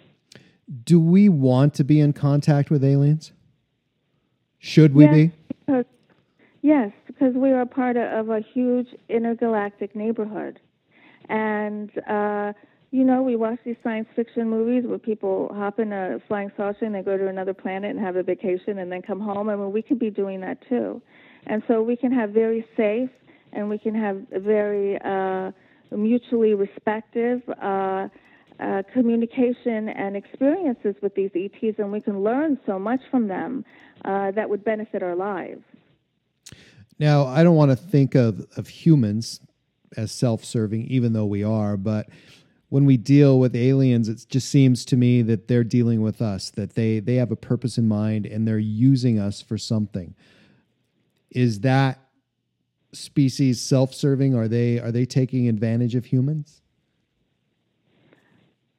Do 0.85 1.01
we 1.01 1.29
want 1.29 1.75
to 1.75 1.85
be 1.85 2.01
in 2.01 2.12
contact 2.12 2.71
with 2.71 2.83
aliens? 2.83 3.33
Should 4.59 4.95
we 4.95 5.05
yes, 5.05 5.14
be? 5.14 5.33
Because, 5.49 5.85
yes, 6.62 6.93
because 7.07 7.35
we 7.35 7.53
are 7.53 7.64
part 7.64 7.97
of 7.97 8.29
a 8.29 8.41
huge 8.41 8.89
intergalactic 9.09 9.95
neighborhood. 9.95 10.61
And, 11.29 11.91
uh, 12.09 12.53
you 12.91 13.05
know, 13.05 13.22
we 13.22 13.36
watch 13.36 13.59
these 13.64 13.76
science 13.84 14.09
fiction 14.16 14.51
movies 14.51 14.82
where 14.84 14.99
people 14.99 15.51
hop 15.55 15.78
in 15.78 15.93
a 15.93 16.18
flying 16.26 16.51
saucer 16.57 16.84
and 16.84 16.95
they 16.95 17.03
go 17.03 17.16
to 17.16 17.28
another 17.28 17.55
planet 17.55 17.91
and 17.91 18.01
have 18.01 18.16
a 18.16 18.22
vacation 18.22 18.78
and 18.78 18.91
then 18.91 19.01
come 19.01 19.20
home. 19.20 19.49
I 19.49 19.55
mean, 19.55 19.72
we 19.72 19.82
can 19.82 19.97
be 19.97 20.11
doing 20.11 20.41
that 20.41 20.59
too. 20.68 21.01
And 21.47 21.62
so 21.68 21.82
we 21.82 21.97
can 21.97 22.12
have 22.12 22.30
very 22.30 22.66
safe 22.76 23.11
and 23.53 23.68
we 23.68 23.78
can 23.78 23.95
have 23.95 24.22
very 24.43 24.99
uh, 25.03 25.53
mutually 25.97 26.55
respective 26.55 27.43
uh, 27.62 28.09
uh, 28.59 28.82
communication 28.93 29.88
and 29.88 30.16
experiences 30.16 30.95
with 31.01 31.14
these 31.14 31.30
ETs, 31.34 31.78
and 31.78 31.91
we 31.91 32.01
can 32.01 32.22
learn 32.22 32.59
so 32.66 32.78
much 32.78 33.01
from 33.11 33.26
them 33.26 33.64
uh, 34.05 34.30
that 34.32 34.49
would 34.49 34.62
benefit 34.64 35.03
our 35.03 35.16
lives. 35.16 35.62
Now, 36.99 37.26
I 37.26 37.43
don't 37.43 37.57
want 37.57 37.70
to 37.70 37.76
think 37.76 38.14
of, 38.14 38.47
of 38.57 38.68
humans 38.68 39.41
as 39.97 40.12
self 40.12 40.45
serving, 40.45 40.86
even 40.88 41.14
though 41.14 41.24
we 41.24 41.43
are, 41.43 41.76
but 41.76 42.09
when 42.71 42.85
we 42.85 42.97
deal 42.97 43.39
with 43.39 43.55
aliens, 43.55 44.09
it 44.09 44.25
just 44.29 44.49
seems 44.49 44.85
to 44.87 44.97
me 44.97 45.23
that 45.23 45.49
they're 45.49 45.64
dealing 45.64 46.03
with 46.03 46.23
us, 46.23 46.51
that 46.51 46.77
they, 46.77 47.01
they 47.01 47.16
have 47.16 47.33
a 47.33 47.37
purpose 47.37 47.77
in 47.77 47.87
mind 47.87 48.27
and 48.27 48.47
they're 48.47 48.59
using 48.59 49.18
us 49.18 49.43
for 49.43 49.59
something. 49.59 50.14
Is 51.31 51.61
that 51.61 51.99
species 52.93 53.61
self 53.61 53.93
serving? 53.93 54.35
Are 54.35 54.49
they 54.49 54.79
are 54.79 54.93
they 54.93 55.05
taking 55.05 55.49
advantage 55.49 55.95
of 55.95 56.05
humans? 56.07 56.61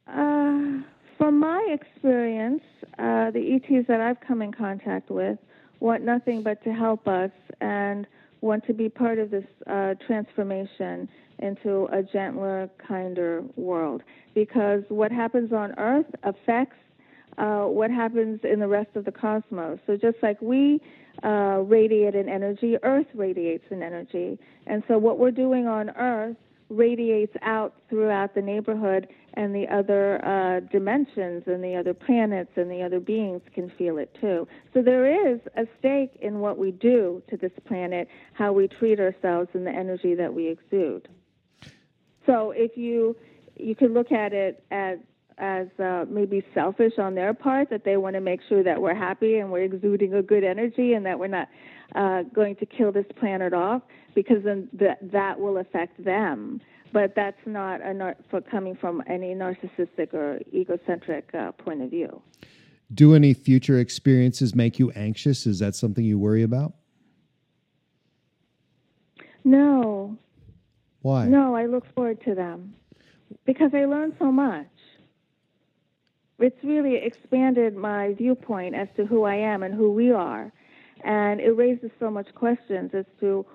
Uh, 0.08 0.80
from 1.18 1.40
my 1.40 1.66
experience, 1.70 2.64
uh, 2.98 3.32
the 3.32 3.56
ETs 3.56 3.88
that 3.88 4.02
I've 4.02 4.20
come 4.22 4.42
in 4.42 4.54
contact 4.54 5.10
with 5.10 5.38
want 5.80 6.04
nothing 6.04 6.44
but 6.44 6.64
to 6.64 6.74
help 6.74 7.08
us 7.08 7.32
and 7.60 8.08
want 8.42 8.66
to 8.66 8.74
be 8.74 8.90
part 8.90 9.20
of 9.20 9.32
this 9.32 9.46
uh, 9.68 9.94
transformation 10.06 11.08
into 11.40 11.88
a 11.92 12.04
gentler, 12.04 12.70
kinder 12.88 13.44
world. 13.56 14.04
Because 14.36 14.84
what 14.90 15.12
happens 15.12 15.52
on 15.54 15.74
Earth 15.78 16.06
affects 16.24 16.78
uh, 17.38 17.62
what 17.64 17.90
happens 17.90 18.40
in 18.44 18.60
the 18.60 18.68
rest 18.68 18.90
of 18.96 19.06
the 19.06 19.12
cosmos. 19.12 19.80
So 19.88 19.96
just 19.96 20.18
like 20.22 20.42
we 20.42 20.80
uh, 21.24 21.64
radiate 21.66 22.16
an 22.16 22.30
energy, 22.30 22.76
Earth 22.84 23.08
radiates 23.14 23.66
an 23.72 23.82
energy. 23.82 24.38
And 24.68 24.84
so 24.88 24.98
what 24.98 25.18
we're 25.18 25.32
doing 25.32 25.68
on 25.68 25.90
Earth 25.92 26.36
radiates 26.72 27.36
out 27.42 27.76
throughout 27.90 28.34
the 28.34 28.42
neighborhood, 28.42 29.08
and 29.36 29.54
the 29.54 29.68
other 29.68 30.24
uh, 30.26 30.60
dimensions 30.72 31.44
and 31.46 31.64
the 31.64 31.76
other 31.76 31.94
planets 31.94 32.52
and 32.56 32.70
the 32.70 32.82
other 32.82 33.00
beings 33.00 33.42
can 33.54 33.70
feel 33.78 33.98
it 33.98 34.16
too. 34.20 34.48
So 34.74 34.82
there 34.82 35.32
is 35.32 35.40
a 35.56 35.66
stake 35.80 36.18
in 36.22 36.40
what 36.40 36.58
we 36.58 36.72
do 36.72 37.22
to 37.30 37.38
this 37.38 37.52
planet, 37.66 38.08
how 38.34 38.52
we 38.54 38.68
treat 38.68 39.00
ourselves, 39.00 39.50
and 39.54 39.66
the 39.66 39.72
energy 39.72 40.16
that 40.16 40.34
we 40.34 40.48
exude. 40.48 41.08
So 42.26 42.52
if 42.52 42.78
you 42.78 43.16
you 43.58 43.76
could 43.76 43.92
look 43.92 44.12
at 44.12 44.34
it 44.34 44.64
as 44.72 44.98
as 45.38 45.68
uh, 45.80 46.06
maybe 46.10 46.44
selfish 46.54 46.94
on 46.98 47.16
their 47.16 47.34
part 47.34 47.70
that 47.70 47.84
they 47.84 47.98
want 47.98 48.16
to 48.16 48.22
make 48.22 48.40
sure 48.48 48.64
that 48.64 48.82
we're 48.82 48.96
happy 48.96 49.38
and 49.38 49.52
we're 49.52 49.64
exuding 49.64 50.14
a 50.14 50.22
good 50.22 50.44
energy 50.44 50.94
and 50.94 51.06
that 51.06 51.18
we're 51.18 51.28
not 51.28 51.48
uh, 51.96 52.24
going 52.34 52.56
to 52.58 52.66
kill 52.66 52.92
this 52.92 53.06
planet 53.20 53.54
off 53.54 53.82
because 54.16 54.44
then 54.44 54.68
th- 54.78 54.98
that 55.02 55.40
will 55.40 55.58
affect 55.58 56.04
them. 56.04 56.62
But 56.94 57.14
that's 57.16 57.40
not 57.46 57.82
a 57.82 57.94
nar- 57.94 58.18
for 58.30 58.42
coming 58.42 58.76
from 58.76 59.02
any 59.08 59.34
narcissistic 59.34 60.14
or 60.14 60.40
egocentric 60.54 61.30
uh, 61.34 61.54
point 61.54 61.82
of 61.82 61.90
view. 61.90 62.22
Do 62.94 63.16
any 63.16 63.34
future 63.34 63.80
experiences 63.80 64.54
make 64.54 64.78
you 64.78 64.92
anxious? 64.92 65.48
Is 65.48 65.60
that 65.60 65.76
something 65.76 66.04
you 66.04 66.20
worry 66.20 66.44
about? 66.44 66.74
No. 69.44 70.18
Why? 71.02 71.26
No, 71.26 71.56
I 71.56 71.66
look 71.66 71.86
forward 71.96 72.22
to 72.26 72.36
them 72.36 72.76
because 73.46 73.72
I 73.74 73.86
learn 73.86 74.14
so 74.20 74.32
much. 74.32 74.68
It's 76.42 76.64
really 76.64 76.96
expanded 76.96 77.76
my 77.76 78.14
viewpoint 78.14 78.76
as 78.76 78.88
to 78.98 79.06
who 79.06 79.24
I 79.24 79.36
am 79.36 79.64
and 79.64 79.74
who 79.74 79.92
we 79.92 80.12
are. 80.12 80.52
And 81.04 81.40
it 81.40 81.52
raises 81.52 81.92
so 82.00 82.10
much 82.10 82.34
questions 82.36 82.92
as 82.94 83.06
to, 83.20 83.46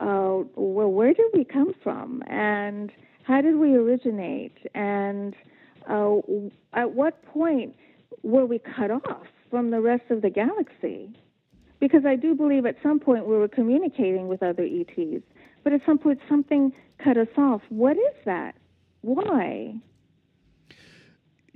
uh, 0.00 0.42
well, 0.54 0.90
where 0.90 1.12
did 1.12 1.26
we 1.34 1.44
come 1.44 1.74
from? 1.82 2.22
And 2.26 2.90
how 3.24 3.40
did 3.40 3.56
we 3.56 3.74
originate? 3.74 4.56
And 4.74 5.34
uh, 5.88 6.16
at 6.72 6.92
what 6.92 7.24
point 7.26 7.74
were 8.22 8.46
we 8.46 8.58
cut 8.58 8.90
off 8.90 9.26
from 9.50 9.70
the 9.70 9.80
rest 9.80 10.04
of 10.10 10.22
the 10.22 10.30
galaxy? 10.30 11.10
Because 11.80 12.04
I 12.06 12.16
do 12.16 12.34
believe 12.34 12.64
at 12.66 12.76
some 12.82 12.98
point 12.98 13.26
we 13.26 13.36
were 13.36 13.48
communicating 13.48 14.28
with 14.28 14.42
other 14.42 14.64
ETs, 14.64 15.22
but 15.62 15.72
at 15.72 15.80
some 15.84 15.98
point 15.98 16.20
something 16.28 16.72
cut 17.02 17.16
us 17.16 17.28
off. 17.36 17.60
What 17.68 17.96
is 17.96 18.14
that? 18.24 18.54
Why? 19.02 19.74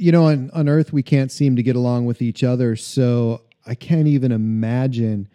You 0.01 0.13
know, 0.13 0.29
on, 0.29 0.51
on 0.55 0.67
Earth, 0.67 0.95
we 0.95 1.03
can't 1.03 1.31
seem 1.31 1.57
to 1.57 1.63
get 1.63 1.77
along 1.77 2.07
with 2.07 2.23
each 2.23 2.43
other. 2.43 2.75
So 2.75 3.43
I 3.67 3.75
can't 3.75 4.07
even 4.07 4.33
imagine 4.33 5.29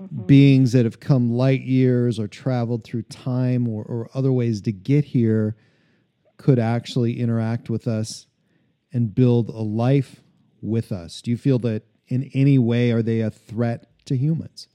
mm-hmm. 0.00 0.22
beings 0.26 0.72
that 0.72 0.84
have 0.84 0.98
come 0.98 1.30
light 1.30 1.60
years 1.60 2.18
or 2.18 2.26
traveled 2.26 2.82
through 2.82 3.02
time 3.02 3.68
or, 3.68 3.84
or 3.84 4.10
other 4.12 4.32
ways 4.32 4.60
to 4.62 4.72
get 4.72 5.04
here 5.04 5.54
could 6.36 6.58
actually 6.58 7.20
interact 7.20 7.70
with 7.70 7.86
us 7.86 8.26
and 8.92 9.14
build 9.14 9.48
a 9.50 9.62
life 9.62 10.20
with 10.60 10.90
us. 10.90 11.22
Do 11.22 11.30
you 11.30 11.36
feel 11.36 11.60
that 11.60 11.84
in 12.08 12.28
any 12.34 12.58
way 12.58 12.90
are 12.90 13.02
they 13.02 13.20
a 13.20 13.30
threat 13.30 13.86
to 14.06 14.16
humans? 14.16 14.66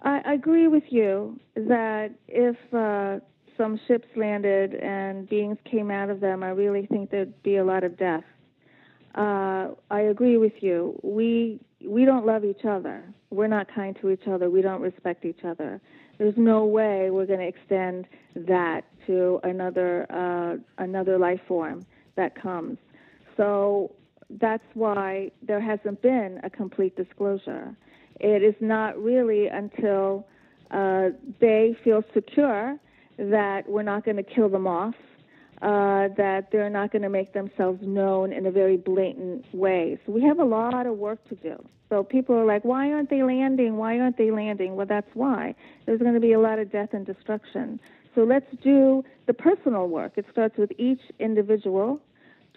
I 0.00 0.32
agree 0.32 0.66
with 0.66 0.84
you 0.90 1.38
that 1.54 2.12
if 2.26 2.56
uh, 2.72 3.20
some 3.56 3.80
ships 3.86 4.08
landed 4.16 4.74
and 4.74 5.28
beings 5.28 5.58
came 5.70 5.90
out 5.90 6.10
of 6.10 6.20
them, 6.20 6.42
I 6.42 6.50
really 6.50 6.86
think 6.86 7.10
there'd 7.10 7.42
be 7.42 7.56
a 7.56 7.64
lot 7.64 7.84
of 7.84 7.96
death. 7.98 8.24
Uh, 9.14 9.68
I 9.90 10.00
agree 10.02 10.36
with 10.36 10.52
you. 10.60 10.98
We 11.02 11.60
we 11.84 12.04
don't 12.04 12.26
love 12.26 12.44
each 12.44 12.64
other. 12.64 13.02
We're 13.30 13.48
not 13.48 13.66
kind 13.74 13.96
to 14.00 14.10
each 14.10 14.26
other. 14.28 14.50
We 14.50 14.62
don't 14.62 14.82
respect 14.82 15.24
each 15.24 15.44
other. 15.44 15.80
There's 16.18 16.36
no 16.36 16.66
way 16.66 17.10
we're 17.10 17.26
going 17.26 17.40
to 17.40 17.46
extend 17.46 18.06
that 18.36 18.84
to 19.06 19.40
another 19.42 20.06
uh, 20.10 20.82
another 20.82 21.18
life 21.18 21.40
form 21.48 21.84
that 22.16 22.40
comes. 22.40 22.78
So 23.36 23.94
that's 24.38 24.64
why 24.74 25.32
there 25.42 25.60
hasn't 25.60 26.02
been 26.02 26.40
a 26.44 26.50
complete 26.50 26.94
disclosure. 26.96 27.74
It 28.20 28.42
is 28.42 28.54
not 28.60 29.02
really 29.02 29.48
until 29.48 30.26
uh, 30.70 31.08
they 31.40 31.76
feel 31.82 32.04
secure 32.14 32.78
that 33.18 33.68
we're 33.68 33.82
not 33.82 34.04
going 34.04 34.16
to 34.16 34.22
kill 34.22 34.48
them 34.48 34.66
off, 34.66 34.94
uh, 35.62 36.08
that 36.16 36.48
they're 36.50 36.70
not 36.70 36.90
going 36.90 37.02
to 37.02 37.08
make 37.10 37.32
themselves 37.32 37.80
known 37.82 38.32
in 38.32 38.46
a 38.46 38.50
very 38.50 38.76
blatant 38.76 39.44
way. 39.54 39.98
So 40.06 40.12
we 40.12 40.22
have 40.22 40.38
a 40.38 40.44
lot 40.44 40.86
of 40.86 40.96
work 40.96 41.26
to 41.28 41.34
do. 41.36 41.62
So 41.90 42.04
people 42.04 42.36
are 42.36 42.46
like, 42.46 42.64
why 42.64 42.92
aren't 42.92 43.10
they 43.10 43.22
landing? 43.22 43.76
Why 43.76 43.98
aren't 43.98 44.16
they 44.16 44.30
landing? 44.30 44.76
Well, 44.76 44.86
that's 44.86 45.10
why. 45.14 45.54
There's 45.86 46.00
going 46.00 46.14
to 46.14 46.20
be 46.20 46.32
a 46.32 46.40
lot 46.40 46.58
of 46.58 46.70
death 46.70 46.90
and 46.92 47.04
destruction. 47.04 47.80
So 48.14 48.22
let's 48.22 48.46
do 48.62 49.04
the 49.26 49.34
personal 49.34 49.88
work. 49.88 50.12
It 50.16 50.26
starts 50.32 50.56
with 50.56 50.70
each 50.78 51.00
individual 51.18 52.00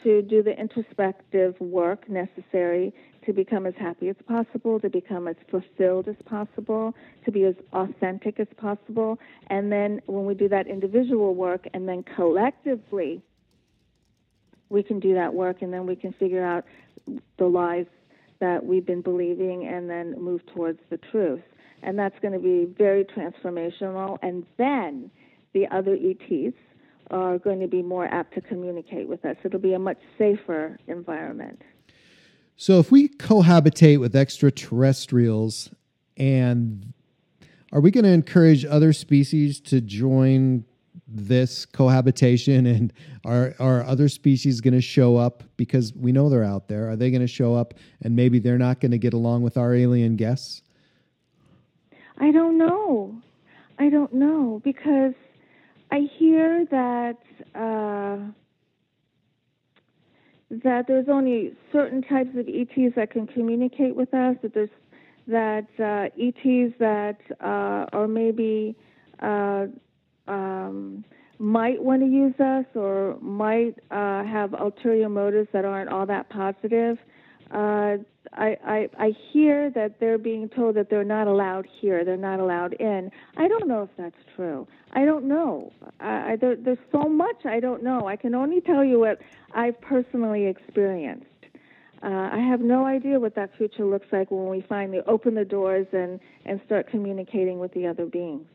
to 0.04 0.22
do 0.22 0.44
the 0.44 0.52
introspective 0.52 1.60
work 1.60 2.10
necessary 2.10 2.94
to 3.26 3.34
become 3.34 3.66
as 3.66 3.74
happy 3.80 4.10
as 4.10 4.16
possible, 4.28 4.80
to 4.80 4.90
become 4.90 5.28
as 5.28 5.36
fulfilled 5.50 6.08
as 6.08 6.16
possible, 6.26 6.94
to 7.26 7.32
be 7.32 7.46
as 7.46 7.56
authentic 7.72 8.40
as 8.40 8.48
possible. 8.58 9.18
And 9.48 9.72
then 9.72 10.02
when 10.06 10.26
we 10.26 10.34
do 10.34 10.50
that 10.50 10.68
individual 10.68 11.34
work 11.34 11.68
and 11.74 11.88
then 11.88 12.04
collectively, 12.16 13.22
we 14.70 14.84
can 14.84 15.00
do 15.00 15.14
that 15.14 15.34
work 15.34 15.62
and 15.62 15.72
then 15.72 15.86
we 15.86 15.96
can 15.96 16.14
figure 16.14 16.44
out 16.44 16.66
the 17.38 17.46
lies 17.46 17.86
that 18.40 18.66
we've 18.66 18.86
been 18.86 19.02
believing 19.02 19.68
and 19.68 19.90
then 19.90 20.22
move 20.22 20.42
towards 20.54 20.80
the 20.90 20.98
truth. 21.12 21.42
And 21.82 21.98
that's 21.98 22.18
going 22.22 22.34
to 22.34 22.40
be 22.40 22.74
very 22.78 23.06
transformational. 23.06 24.18
And 24.22 24.46
then 24.58 25.12
the 25.54 25.68
other 25.68 25.94
ETs 25.94 26.56
are 27.12 27.38
going 27.38 27.60
to 27.60 27.68
be 27.68 27.82
more 27.82 28.06
apt 28.06 28.34
to 28.36 28.42
communicate 28.42 29.08
with 29.08 29.26
us. 29.26 29.36
It'll 29.44 29.60
be 29.60 29.74
a 29.74 29.80
much 29.80 30.00
safer 30.18 30.78
environment. 30.88 31.62
So 32.56 32.80
if 32.80 32.92
we 32.92 33.10
cohabitate 33.10 34.00
with 34.00 34.16
extraterrestrials 34.16 35.70
and 36.18 36.94
are 37.72 37.82
we 37.82 37.90
going 37.92 38.04
to 38.04 38.12
encourage 38.12 38.66
other 38.66 38.94
species 38.94 39.60
to 39.62 39.82
join 39.82 40.66
this 41.08 41.66
cohabitation 41.66 42.66
and 42.66 42.94
are 43.26 43.54
are 43.60 43.84
other 43.84 44.08
species 44.10 44.62
going 44.62 44.74
to 44.74 44.82
show 44.82 45.18
up 45.18 45.44
because 45.58 45.94
we 45.94 46.12
know 46.12 46.30
they're 46.30 46.44
out 46.44 46.68
there 46.68 46.90
are 46.90 46.96
they 46.96 47.12
going 47.12 47.22
to 47.22 47.28
show 47.28 47.54
up 47.54 47.74
and 48.02 48.16
maybe 48.16 48.40
they're 48.40 48.58
not 48.58 48.80
going 48.80 48.92
to 48.92 48.98
get 48.98 49.14
along 49.14 49.42
with 49.42 49.58
our 49.58 49.76
alien 49.76 50.16
guests 50.16 50.62
i 52.20 52.32
don't 52.32 52.58
know 52.58 53.16
i 53.80 53.90
don't 53.90 54.14
know 54.14 54.62
because 54.64 55.14
i 55.94 56.00
hear 56.18 56.66
that 56.72 57.18
uh, 57.56 58.18
that 60.64 60.86
there's 60.88 61.08
only 61.10 61.54
certain 61.72 62.02
types 62.02 62.30
of 62.38 62.48
ETs 62.48 62.96
that 62.96 63.12
can 63.12 63.26
communicate 63.26 63.96
with 63.96 64.14
us. 64.14 64.36
That 64.42 64.54
there's 64.54 64.70
that 65.28 65.68
uh, 65.80 66.10
ETs 66.22 66.74
that 66.80 67.18
uh, 67.40 67.86
are 67.94 68.08
maybe 68.08 68.76
uh, 69.22 69.68
um, 70.28 71.04
might 71.40 71.82
want 71.82 72.02
to 72.02 72.08
use 72.08 72.38
us 72.40 72.66
or 72.76 73.18
might 73.22 73.76
uh, 73.90 74.24
have 74.26 74.54
ulterior 74.54 75.10
motives 75.10 75.48
that 75.54 75.66
aren't 75.66 75.90
all 75.90 76.06
that 76.06 76.30
positive. 76.30 76.98
I, 78.36 78.58
I, 78.66 78.90
I 78.98 79.14
hear 79.32 79.70
that 79.72 80.00
they're 80.00 80.18
being 80.18 80.50
told 80.50 80.76
that 80.76 80.90
they're 80.90 81.04
not 81.04 81.28
allowed 81.28 81.68
here, 81.80 82.04
they're 82.04 82.18
not 82.18 82.40
allowed 82.40 82.74
in. 82.74 83.12
I 83.38 83.48
don't 83.48 83.68
know 83.68 83.84
if 83.84 83.90
that's 83.98 84.36
true. 84.36 84.68
I 84.94 85.06
don't 85.06 85.26
know. 85.26 85.72
I, 86.00 86.34
I, 86.34 86.36
there, 86.36 86.56
there's 86.56 86.78
so 86.92 87.04
much 87.04 87.46
I 87.46 87.60
don't 87.60 87.84
know. 87.84 88.08
I 88.08 88.16
can 88.16 88.36
only 88.36 88.62
tell 88.62 88.84
you 88.84 89.00
what 89.00 89.20
I've 89.54 89.80
personally 89.82 90.48
experienced. 90.48 91.28
Uh, 92.02 92.30
I 92.34 92.40
have 92.40 92.60
no 92.60 92.86
idea 92.86 93.20
what 93.20 93.36
that 93.36 93.56
future 93.58 93.86
looks 93.86 94.08
like 94.12 94.30
when 94.30 94.50
we 94.50 94.62
finally 94.68 95.00
open 95.08 95.36
the 95.36 95.46
doors 95.46 95.88
and, 95.94 96.20
and 96.46 96.60
start 96.66 96.90
communicating 96.90 97.60
with 97.60 97.74
the 97.74 97.88
other 97.88 98.06
beings. 98.06 98.46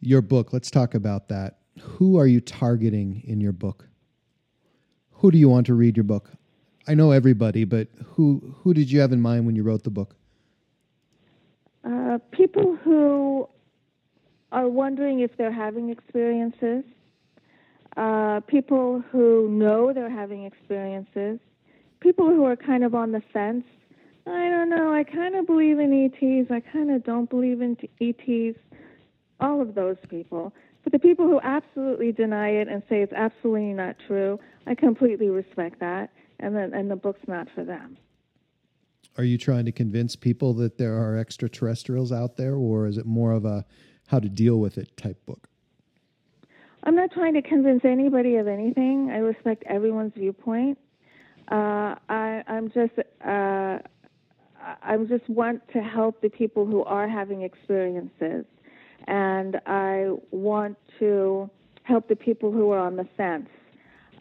Your 0.00 0.20
book, 0.20 0.52
let's 0.52 0.70
talk 0.70 0.94
about 0.94 1.28
that. 1.28 1.58
Who 1.80 2.18
are 2.18 2.26
you 2.26 2.40
targeting 2.40 3.22
in 3.26 3.40
your 3.40 3.52
book? 3.52 3.88
Who 5.12 5.30
do 5.30 5.38
you 5.38 5.48
want 5.48 5.66
to 5.66 5.74
read 5.74 5.96
your 5.96 6.04
book? 6.04 6.30
I 6.88 6.94
know 6.94 7.10
everybody, 7.10 7.64
but 7.64 7.88
who 8.02 8.54
who 8.62 8.72
did 8.72 8.90
you 8.90 9.00
have 9.00 9.12
in 9.12 9.20
mind 9.20 9.44
when 9.44 9.54
you 9.54 9.62
wrote 9.62 9.84
the 9.84 9.90
book? 9.90 10.16
Uh, 11.84 12.18
people 12.32 12.76
who 12.82 13.46
are 14.52 14.68
wondering 14.68 15.20
if 15.20 15.36
they're 15.36 15.52
having 15.52 15.90
experiences. 15.90 16.84
Uh, 17.98 18.40
people 18.40 19.04
who 19.12 19.50
know 19.50 19.92
they're 19.92 20.08
having 20.08 20.44
experiences. 20.44 21.38
People 22.00 22.26
who 22.28 22.44
are 22.44 22.56
kind 22.56 22.82
of 22.82 22.94
on 22.94 23.12
the 23.12 23.22
fence. 23.34 23.64
I 24.26 24.48
don't 24.48 24.70
know. 24.70 24.90
I 24.92 25.04
kind 25.04 25.34
of 25.34 25.46
believe 25.46 25.78
in 25.78 25.92
ETs. 25.92 26.50
I 26.50 26.60
kind 26.60 26.90
of 26.90 27.04
don't 27.04 27.28
believe 27.28 27.60
in 27.60 27.76
ETs. 28.00 28.58
All 29.40 29.60
of 29.60 29.74
those 29.74 29.96
people. 30.08 30.54
But 30.84 30.92
the 30.92 30.98
people 30.98 31.26
who 31.26 31.38
absolutely 31.42 32.12
deny 32.12 32.48
it 32.48 32.68
and 32.68 32.82
say 32.88 33.02
it's 33.02 33.12
absolutely 33.12 33.74
not 33.74 33.96
true, 34.06 34.40
I 34.66 34.74
completely 34.74 35.28
respect 35.28 35.80
that. 35.80 36.10
And 36.40 36.54
then 36.54 36.72
and 36.74 36.90
the 36.90 36.96
book's 36.96 37.26
not 37.26 37.48
for 37.54 37.64
them. 37.64 37.96
Are 39.16 39.24
you 39.24 39.36
trying 39.36 39.64
to 39.64 39.72
convince 39.72 40.14
people 40.14 40.54
that 40.54 40.78
there 40.78 40.96
are 40.96 41.16
extraterrestrials 41.16 42.12
out 42.12 42.36
there, 42.36 42.54
or 42.54 42.86
is 42.86 42.98
it 42.98 43.06
more 43.06 43.32
of 43.32 43.44
a 43.44 43.64
how 44.06 44.20
to 44.20 44.28
deal 44.28 44.58
with 44.58 44.78
it 44.78 44.96
type 44.96 45.24
book? 45.26 45.48
I'm 46.84 46.94
not 46.94 47.10
trying 47.12 47.34
to 47.34 47.42
convince 47.42 47.84
anybody 47.84 48.36
of 48.36 48.46
anything. 48.46 49.10
I 49.10 49.18
respect 49.18 49.64
everyone's 49.66 50.12
viewpoint. 50.14 50.78
Uh, 51.50 51.96
I, 52.08 52.42
I'm 52.46 52.70
just 52.70 52.92
uh, 53.26 53.78
I 54.82 54.96
just 55.08 55.28
want 55.28 55.62
to 55.72 55.80
help 55.80 56.20
the 56.20 56.28
people 56.28 56.66
who 56.66 56.84
are 56.84 57.08
having 57.08 57.42
experiences, 57.42 58.44
and 59.06 59.60
I 59.66 60.10
want 60.30 60.76
to 60.98 61.50
help 61.82 62.08
the 62.08 62.16
people 62.16 62.52
who 62.52 62.70
are 62.70 62.78
on 62.78 62.96
the 62.96 63.08
fence, 63.16 63.48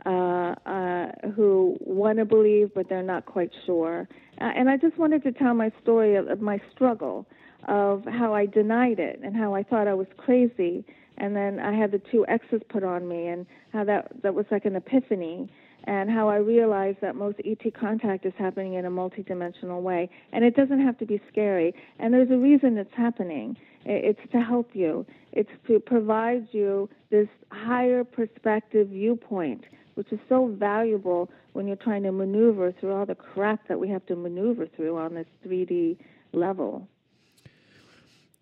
uh, 0.07 0.55
uh, 0.65 1.11
who 1.35 1.75
want 1.81 2.17
to 2.17 2.25
believe 2.25 2.71
but 2.73 2.87
they're 2.89 3.03
not 3.03 3.25
quite 3.25 3.51
sure. 3.65 4.07
Uh, 4.39 4.51
and 4.55 4.69
I 4.69 4.77
just 4.77 4.97
wanted 4.97 5.23
to 5.23 5.31
tell 5.31 5.53
my 5.53 5.71
story 5.81 6.15
of, 6.15 6.27
of 6.27 6.41
my 6.41 6.61
struggle, 6.73 7.25
of 7.67 8.05
how 8.05 8.33
I 8.33 8.45
denied 8.45 8.99
it 8.99 9.19
and 9.23 9.35
how 9.35 9.53
I 9.53 9.63
thought 9.63 9.87
I 9.87 9.93
was 9.93 10.07
crazy, 10.15 10.85
and 11.17 11.35
then 11.35 11.59
I 11.59 11.73
had 11.73 11.91
the 11.91 12.01
two 12.11 12.25
X's 12.27 12.61
put 12.69 12.83
on 12.83 13.07
me, 13.07 13.27
and 13.27 13.45
how 13.73 13.83
that 13.85 14.11
that 14.23 14.33
was 14.33 14.45
like 14.51 14.65
an 14.65 14.75
epiphany 14.75 15.49
and 15.87 16.09
how 16.09 16.27
I 16.27 16.35
realized 16.35 16.97
that 17.01 17.15
most 17.15 17.39
ET 17.45 17.61
contact 17.79 18.25
is 18.25 18.33
happening 18.37 18.73
in 18.73 18.85
a 18.85 18.91
multidimensional 18.91 19.81
way. 19.81 20.09
And 20.33 20.43
it 20.43 20.53
doesn't 20.55 20.81
have 20.81 20.97
to 20.97 21.05
be 21.05 21.21
scary. 21.31 21.73
And 21.97 22.13
there's 22.13 22.29
a 22.29 22.37
reason 22.37 22.77
it's 22.77 22.93
happening. 22.95 23.55
It's 23.85 24.19
to 24.33 24.41
help 24.41 24.71
you. 24.73 25.05
It's 25.31 25.49
to 25.67 25.79
provide 25.79 26.47
you 26.51 26.89
this 27.09 27.29
higher 27.51 28.03
perspective 28.03 28.89
viewpoint, 28.89 29.63
which 29.97 30.11
is 30.11 30.19
so 30.29 30.45
valuable 30.45 31.27
when 31.53 31.65
you're 31.65 31.75
trying 31.75 32.03
to 32.03 32.11
maneuver 32.11 32.71
through 32.71 32.93
all 32.93 33.05
the 33.05 33.15
crap 33.15 33.67
that 33.67 33.79
we 33.79 33.89
have 33.89 34.05
to 34.05 34.15
maneuver 34.15 34.67
through 34.67 34.95
on 34.95 35.15
this 35.15 35.25
3D 35.43 35.97
level. 36.33 36.87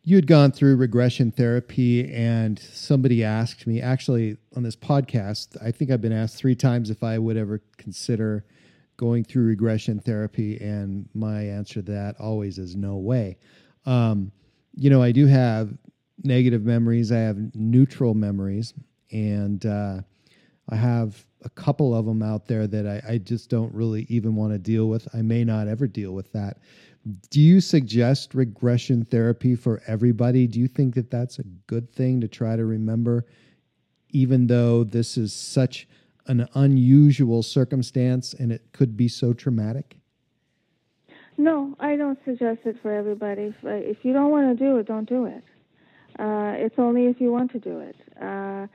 You 0.03 0.17
had 0.17 0.27
gone 0.27 0.51
through 0.51 0.75
regression 0.75 1.31
therapy 1.31 2.13
and 2.13 2.59
somebody 2.59 3.23
asked 3.23 3.65
me 3.65 3.81
actually 3.81 4.37
on 4.55 4.63
this 4.63 4.75
podcast 4.75 5.57
i 5.63 5.71
think 5.71 5.89
i've 5.89 6.01
been 6.01 6.11
asked 6.11 6.35
three 6.35 6.55
times 6.55 6.89
if 6.91 7.03
i 7.03 7.17
would 7.17 7.37
ever 7.37 7.59
consider 7.77 8.45
going 8.97 9.23
through 9.23 9.45
regression 9.45 9.99
therapy 9.99 10.57
and 10.59 11.09
my 11.13 11.41
answer 11.41 11.81
to 11.81 11.91
that 11.91 12.15
always 12.19 12.57
is 12.59 12.75
no 12.75 12.97
way. 12.97 13.37
Um, 13.85 14.31
you 14.75 14.89
know 14.89 15.01
i 15.01 15.11
do 15.11 15.25
have 15.25 15.73
negative 16.23 16.63
memories. 16.63 17.11
I 17.11 17.19
have 17.19 17.37
neutral 17.55 18.13
memories 18.13 18.73
and 19.11 19.65
uh, 19.65 20.01
i 20.69 20.75
have 20.75 21.25
a 21.45 21.49
couple 21.49 21.95
of 21.95 22.05
them 22.05 22.21
out 22.21 22.47
there 22.47 22.67
that 22.67 22.85
I, 22.85 23.13
I 23.13 23.17
just 23.19 23.49
don't 23.49 23.73
really 23.73 24.05
even 24.09 24.35
want 24.35 24.51
to 24.51 24.59
deal 24.59 24.89
with 24.89 25.07
i 25.13 25.21
may 25.21 25.43
not 25.43 25.67
ever 25.67 25.87
deal 25.87 26.11
with 26.11 26.31
that 26.33 26.57
do 27.29 27.39
you 27.39 27.61
suggest 27.61 28.33
regression 28.33 29.05
therapy 29.05 29.55
for 29.55 29.81
everybody? 29.85 30.47
Do 30.47 30.59
you 30.59 30.67
think 30.67 30.95
that 30.95 31.11
that's 31.11 31.37
a 31.37 31.43
good 31.67 31.91
thing 31.91 32.19
to 32.21 32.27
try 32.27 32.55
to 32.55 32.65
remember, 32.65 33.25
even 34.09 34.47
though 34.47 34.83
this 34.83 35.17
is 35.17 35.31
such 35.31 35.87
an 36.27 36.47
unusual 36.55 37.43
circumstance 37.43 38.33
and 38.33 38.51
it 38.51 38.63
could 38.73 38.97
be 38.97 39.07
so 39.07 39.33
traumatic? 39.33 39.97
No, 41.37 41.75
I 41.79 41.95
don't 41.95 42.17
suggest 42.25 42.61
it 42.65 42.77
for 42.81 42.91
everybody. 42.91 43.53
If 43.63 44.03
you 44.03 44.13
don't 44.13 44.31
want 44.31 44.57
to 44.57 44.63
do 44.63 44.77
it, 44.77 44.87
don't 44.87 45.07
do 45.07 45.25
it. 45.25 45.43
Uh, 46.17 46.55
it's 46.57 46.79
only 46.79 47.05
if 47.05 47.19
you 47.21 47.31
want 47.31 47.51
to 47.51 47.59
do 47.59 47.81
it. 47.81 47.95
Uh, 48.19 48.65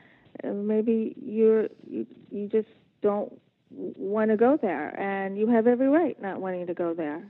maybe 0.45 1.15
you're 1.21 1.69
you, 1.89 2.07
you 2.31 2.49
just 2.49 2.69
don't 3.03 3.41
want 3.71 4.31
to 4.31 4.37
go 4.37 4.59
there, 4.61 4.99
and 4.99 5.39
you 5.39 5.47
have 5.49 5.67
every 5.67 5.89
right 5.89 6.21
not 6.21 6.41
wanting 6.41 6.67
to 6.67 6.75
go 6.75 6.95
there. 6.95 7.23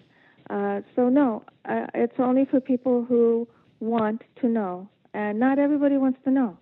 Uh, 0.48 0.80
so 0.96 1.08
no, 1.08 1.44
uh, 1.68 1.86
it's 1.94 2.18
only 2.18 2.44
for 2.44 2.60
people 2.60 3.04
who 3.04 3.46
want 3.78 4.22
to 4.40 4.48
know, 4.48 4.88
and 5.14 5.38
not 5.38 5.58
everybody 5.58 5.96
wants 5.96 6.18
to 6.24 6.30
know. 6.30 6.56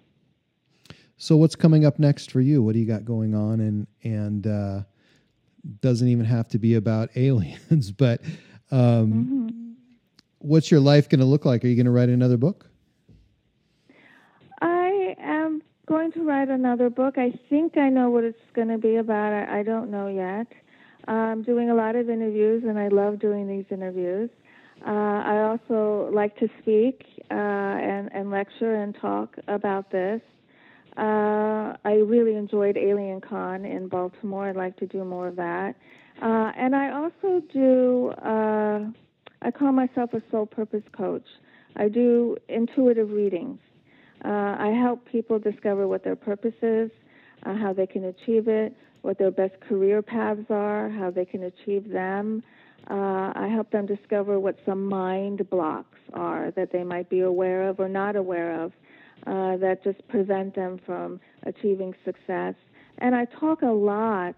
So 1.16 1.36
what's 1.36 1.56
coming 1.56 1.84
up 1.84 1.98
next 1.98 2.30
for 2.30 2.40
you? 2.40 2.62
What 2.62 2.74
do 2.74 2.78
you 2.78 2.86
got 2.86 3.04
going 3.04 3.34
on? 3.34 3.60
And 3.60 3.86
and 4.04 4.46
uh, 4.46 4.80
doesn't 5.80 6.08
even 6.08 6.24
have 6.24 6.48
to 6.48 6.58
be 6.58 6.74
about 6.74 7.10
aliens, 7.16 7.90
but 7.90 8.20
um, 8.70 9.12
mm-hmm. 9.12 9.72
what's 10.38 10.70
your 10.70 10.80
life 10.80 11.08
going 11.08 11.20
to 11.20 11.26
look 11.26 11.44
like? 11.44 11.64
Are 11.64 11.68
you 11.68 11.76
going 11.76 11.86
to 11.86 11.92
write 11.92 12.08
another 12.08 12.36
book? 12.36 12.68
I 14.60 15.14
am 15.18 15.62
going 15.88 16.12
to 16.12 16.22
write 16.22 16.50
another 16.50 16.90
book. 16.90 17.16
I 17.16 17.32
think 17.48 17.78
I 17.78 17.88
know 17.88 18.10
what 18.10 18.22
it's 18.22 18.38
going 18.54 18.68
to 18.68 18.76
be 18.76 18.96
about. 18.96 19.32
I, 19.32 19.60
I 19.60 19.62
don't 19.62 19.90
know 19.90 20.08
yet. 20.08 20.46
I'm 21.08 21.42
doing 21.42 21.70
a 21.70 21.74
lot 21.74 21.96
of 21.96 22.10
interviews, 22.10 22.62
and 22.68 22.78
I 22.78 22.88
love 22.88 23.18
doing 23.18 23.48
these 23.48 23.64
interviews. 23.70 24.28
Uh, 24.86 24.90
I 24.90 25.48
also 25.48 26.10
like 26.12 26.36
to 26.36 26.48
speak 26.60 27.04
uh, 27.30 27.34
and, 27.34 28.10
and 28.12 28.30
lecture 28.30 28.82
and 28.82 28.94
talk 29.00 29.36
about 29.48 29.90
this. 29.90 30.20
Uh, 30.98 31.72
I 31.84 32.02
really 32.04 32.36
enjoyed 32.36 32.76
Alien 32.76 33.22
Con 33.22 33.64
in 33.64 33.88
Baltimore. 33.88 34.50
I'd 34.50 34.56
like 34.56 34.76
to 34.76 34.86
do 34.86 35.04
more 35.04 35.28
of 35.28 35.36
that. 35.36 35.74
Uh, 36.20 36.52
and 36.56 36.76
I 36.76 36.92
also 36.92 37.42
do, 37.52 38.10
uh, 38.22 38.80
I 39.40 39.50
call 39.50 39.72
myself 39.72 40.12
a 40.12 40.22
soul 40.30 40.44
purpose 40.44 40.82
coach. 40.94 41.26
I 41.76 41.88
do 41.88 42.36
intuitive 42.48 43.10
readings. 43.10 43.58
Uh, 44.24 44.56
I 44.58 44.68
help 44.68 45.06
people 45.06 45.38
discover 45.38 45.86
what 45.86 46.04
their 46.04 46.16
purpose 46.16 46.54
is, 46.62 46.90
how 47.44 47.72
they 47.72 47.86
can 47.86 48.04
achieve 48.04 48.48
it, 48.48 48.74
what 49.02 49.18
their 49.18 49.30
best 49.30 49.60
career 49.60 50.02
paths 50.02 50.46
are, 50.50 50.88
how 50.90 51.10
they 51.10 51.24
can 51.24 51.44
achieve 51.44 51.88
them. 51.88 52.42
Uh, 52.90 53.32
I 53.34 53.48
help 53.52 53.70
them 53.70 53.86
discover 53.86 54.40
what 54.40 54.56
some 54.64 54.84
mind 54.84 55.48
blocks 55.50 55.98
are 56.14 56.50
that 56.52 56.72
they 56.72 56.84
might 56.84 57.08
be 57.08 57.20
aware 57.20 57.68
of 57.68 57.80
or 57.80 57.88
not 57.88 58.16
aware 58.16 58.62
of 58.62 58.72
uh, 59.26 59.56
that 59.58 59.82
just 59.84 60.06
prevent 60.08 60.54
them 60.54 60.80
from 60.86 61.20
achieving 61.44 61.94
success. 62.04 62.54
And 62.98 63.14
I 63.14 63.26
talk 63.26 63.62
a 63.62 63.66
lot 63.66 64.36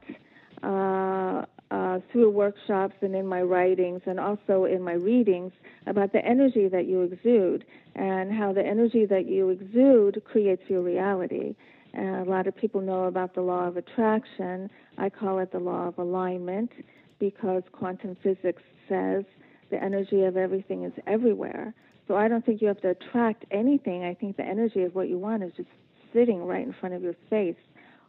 uh, 1.71 2.01
through 2.11 2.31
workshops 2.31 2.95
and 3.01 3.15
in 3.15 3.27
my 3.27 3.43
writings 3.43 4.01
and 4.07 4.19
also 4.19 4.65
in 4.65 4.83
my 4.83 4.95
readings 4.95 5.53
about 5.87 6.13
the 6.13 6.25
energy 6.25 6.69
that 6.69 6.87
you 6.87 7.03
exude 7.03 7.65
and 7.95 8.33
how 8.33 8.53
the 8.53 8.65
energy 8.65 9.07
that 9.07 9.27
you 9.27 9.51
exude 9.51 10.23
creates 10.25 10.63
your 10.69 10.83
reality. 10.83 11.55
Uh, 11.97 12.23
a 12.23 12.27
lot 12.27 12.47
of 12.47 12.57
people 12.57 12.81
know 12.81 13.05
about 13.05 13.35
the 13.35 13.41
law 13.41 13.67
of 13.67 13.77
attraction. 13.77 14.71
I 14.99 15.11
call 15.11 15.39
it 15.39 15.53
the 15.53 15.59
law 15.59 15.89
of 15.89 15.99
alignment 15.99 16.71
because 17.19 17.63
quantum 17.73 18.17
physics 18.23 18.63
says 18.89 19.25
the 19.71 19.83
energy 19.83 20.25
of 20.25 20.37
everything 20.37 20.85
is 20.85 20.93
everywhere. 21.07 21.75
So 22.09 22.17
I 22.17 22.27
don't 22.27 22.45
think 22.45 22.61
you 22.61 22.69
have 22.69 22.81
to 22.81 22.91
attract 22.91 23.45
anything. 23.53 24.05
I 24.05 24.15
think 24.15 24.37
the 24.37 24.45
energy 24.45 24.83
of 24.83 24.95
what 24.95 25.09
you 25.09 25.19
want 25.19 25.45
is 25.45 25.53
just 25.57 25.69
sitting 26.13 26.45
right 26.45 26.67
in 26.67 26.73
front 26.73 26.95
of 26.95 27.03
your 27.03 27.15
face. 27.29 27.55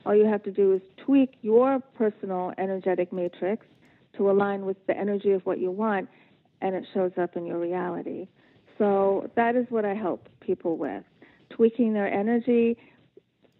All 0.06 0.16
you 0.16 0.26
have 0.26 0.43
to 0.43 0.52
do 0.52 0.74
is 0.74 0.82
tweak 1.06 1.38
your 1.41 1.80
personal 1.95 2.54
energetic 2.58 3.14
matrix 3.14 3.66
to 4.18 4.30
align 4.30 4.66
with 4.66 4.78
the 4.88 4.97
energy 4.97 5.32
of 5.32 5.45
what 5.45 5.60
you 5.60 5.72
want, 5.72 6.10
and 6.62 6.76
it 6.76 6.86
shows 6.93 7.12
up 7.22 7.36
in 7.36 7.45
your 7.45 7.60
reality. 7.60 8.28
So 8.78 9.30
that 9.36 9.56
is 9.56 9.66
what 9.70 9.86
I 9.86 9.93
help 9.93 10.28
people 10.39 10.78
with 10.78 11.04
tweaking 11.49 11.93
their 11.93 12.08
energy 12.08 12.78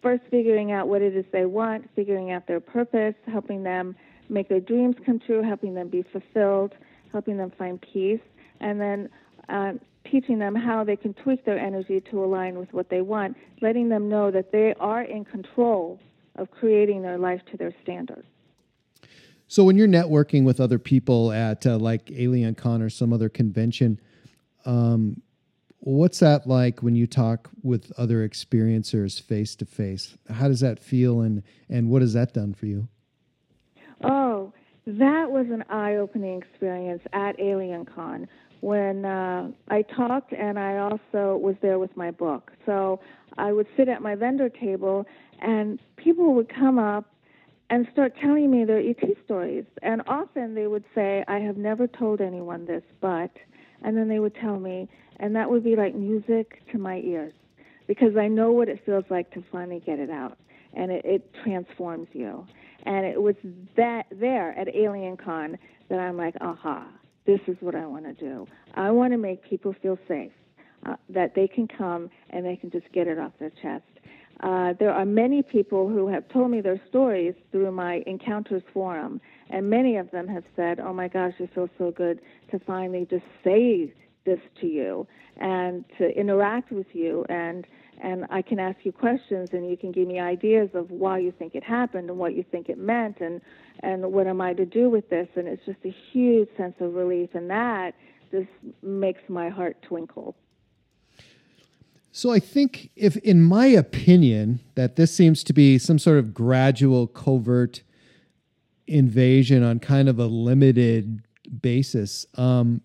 first 0.02 0.22
figuring 0.30 0.72
out 0.72 0.88
what 0.88 1.00
it 1.00 1.16
is 1.16 1.24
they 1.32 1.46
want, 1.46 1.88
figuring 1.94 2.32
out 2.32 2.46
their 2.46 2.60
purpose, 2.60 3.14
helping 3.28 3.62
them 3.62 3.94
make 4.28 4.48
their 4.48 4.60
dreams 4.60 4.96
come 5.06 5.20
true, 5.20 5.42
helping 5.42 5.74
them 5.74 5.88
be 5.88 6.04
fulfilled, 6.12 6.72
helping 7.12 7.36
them 7.36 7.52
find 7.56 7.80
peace, 7.80 8.20
and 8.60 8.80
then 8.80 9.08
uh, 9.48 9.72
teaching 10.10 10.38
them 10.38 10.54
how 10.54 10.82
they 10.82 10.96
can 10.96 11.14
tweak 11.14 11.44
their 11.44 11.58
energy 11.58 12.02
to 12.10 12.24
align 12.24 12.58
with 12.58 12.72
what 12.72 12.90
they 12.90 13.00
want, 13.00 13.36
letting 13.60 13.88
them 13.88 14.08
know 14.08 14.30
that 14.30 14.50
they 14.50 14.74
are 14.80 15.02
in 15.02 15.24
control 15.24 16.00
of 16.36 16.50
creating 16.50 17.02
their 17.02 17.18
life 17.18 17.40
to 17.50 17.56
their 17.56 17.74
standards. 17.82 18.26
So, 19.48 19.64
when 19.64 19.76
you're 19.76 19.88
networking 19.88 20.44
with 20.44 20.60
other 20.60 20.78
people 20.78 21.30
at 21.32 21.66
uh, 21.66 21.76
like 21.76 22.10
Alien 22.10 22.54
Con 22.54 22.80
or 22.80 22.88
some 22.88 23.12
other 23.12 23.28
convention, 23.28 24.00
um, 24.64 25.20
What's 25.84 26.20
that 26.20 26.46
like 26.46 26.80
when 26.80 26.94
you 26.94 27.08
talk 27.08 27.50
with 27.64 27.90
other 27.98 28.26
experiencers 28.26 29.20
face 29.20 29.56
to 29.56 29.66
face? 29.66 30.16
How 30.30 30.46
does 30.46 30.60
that 30.60 30.78
feel, 30.78 31.22
and 31.22 31.42
and 31.68 31.90
what 31.90 32.02
has 32.02 32.12
that 32.12 32.32
done 32.32 32.54
for 32.54 32.66
you? 32.66 32.86
Oh, 34.04 34.52
that 34.86 35.32
was 35.32 35.46
an 35.50 35.64
eye-opening 35.68 36.40
experience 36.40 37.02
at 37.12 37.38
Alien 37.40 37.84
Con 37.84 38.28
when 38.60 39.04
uh, 39.04 39.50
I 39.70 39.82
talked, 39.82 40.32
and 40.32 40.56
I 40.56 40.78
also 40.78 41.36
was 41.36 41.56
there 41.62 41.80
with 41.80 41.96
my 41.96 42.12
book. 42.12 42.52
So 42.64 43.00
I 43.36 43.52
would 43.52 43.66
sit 43.76 43.88
at 43.88 44.02
my 44.02 44.14
vendor 44.14 44.48
table, 44.48 45.04
and 45.42 45.78
people 45.96 46.34
would 46.34 46.48
come 46.48 46.78
up 46.78 47.12
and 47.68 47.86
start 47.92 48.14
telling 48.20 48.50
me 48.50 48.64
their 48.64 48.78
ET 48.78 49.02
stories. 49.24 49.64
And 49.82 50.02
often 50.06 50.54
they 50.54 50.66
would 50.66 50.84
say, 50.94 51.24
I 51.26 51.38
have 51.38 51.56
never 51.56 51.86
told 51.86 52.20
anyone 52.20 52.64
this, 52.66 52.82
but, 53.00 53.30
and 53.82 53.96
then 53.96 54.08
they 54.08 54.18
would 54.18 54.34
tell 54.34 54.58
me, 54.58 54.88
and 55.18 55.34
that 55.36 55.50
would 55.50 55.64
be 55.64 55.76
like 55.76 55.94
music 55.94 56.62
to 56.72 56.78
my 56.78 56.98
ears 56.98 57.32
because 57.86 58.16
I 58.16 58.28
know 58.28 58.52
what 58.52 58.68
it 58.68 58.82
feels 58.84 59.04
like 59.10 59.30
to 59.32 59.44
finally 59.50 59.80
get 59.84 59.98
it 59.98 60.10
out. 60.10 60.38
And 60.74 60.90
it, 60.90 61.04
it 61.04 61.34
transforms 61.42 62.08
you. 62.12 62.46
And 62.84 63.04
it 63.04 63.20
was 63.20 63.34
that 63.76 64.06
there 64.10 64.58
at 64.58 64.68
Alien 64.74 65.16
Con 65.16 65.58
that 65.88 65.98
I'm 65.98 66.16
like, 66.16 66.34
aha, 66.40 66.86
this 67.26 67.40
is 67.46 67.56
what 67.60 67.74
I 67.74 67.86
want 67.86 68.04
to 68.04 68.12
do. 68.14 68.46
I 68.74 68.90
want 68.90 69.12
to 69.12 69.18
make 69.18 69.42
people 69.42 69.74
feel 69.82 69.98
safe, 70.08 70.32
uh, 70.86 70.96
that 71.10 71.34
they 71.34 71.46
can 71.48 71.68
come 71.68 72.10
and 72.30 72.44
they 72.44 72.56
can 72.56 72.70
just 72.70 72.90
get 72.92 73.06
it 73.06 73.18
off 73.18 73.32
their 73.38 73.52
chest. 73.62 73.84
Uh, 74.42 74.72
there 74.80 74.92
are 74.92 75.04
many 75.04 75.42
people 75.42 75.88
who 75.88 76.08
have 76.08 76.28
told 76.28 76.50
me 76.50 76.60
their 76.60 76.80
stories 76.88 77.34
through 77.52 77.70
my 77.70 78.02
Encounters 78.06 78.62
forum, 78.72 79.20
and 79.50 79.70
many 79.70 79.96
of 79.96 80.10
them 80.10 80.26
have 80.26 80.44
said, 80.56 80.80
"Oh 80.80 80.92
my 80.92 81.08
gosh, 81.08 81.34
it 81.38 81.50
feels 81.54 81.70
so 81.78 81.92
good 81.92 82.20
to 82.50 82.58
finally 82.58 83.06
just 83.08 83.24
say 83.44 83.92
this 84.24 84.40
to 84.60 84.66
you 84.66 85.06
and 85.36 85.84
to 85.98 86.08
interact 86.18 86.70
with 86.70 86.86
you 86.92 87.24
and 87.28 87.66
and 88.00 88.26
I 88.30 88.42
can 88.42 88.58
ask 88.58 88.78
you 88.84 88.90
questions 88.90 89.50
and 89.52 89.68
you 89.68 89.76
can 89.76 89.92
give 89.92 90.08
me 90.08 90.18
ideas 90.18 90.70
of 90.74 90.90
why 90.90 91.18
you 91.18 91.32
think 91.38 91.54
it 91.54 91.62
happened 91.62 92.10
and 92.10 92.18
what 92.18 92.34
you 92.34 92.44
think 92.50 92.68
it 92.68 92.78
meant 92.78 93.20
and 93.20 93.40
and 93.80 94.12
what 94.12 94.26
am 94.26 94.40
I 94.40 94.54
to 94.54 94.66
do 94.66 94.90
with 94.90 95.08
this 95.10 95.28
and 95.36 95.48
it's 95.48 95.64
just 95.64 95.78
a 95.84 95.94
huge 96.12 96.48
sense 96.56 96.74
of 96.80 96.94
relief 96.94 97.30
and 97.34 97.50
that 97.50 97.94
just 98.30 98.48
makes 98.82 99.20
my 99.28 99.48
heart 99.50 99.76
twinkle. 99.82 100.34
So 102.12 102.30
I 102.30 102.38
think 102.38 102.90
if 102.94 103.16
in 103.18 103.42
my 103.42 103.66
opinion 103.66 104.60
that 104.74 104.96
this 104.96 105.14
seems 105.14 105.42
to 105.44 105.54
be 105.54 105.78
some 105.78 105.98
sort 105.98 106.18
of 106.18 106.34
gradual 106.34 107.06
covert 107.06 107.82
invasion 108.86 109.62
on 109.62 109.78
kind 109.78 110.08
of 110.08 110.18
a 110.18 110.26
limited 110.26 111.22
basis. 111.62 112.26
Um, 112.36 112.82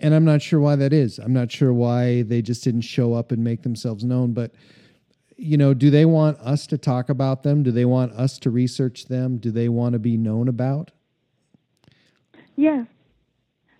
and 0.00 0.14
I'm 0.14 0.24
not 0.24 0.42
sure 0.42 0.60
why 0.60 0.76
that 0.76 0.92
is. 0.92 1.18
I'm 1.18 1.32
not 1.32 1.50
sure 1.50 1.72
why 1.72 2.22
they 2.22 2.42
just 2.42 2.64
didn't 2.64 2.82
show 2.82 3.14
up 3.14 3.32
and 3.32 3.42
make 3.42 3.62
themselves 3.62 4.04
known. 4.04 4.32
But, 4.32 4.52
you 5.36 5.56
know, 5.56 5.74
do 5.74 5.90
they 5.90 6.04
want 6.04 6.38
us 6.40 6.66
to 6.68 6.78
talk 6.78 7.08
about 7.08 7.42
them? 7.42 7.62
Do 7.62 7.70
they 7.70 7.84
want 7.84 8.12
us 8.12 8.38
to 8.40 8.50
research 8.50 9.06
them? 9.06 9.38
Do 9.38 9.50
they 9.50 9.68
want 9.68 9.94
to 9.94 9.98
be 9.98 10.16
known 10.16 10.48
about? 10.48 10.92
Yes, 12.56 12.86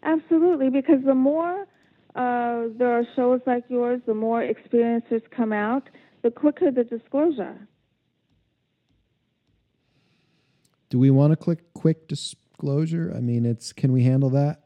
absolutely. 0.03 0.71
Because 0.71 1.03
the 1.05 1.15
more 1.15 1.67
uh, 2.19 2.69
there 2.77 2.99
are 2.99 3.05
shows 3.15 3.41
like 3.47 3.63
yours, 3.69 4.01
the 4.05 4.15
more 4.15 4.43
experiences 4.43 5.23
come 5.31 5.53
out, 5.53 5.89
the 6.23 6.31
quicker 6.31 6.73
the 6.73 6.83
disclosure. 6.83 7.57
Do 10.91 10.99
we 10.99 11.11
want 11.11 11.31
to 11.33 11.37
click 11.37 11.73
quick 11.75 12.09
disclosure? 12.09 13.13
I 13.15 13.21
mean, 13.21 13.47
it's 13.47 13.73
can 13.73 13.93
we 13.93 14.03
handle 14.03 14.31
that? 14.31 14.65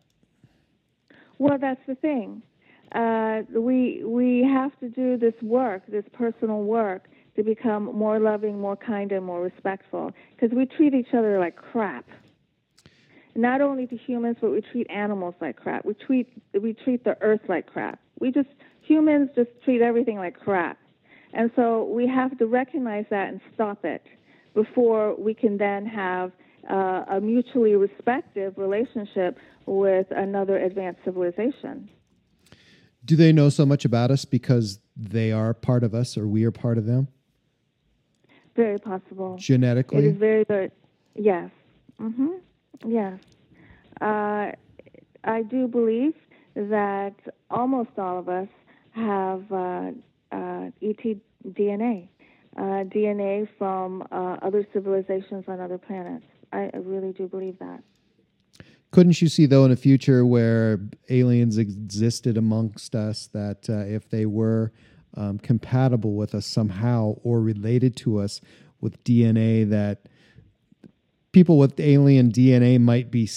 Well, 1.36 1.58
that's 1.60 1.80
the 1.86 1.94
thing. 1.94 2.42
Uh, 2.92 3.42
we 3.54 4.02
we 4.02 4.48
have 4.50 4.72
to 4.80 4.88
do 4.88 5.18
this 5.18 5.34
work, 5.42 5.82
this 5.88 6.04
personal 6.12 6.62
work, 6.62 7.08
to 7.36 7.42
become 7.42 7.84
more 7.84 8.18
loving, 8.18 8.58
more 8.60 8.76
kind, 8.76 9.12
and 9.12 9.26
more 9.26 9.42
respectful. 9.42 10.12
Because 10.34 10.56
we 10.56 10.64
treat 10.64 10.94
each 10.94 11.12
other 11.12 11.38
like 11.38 11.56
crap. 11.56 12.06
Not 13.34 13.60
only 13.60 13.86
to 13.86 13.96
humans, 13.96 14.36
but 14.40 14.50
we 14.50 14.60
treat 14.60 14.90
animals 14.90 15.34
like 15.40 15.56
crap. 15.56 15.84
We 15.84 15.94
treat 15.94 16.28
we 16.60 16.74
treat 16.74 17.04
the 17.04 17.16
earth 17.22 17.40
like 17.48 17.66
crap. 17.66 17.98
We 18.20 18.30
just 18.30 18.48
humans 18.82 19.30
just 19.34 19.50
treat 19.64 19.80
everything 19.80 20.18
like 20.18 20.38
crap. 20.38 20.78
And 21.32 21.50
so 21.56 21.84
we 21.84 22.06
have 22.06 22.36
to 22.38 22.46
recognize 22.46 23.06
that 23.10 23.28
and 23.28 23.40
stop 23.54 23.84
it 23.84 24.02
before 24.54 25.14
we 25.18 25.32
can 25.32 25.56
then 25.56 25.86
have 25.86 26.32
uh, 26.70 27.04
a 27.10 27.20
mutually 27.20 27.74
respective 27.74 28.58
relationship 28.58 29.38
with 29.66 30.06
another 30.10 30.58
advanced 30.58 31.00
civilization. 31.04 31.88
Do 33.04 33.16
they 33.16 33.32
know 33.32 33.48
so 33.48 33.66
much 33.66 33.84
about 33.84 34.10
us 34.10 34.24
because 34.24 34.78
they 34.96 35.32
are 35.32 35.54
part 35.54 35.82
of 35.82 35.94
us 35.94 36.16
or 36.16 36.26
we 36.26 36.44
are 36.44 36.50
part 36.52 36.78
of 36.78 36.86
them? 36.86 37.08
Very 38.54 38.78
possible. 38.78 39.36
Genetically? 39.38 40.04
It 40.04 40.08
is 40.12 40.16
very, 40.18 40.44
very, 40.44 40.70
yes. 41.14 41.50
Mm-hmm. 42.00 42.28
Yes. 42.86 43.18
Uh, 44.00 44.52
I 45.24 45.42
do 45.42 45.68
believe 45.68 46.14
that 46.54 47.14
almost 47.50 47.90
all 47.98 48.18
of 48.18 48.28
us 48.28 48.48
have 48.90 49.50
uh, 49.52 49.90
uh, 50.32 50.70
ET 50.82 51.16
DNA, 51.48 52.08
uh, 52.56 52.84
DNA 52.84 53.48
from 53.58 54.02
uh, 54.10 54.36
other 54.42 54.66
civilizations 54.72 55.44
on 55.48 55.60
other 55.60 55.78
planets. 55.78 56.24
I, 56.52 56.70
really 56.74 57.12
do 57.12 57.28
believe 57.28 57.58
that. 57.60 57.82
Couldn't 58.90 59.22
you 59.22 59.28
see, 59.28 59.46
though, 59.46 59.64
in 59.64 59.70
a 59.70 59.76
future 59.76 60.26
where 60.26 60.80
aliens 61.08 61.56
existed 61.56 62.36
amongst 62.36 62.94
us, 62.94 63.26
that 63.28 63.70
uh, 63.70 63.78
if 63.86 64.10
they 64.10 64.26
were 64.26 64.70
um, 65.16 65.38
compatible 65.38 66.14
with 66.14 66.34
us 66.34 66.44
somehow 66.44 67.14
or 67.22 67.40
related 67.40 67.96
to 67.98 68.18
us 68.18 68.42
with 68.82 69.02
DNA, 69.02 69.68
that 69.70 70.08
people 71.32 71.58
with 71.58 71.78
alien 71.80 72.30
DNA 72.30 72.80
might 72.80 73.10
be 73.10 73.28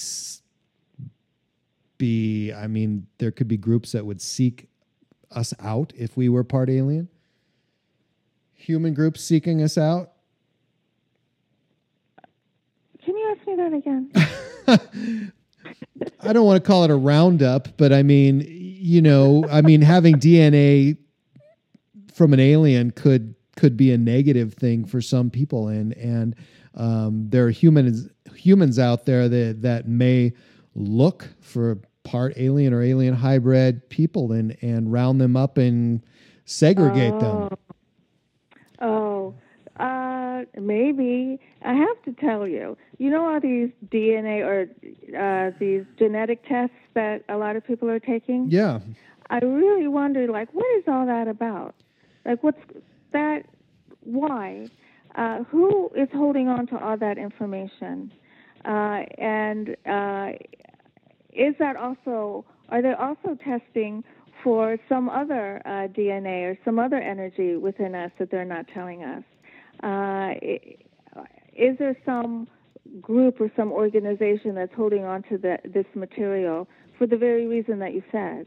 be? 1.98 2.54
I 2.54 2.68
mean, 2.68 3.08
there 3.18 3.32
could 3.32 3.48
be 3.48 3.58
groups 3.58 3.94
that 3.94 4.06
would 4.06 4.22
seek 4.22 4.68
us 5.32 5.54
out 5.60 5.94
if 5.96 6.16
we 6.16 6.30
were 6.30 6.44
part 6.44 6.70
alien. 6.70 7.10
Human 8.54 8.94
groups 8.94 9.24
seeking 9.24 9.62
us 9.62 9.78
out. 9.78 10.12
Can 13.04 13.16
you 13.16 13.36
ask 13.38 13.48
me 13.48 13.56
that 13.56 13.74
again? 13.74 15.32
I 16.22 16.34
don't 16.34 16.46
want 16.46 16.62
to 16.62 16.68
call 16.68 16.84
it 16.84 16.90
a 16.90 16.96
roundup, 16.96 17.78
but 17.78 17.94
I 17.94 18.02
mean, 18.02 18.44
you 18.48 19.02
know, 19.02 19.46
I 19.50 19.62
mean, 19.62 19.82
having 19.82 20.16
DNA 20.16 20.98
from 22.14 22.34
an 22.34 22.40
alien 22.40 22.92
could 22.92 23.36
could 23.56 23.78
be 23.78 23.92
a 23.94 23.98
negative 23.98 24.54
thing 24.54 24.86
for 24.86 25.02
some 25.02 25.30
people, 25.30 25.68
and 25.68 25.94
and 25.94 26.36
um, 26.76 27.30
there 27.30 27.46
are 27.46 27.52
humans 27.52 28.10
humans 28.36 28.78
out 28.80 29.06
there 29.06 29.30
that 29.30 29.62
that 29.62 29.88
may 29.88 30.34
look 30.76 31.30
for 31.40 31.80
part 32.04 32.34
alien 32.38 32.74
or 32.74 32.82
alien 32.82 33.14
hybrid 33.14 33.90
people 33.90 34.32
and 34.32 34.58
and 34.62 34.92
round 34.92 35.20
them 35.20 35.36
up 35.36 35.58
and 35.58 36.02
segregate 36.46 37.14
oh. 37.14 37.20
them. 37.20 37.58
Oh, 38.82 39.36
uh, 39.80 40.44
maybe 40.60 41.40
I 41.64 41.74
have 41.74 42.02
to 42.04 42.14
tell 42.14 42.48
you. 42.48 42.78
You 42.98 43.10
know 43.10 43.26
all 43.26 43.40
these 43.40 43.70
DNA 43.90 44.46
or 44.46 44.68
uh, 45.18 45.52
these 45.60 45.84
genetic 45.98 46.48
tests 46.48 46.76
that 46.94 47.24
a 47.30 47.38
lot 47.38 47.56
of 47.56 47.66
people 47.66 47.90
are 47.90 48.00
taking. 48.00 48.50
Yeah. 48.50 48.80
I 49.30 49.40
really 49.40 49.88
wonder, 49.88 50.28
like, 50.28 50.54
what 50.54 50.66
is 50.78 50.84
all 50.88 51.06
that 51.08 51.28
about? 51.28 51.74
Like, 52.26 52.44
what's 52.44 52.62
that? 53.12 53.46
Why? 54.02 54.68
Uh, 55.18 55.44
who 55.46 55.90
is 55.96 56.10
holding 56.14 56.48
on 56.48 56.68
to 56.68 56.78
all 56.78 56.98
that 56.98 57.18
information? 57.18 58.12
Uh, 58.66 59.04
and 59.18 59.70
uh, 59.86 60.32
is 61.32 61.56
that 61.60 61.76
also? 61.76 62.46
Are 62.70 62.82
they 62.82 62.94
also 62.94 63.38
testing 63.44 64.04
for 64.44 64.78
some 64.90 65.08
other 65.10 65.62
uh, 65.66 65.88
DNA 65.88 66.52
or 66.52 66.58
some 66.66 66.80
other 66.80 66.98
energy 66.98 67.56
within 67.56 67.96
us 67.96 68.12
that 68.20 68.32
they're 68.32 68.44
not 68.44 68.66
telling 68.74 69.04
us? 69.04 69.24
Uh, 69.84 70.34
is 71.56 71.78
there 71.78 71.96
some 72.06 72.48
group 73.02 73.40
or 73.40 73.52
some 73.56 73.72
organization 73.72 74.56
that's 74.56 74.74
holding 74.76 75.04
on 75.06 75.24
to 75.24 75.38
the, 75.38 75.58
this 75.64 75.86
material 75.96 76.68
for 76.98 77.08
the 77.08 77.18
very 77.18 77.48
reason 77.48 77.80
that 77.80 77.94
you 77.94 78.04
said? 78.12 78.46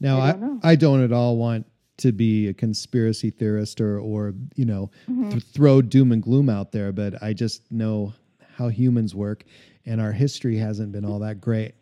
Now, 0.00 0.20
I, 0.20 0.32
don't 0.32 0.64
I, 0.64 0.70
I 0.70 0.74
don't 0.76 1.02
at 1.02 1.12
all 1.12 1.36
want 1.36 1.66
to 1.98 2.12
be 2.12 2.48
a 2.48 2.54
conspiracy 2.54 3.30
theorist 3.30 3.80
or, 3.80 3.98
or 3.98 4.34
you 4.54 4.64
know, 4.64 4.90
mm-hmm. 5.08 5.30
th- 5.30 5.42
throw 5.42 5.82
doom 5.82 6.12
and 6.12 6.22
gloom 6.22 6.48
out 6.48 6.72
there, 6.72 6.92
but 6.92 7.22
I 7.22 7.32
just 7.32 7.70
know 7.70 8.14
how 8.56 8.68
humans 8.68 9.14
work, 9.14 9.44
and 9.86 10.00
our 10.00 10.12
history 10.12 10.56
hasn't 10.56 10.92
been 10.92 11.04
all 11.04 11.18
that 11.20 11.40
great. 11.40 11.74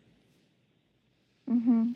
Mm-hmm. 1.49 1.93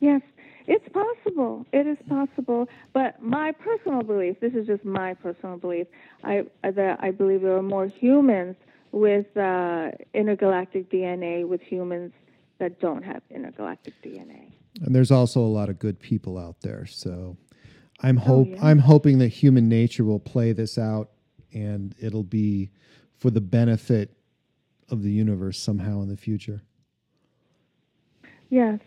Yes, 0.00 0.22
it's 0.66 0.86
possible. 0.92 1.66
It 1.72 1.86
is 1.86 1.98
possible. 2.08 2.68
But 2.92 3.22
my 3.22 3.52
personal 3.52 4.02
belief, 4.02 4.40
this 4.40 4.52
is 4.54 4.66
just 4.66 4.84
my 4.84 5.14
personal 5.14 5.56
belief, 5.56 5.86
I 6.22 6.44
that 6.62 6.98
I 7.00 7.10
believe 7.10 7.42
there 7.42 7.56
are 7.56 7.62
more 7.62 7.86
humans 7.86 8.56
with 8.92 9.34
uh, 9.36 9.90
intergalactic 10.14 10.90
DNA 10.90 11.46
with 11.46 11.62
humans 11.62 12.12
that 12.58 12.80
don't 12.80 13.02
have 13.02 13.22
intergalactic 13.30 13.94
DNA. 14.02 14.52
And 14.80 14.94
there's 14.94 15.10
also 15.10 15.40
a 15.40 15.48
lot 15.48 15.68
of 15.68 15.78
good 15.78 15.98
people 15.98 16.38
out 16.38 16.60
there. 16.60 16.86
So 16.86 17.36
I'm 18.02 18.16
hope 18.16 18.48
oh, 18.50 18.54
yeah. 18.54 18.64
I'm 18.66 18.80
hoping 18.80 19.18
that 19.18 19.28
human 19.28 19.68
nature 19.68 20.04
will 20.04 20.18
play 20.18 20.52
this 20.52 20.76
out 20.76 21.10
and 21.52 21.94
it'll 22.00 22.24
be 22.24 22.70
for 23.18 23.30
the 23.30 23.40
benefit 23.40 24.16
of 24.88 25.02
the 25.02 25.10
universe 25.10 25.58
somehow 25.58 26.02
in 26.02 26.08
the 26.08 26.16
future. 26.16 26.62
Yes, 28.50 28.80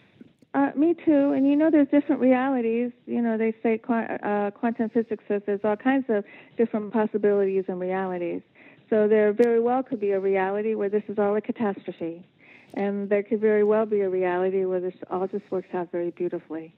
uh, 0.54 0.72
me 0.76 0.94
too. 0.94 1.32
And 1.32 1.48
you 1.48 1.56
know, 1.56 1.72
there's 1.72 1.88
different 1.88 2.22
realities. 2.22 2.92
You 3.06 3.22
know, 3.22 3.38
they 3.38 3.54
say 3.64 3.82
uh, 3.90 4.52
quantum 4.52 4.90
physics 4.90 5.24
says 5.28 5.42
there's 5.46 5.62
all 5.64 5.76
kinds 5.76 6.06
of 6.10 6.24
different 6.58 6.94
possibilities 6.94 7.66
and 7.68 7.80
realities. 7.80 8.42
So 8.90 9.08
there 9.08 9.34
very 9.34 9.60
well 9.60 9.82
could 9.84 10.00
be 10.00 10.12
a 10.12 10.20
reality 10.20 10.76
where 10.76 10.90
this 10.90 11.04
is 11.08 11.18
all 11.18 11.36
a 11.36 11.42
catastrophe. 11.42 12.28
And 12.76 13.10
there 13.10 13.24
could 13.24 13.42
very 13.42 13.64
well 13.64 13.86
be 13.86 14.02
a 14.02 14.10
reality 14.10 14.66
where 14.66 14.82
this 14.82 14.94
all 15.10 15.28
just 15.28 15.50
works 15.50 15.70
out 15.74 15.92
very 15.92 16.12
beautifully. 16.12 16.76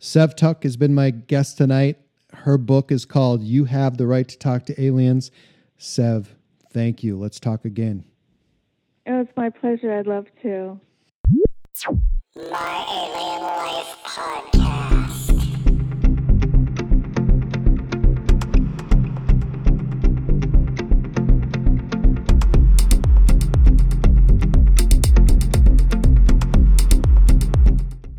Sev 0.00 0.36
Tok 0.36 0.62
has 0.62 0.76
been 0.76 0.94
my 0.94 1.10
guest 1.10 1.58
tonight. 1.58 1.98
Her 2.32 2.56
book 2.56 2.92
is 2.92 3.04
called 3.04 3.42
You 3.42 3.64
Have 3.64 3.96
the 3.96 4.06
Right 4.06 4.28
to 4.28 4.38
Talk 4.38 4.64
to 4.66 4.80
Aliens. 4.80 5.32
Sev, 5.76 6.36
thank 6.72 7.02
you. 7.02 7.18
Let's 7.18 7.40
talk 7.40 7.64
again. 7.64 8.04
Oh, 9.08 9.20
it's 9.22 9.36
my 9.36 9.50
pleasure. 9.50 9.92
I'd 9.92 10.06
love 10.06 10.26
to. 10.42 10.78
My 12.36 12.86
Alien 12.88 13.42
Life 13.42 13.96
Podcast. 14.04 14.57